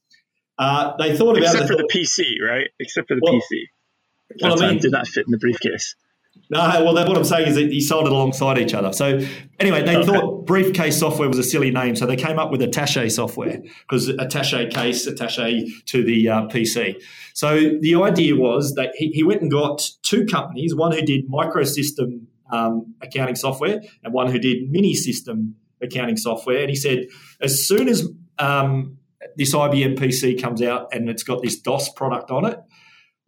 Uh, 0.57 0.93
they 0.97 1.15
thought 1.15 1.37
about 1.37 1.53
except 1.53 1.67
for 1.67 1.75
the 1.75 1.89
PC, 1.91 2.35
right? 2.47 2.69
Except 2.79 3.07
for 3.07 3.15
the 3.15 3.21
well, 3.23 3.33
PC. 3.33 3.63
Well, 4.41 4.63
I 4.63 4.71
mean, 4.71 4.79
did 4.79 4.91
not 4.91 5.07
fit 5.07 5.25
in 5.27 5.31
the 5.31 5.37
briefcase. 5.37 5.95
No, 6.51 6.59
well, 6.83 6.93
what 6.93 7.17
I'm 7.17 7.23
saying 7.23 7.47
is 7.47 7.55
that 7.55 7.71
he 7.71 7.79
sold 7.79 8.07
it 8.07 8.11
alongside 8.11 8.57
each 8.57 8.73
other. 8.73 8.91
So 8.91 9.25
anyway, 9.57 9.83
they 9.83 9.95
okay. 9.95 10.05
thought 10.05 10.45
briefcase 10.45 10.99
software 10.99 11.29
was 11.29 11.37
a 11.37 11.43
silly 11.43 11.71
name, 11.71 11.95
so 11.95 12.05
they 12.05 12.17
came 12.17 12.39
up 12.39 12.51
with 12.51 12.61
attache 12.61 13.07
software 13.07 13.61
because 13.81 14.09
attache 14.09 14.67
case, 14.67 15.07
attache 15.07 15.65
to 15.85 16.03
the 16.03 16.27
uh, 16.27 16.41
PC. 16.47 17.01
So 17.33 17.77
the 17.79 17.95
idea 17.95 18.35
was 18.35 18.73
that 18.75 18.91
he, 18.95 19.11
he, 19.11 19.23
went 19.23 19.41
and 19.41 19.49
got 19.49 19.81
two 20.03 20.25
companies, 20.25 20.75
one 20.75 20.91
who 20.91 21.01
did 21.01 21.29
microsystem 21.29 22.25
um, 22.51 22.95
accounting 23.01 23.35
software 23.35 23.81
and 24.03 24.13
one 24.13 24.29
who 24.29 24.37
did 24.37 24.69
mini 24.69 24.93
system 24.93 25.55
accounting 25.81 26.17
software. 26.17 26.59
And 26.59 26.69
he 26.69 26.75
said, 26.75 27.07
as 27.39 27.65
soon 27.65 27.87
as 27.87 28.07
um, 28.39 28.97
this 29.37 29.55
IBM 29.55 29.97
PC 29.97 30.41
comes 30.41 30.61
out 30.61 30.93
and 30.93 31.09
it's 31.09 31.23
got 31.23 31.41
this 31.41 31.59
DOS 31.59 31.89
product 31.93 32.29
on 32.29 32.45
it, 32.45 32.59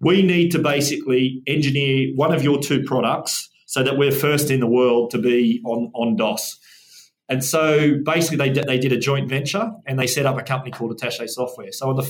we 0.04 0.22
need 0.22 0.52
to 0.52 0.60
basically 0.60 1.42
engineer 1.48 2.12
one 2.16 2.34
of 2.34 2.44
your 2.44 2.60
two 2.60 2.84
products 2.84 3.50
so 3.66 3.84
that 3.84 3.98
we're 3.98 4.12
first 4.12 4.52
in 4.52 4.60
the 4.60 4.68
world 4.68 5.12
to 5.12 5.18
be 5.18 5.62
on, 5.66 5.92
on 5.96 6.16
DOS. 6.16 6.60
And 7.30 7.44
so 7.44 7.96
basically, 8.04 8.50
they, 8.50 8.62
they 8.62 8.78
did 8.78 8.92
a 8.92 8.98
joint 8.98 9.30
venture 9.30 9.72
and 9.88 9.98
they 9.98 10.08
set 10.08 10.26
up 10.26 10.38
a 10.38 10.44
company 10.44 10.72
called 10.72 10.92
Attache 10.92 11.28
Software. 11.28 11.72
So 11.72 11.90
on 11.90 11.96
the 11.96 12.04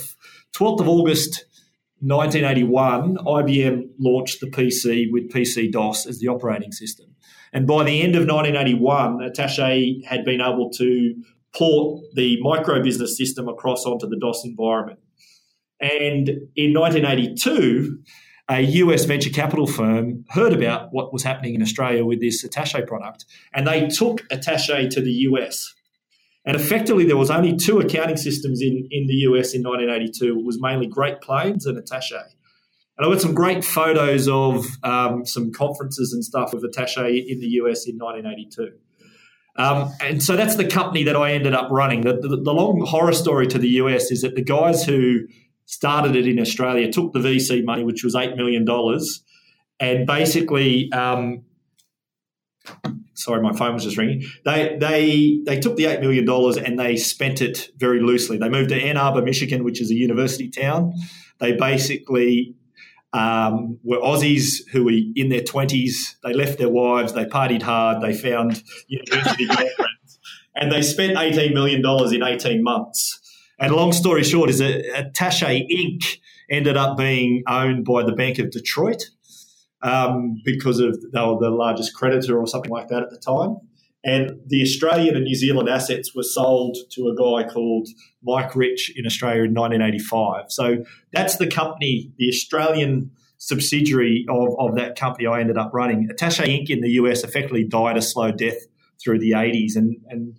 12th 0.53 0.82
of 0.82 0.88
August 0.88 1.45
1981, 2.01 3.17
IBM 3.17 3.89
launched 3.99 4.41
the 4.41 4.47
PC 4.47 5.06
with 5.12 5.32
PC 5.32 5.71
DOS 5.71 6.06
as 6.06 6.19
the 6.19 6.27
operating 6.27 6.71
system. 6.71 7.15
And 7.53 7.67
by 7.67 7.84
the 7.84 8.01
end 8.01 8.15
of 8.15 8.27
1981, 8.27 9.21
Attache 9.21 10.03
had 10.06 10.25
been 10.25 10.41
able 10.41 10.71
to 10.71 11.15
port 11.56 12.03
the 12.15 12.41
micro 12.41 12.82
business 12.84 13.15
system 13.15 13.47
across 13.47 13.86
onto 13.86 14.08
the 14.10 14.17
DOS 14.17 14.43
environment. 14.43 14.99
And 15.84 16.30
in 16.56 16.74
1982, 16.74 18.00
a 18.50 18.62
US 18.62 19.04
venture 19.04 19.30
capital 19.30 19.67
firm 19.67 20.24
heard 20.30 20.54
about 20.54 20.93
what 20.93 21.12
was 21.12 21.24
happening 21.24 21.56
in 21.56 21.62
Australia 21.62 22.06
with 22.06 22.22
this 22.22 22.41
Attache 22.43 22.84
product, 22.84 23.26
and 23.54 23.67
they 23.67 23.88
took 23.88 24.22
Attache 24.32 24.88
to 24.88 25.02
the 25.02 25.12
US. 25.12 25.74
And 26.46 26.56
effectively, 26.56 27.06
there 27.06 27.17
was 27.17 27.30
only 27.30 27.56
two 27.58 27.80
accounting 27.80 28.15
systems 28.15 28.62
in, 28.62 28.88
in 28.91 29.08
the 29.08 29.13
US 29.28 29.54
in 29.54 29.62
1982. 29.62 30.39
It 30.39 30.46
was 30.46 30.58
mainly 30.62 30.88
Great 30.88 31.19
Plains 31.19 31.65
and 31.65 31.78
Attache. 31.78 32.15
And 32.98 33.06
I 33.06 33.10
got 33.10 33.22
some 33.22 33.34
great 33.34 33.65
photos 33.65 34.30
of 34.30 34.65
um, 34.84 35.26
some 35.26 35.52
conferences 35.52 36.13
and 36.13 36.24
stuff 36.24 36.54
with 36.54 36.63
Attache 36.63 37.26
in 37.30 37.39
the 37.39 37.48
US 37.62 37.88
in 37.88 37.98
1982. 37.98 38.72
Um, 39.56 39.91
and 40.02 40.24
so 40.24 40.36
that's 40.36 40.56
the 40.56 40.65
company 40.65 41.04
that 41.04 41.15
I 41.15 41.34
ended 41.34 41.54
up 41.54 41.69
running. 41.72 42.02
The, 42.02 42.13
the, 42.13 42.30
the, 42.30 42.54
long 42.54 42.86
horror 42.88 43.13
story 43.13 43.46
to 43.48 43.60
the 43.60 43.69
US 43.82 44.10
is 44.12 44.22
that 44.22 44.36
the 44.36 44.41
guys 44.43 44.84
who 44.84 45.28
started 45.65 46.15
it 46.15 46.28
in 46.28 46.39
Australia, 46.39 46.91
took 46.91 47.13
the 47.13 47.19
VC 47.19 47.63
money, 47.63 47.84
which 47.84 48.04
was 48.04 48.15
$8 48.15 48.36
million, 48.36 48.65
and 49.80 50.08
basically, 50.08 50.91
um, 50.91 51.43
sorry, 53.13 53.41
my 53.41 53.54
phone 53.54 53.73
was 53.73 53.84
just 53.84 53.97
ringing. 53.97 54.23
They, 54.45 54.78
they, 54.80 55.41
they 55.45 55.60
took 55.60 55.76
the 55.76 55.86
$8 55.86 56.02
million 56.02 56.28
and 56.65 56.80
they 56.80 56.95
spent 56.95 57.41
it 57.41 57.70
very 57.78 57.99
loosely. 57.99 58.38
They 58.38 58.49
moved 58.49 58.70
to 58.70 58.76
Ann 58.76 58.97
Arbor, 58.97 59.22
Michigan, 59.22 59.64
which 59.64 59.82
is 59.82 59.91
a 59.91 59.95
university 59.95 60.49
town. 60.49 60.93
They 61.39 61.53
basically 61.53 62.55
um, 63.11 63.80
were 63.84 63.97
Aussies 63.97 64.68
who 64.72 64.86
were 64.86 64.91
in 64.91 65.30
their 65.30 65.41
20s. 65.41 66.16
They 66.24 66.34
left 66.34 66.57
their 66.57 66.70
wives, 66.70 67.14
they 67.14 67.26
partied 67.26 67.61
hard, 67.61 68.01
they 68.01 68.14
found 68.14 68.64
university 68.88 69.45
girlfriends, 69.47 70.20
and 70.55 70.72
they 70.72 70.82
spent 70.82 71.18
$18 71.18 71.53
million 71.53 71.82
in 72.14 72.24
18 72.24 72.64
months 72.64 73.20
And 73.60 73.74
long 73.74 73.93
story 73.93 74.24
short 74.24 74.49
is 74.49 74.60
that 74.60 74.84
Attaché 74.95 75.68
Inc. 75.72 76.18
ended 76.49 76.78
up 76.78 76.97
being 76.97 77.43
owned 77.47 77.86
by 77.86 78.04
the 78.04 78.14
Bank 78.14 78.39
of 78.39 78.51
Detroit 78.51 79.04
um, 79.82 80.41
because 80.43 80.80
of 80.80 80.99
they 81.01 81.20
were 81.20 81.38
the 81.39 81.49
largest 81.49 81.93
creditor 81.93 82.39
or 82.39 82.47
something 82.47 82.72
like 82.72 82.88
that 82.88 83.04
at 83.04 83.10
the 83.10 83.18
time. 83.18 83.58
And 84.06 84.41
the 84.47 84.62
Australian 84.62 85.16
and 85.16 85.24
New 85.24 85.36
Zealand 85.36 85.70
assets 85.70 86.14
were 86.14 86.24
sold 86.24 86.78
to 86.91 87.08
a 87.08 87.16
guy 87.16 87.49
called 87.49 87.88
Mike 88.22 88.54
Rich 88.54 88.91
in 88.97 89.06
Australia 89.06 89.43
in 89.43 89.54
1985. 89.54 90.45
So 90.49 90.84
that's 91.14 91.38
the 91.38 91.47
company, 91.47 92.12
the 92.18 92.28
Australian 92.28 93.12
subsidiary 93.38 94.26
of, 94.30 94.56
of 94.60 94.76
that 94.76 94.97
company 94.97 95.28
I 95.28 95.39
ended 95.39 95.58
up 95.58 95.72
running. 95.74 96.10
Attaché 96.10 96.47
Inc. 96.47 96.70
in 96.70 96.82
the 96.82 96.91
US 96.91 97.24
effectively 97.24 97.64
died 97.64 97.97
a 97.97 98.01
slow 98.01 98.32
death 98.32 98.58
through 99.01 99.20
the 99.20 99.32
80s. 99.32 99.76
And, 99.76 99.97
and 100.10 100.38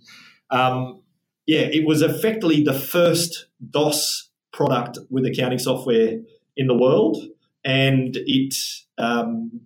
um, 0.51 1.01
yeah, 1.45 1.61
it 1.61 1.85
was 1.85 2.01
effectively 2.01 2.63
the 2.63 2.73
first 2.73 3.47
DOS 3.69 4.29
product 4.51 4.97
with 5.09 5.25
accounting 5.25 5.59
software 5.59 6.19
in 6.57 6.67
the 6.67 6.77
world. 6.77 7.17
And 7.63 8.15
it, 8.15 8.55
um, 8.97 9.61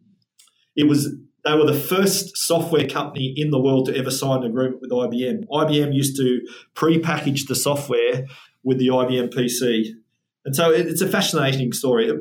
it 0.76 0.88
was 0.88 1.14
they 1.46 1.56
were 1.56 1.66
the 1.66 1.80
first 1.80 2.38
software 2.38 2.88
company 2.88 3.34
in 3.36 3.50
the 3.50 3.60
world 3.60 3.86
to 3.86 3.98
ever 3.98 4.12
sign 4.12 4.44
an 4.44 4.52
agreement 4.52 4.82
with 4.82 4.92
IBM. 4.92 5.46
IBM 5.48 5.94
used 5.94 6.18
to 6.18 6.42
pre-package 6.76 7.46
the 7.46 7.56
software 7.56 8.26
with 8.64 8.78
the 8.78 8.88
IBM 8.88 9.34
PC. 9.34 9.92
And 10.46 10.56
so 10.56 10.72
it's 10.72 11.02
a 11.02 11.08
fascinating 11.08 11.72
story. 11.72 12.10
Uh, 12.10 12.16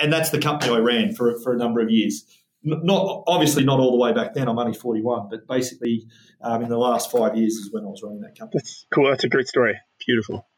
and 0.00 0.12
that's 0.12 0.30
the 0.30 0.40
company 0.40 0.72
I 0.72 0.78
ran 0.78 1.14
for, 1.14 1.38
for 1.40 1.52
a 1.52 1.56
number 1.56 1.80
of 1.80 1.90
years. 1.90 2.24
Not 2.68 3.24
obviously 3.26 3.64
not 3.64 3.78
all 3.78 3.92
the 3.92 3.98
way 3.98 4.12
back 4.12 4.34
then. 4.34 4.48
I'm 4.48 4.58
only 4.58 4.74
41, 4.74 5.28
but 5.30 5.46
basically 5.46 6.06
um, 6.42 6.62
in 6.62 6.68
the 6.68 6.78
last 6.78 7.10
five 7.10 7.36
years 7.36 7.54
is 7.54 7.72
when 7.72 7.84
I 7.84 7.88
was 7.88 8.02
running 8.02 8.20
that 8.20 8.38
company. 8.38 8.60
That's 8.60 8.86
cool. 8.92 9.10
That's 9.10 9.24
a 9.24 9.28
great 9.28 9.48
story. 9.48 9.74
Beautiful. 10.04 10.48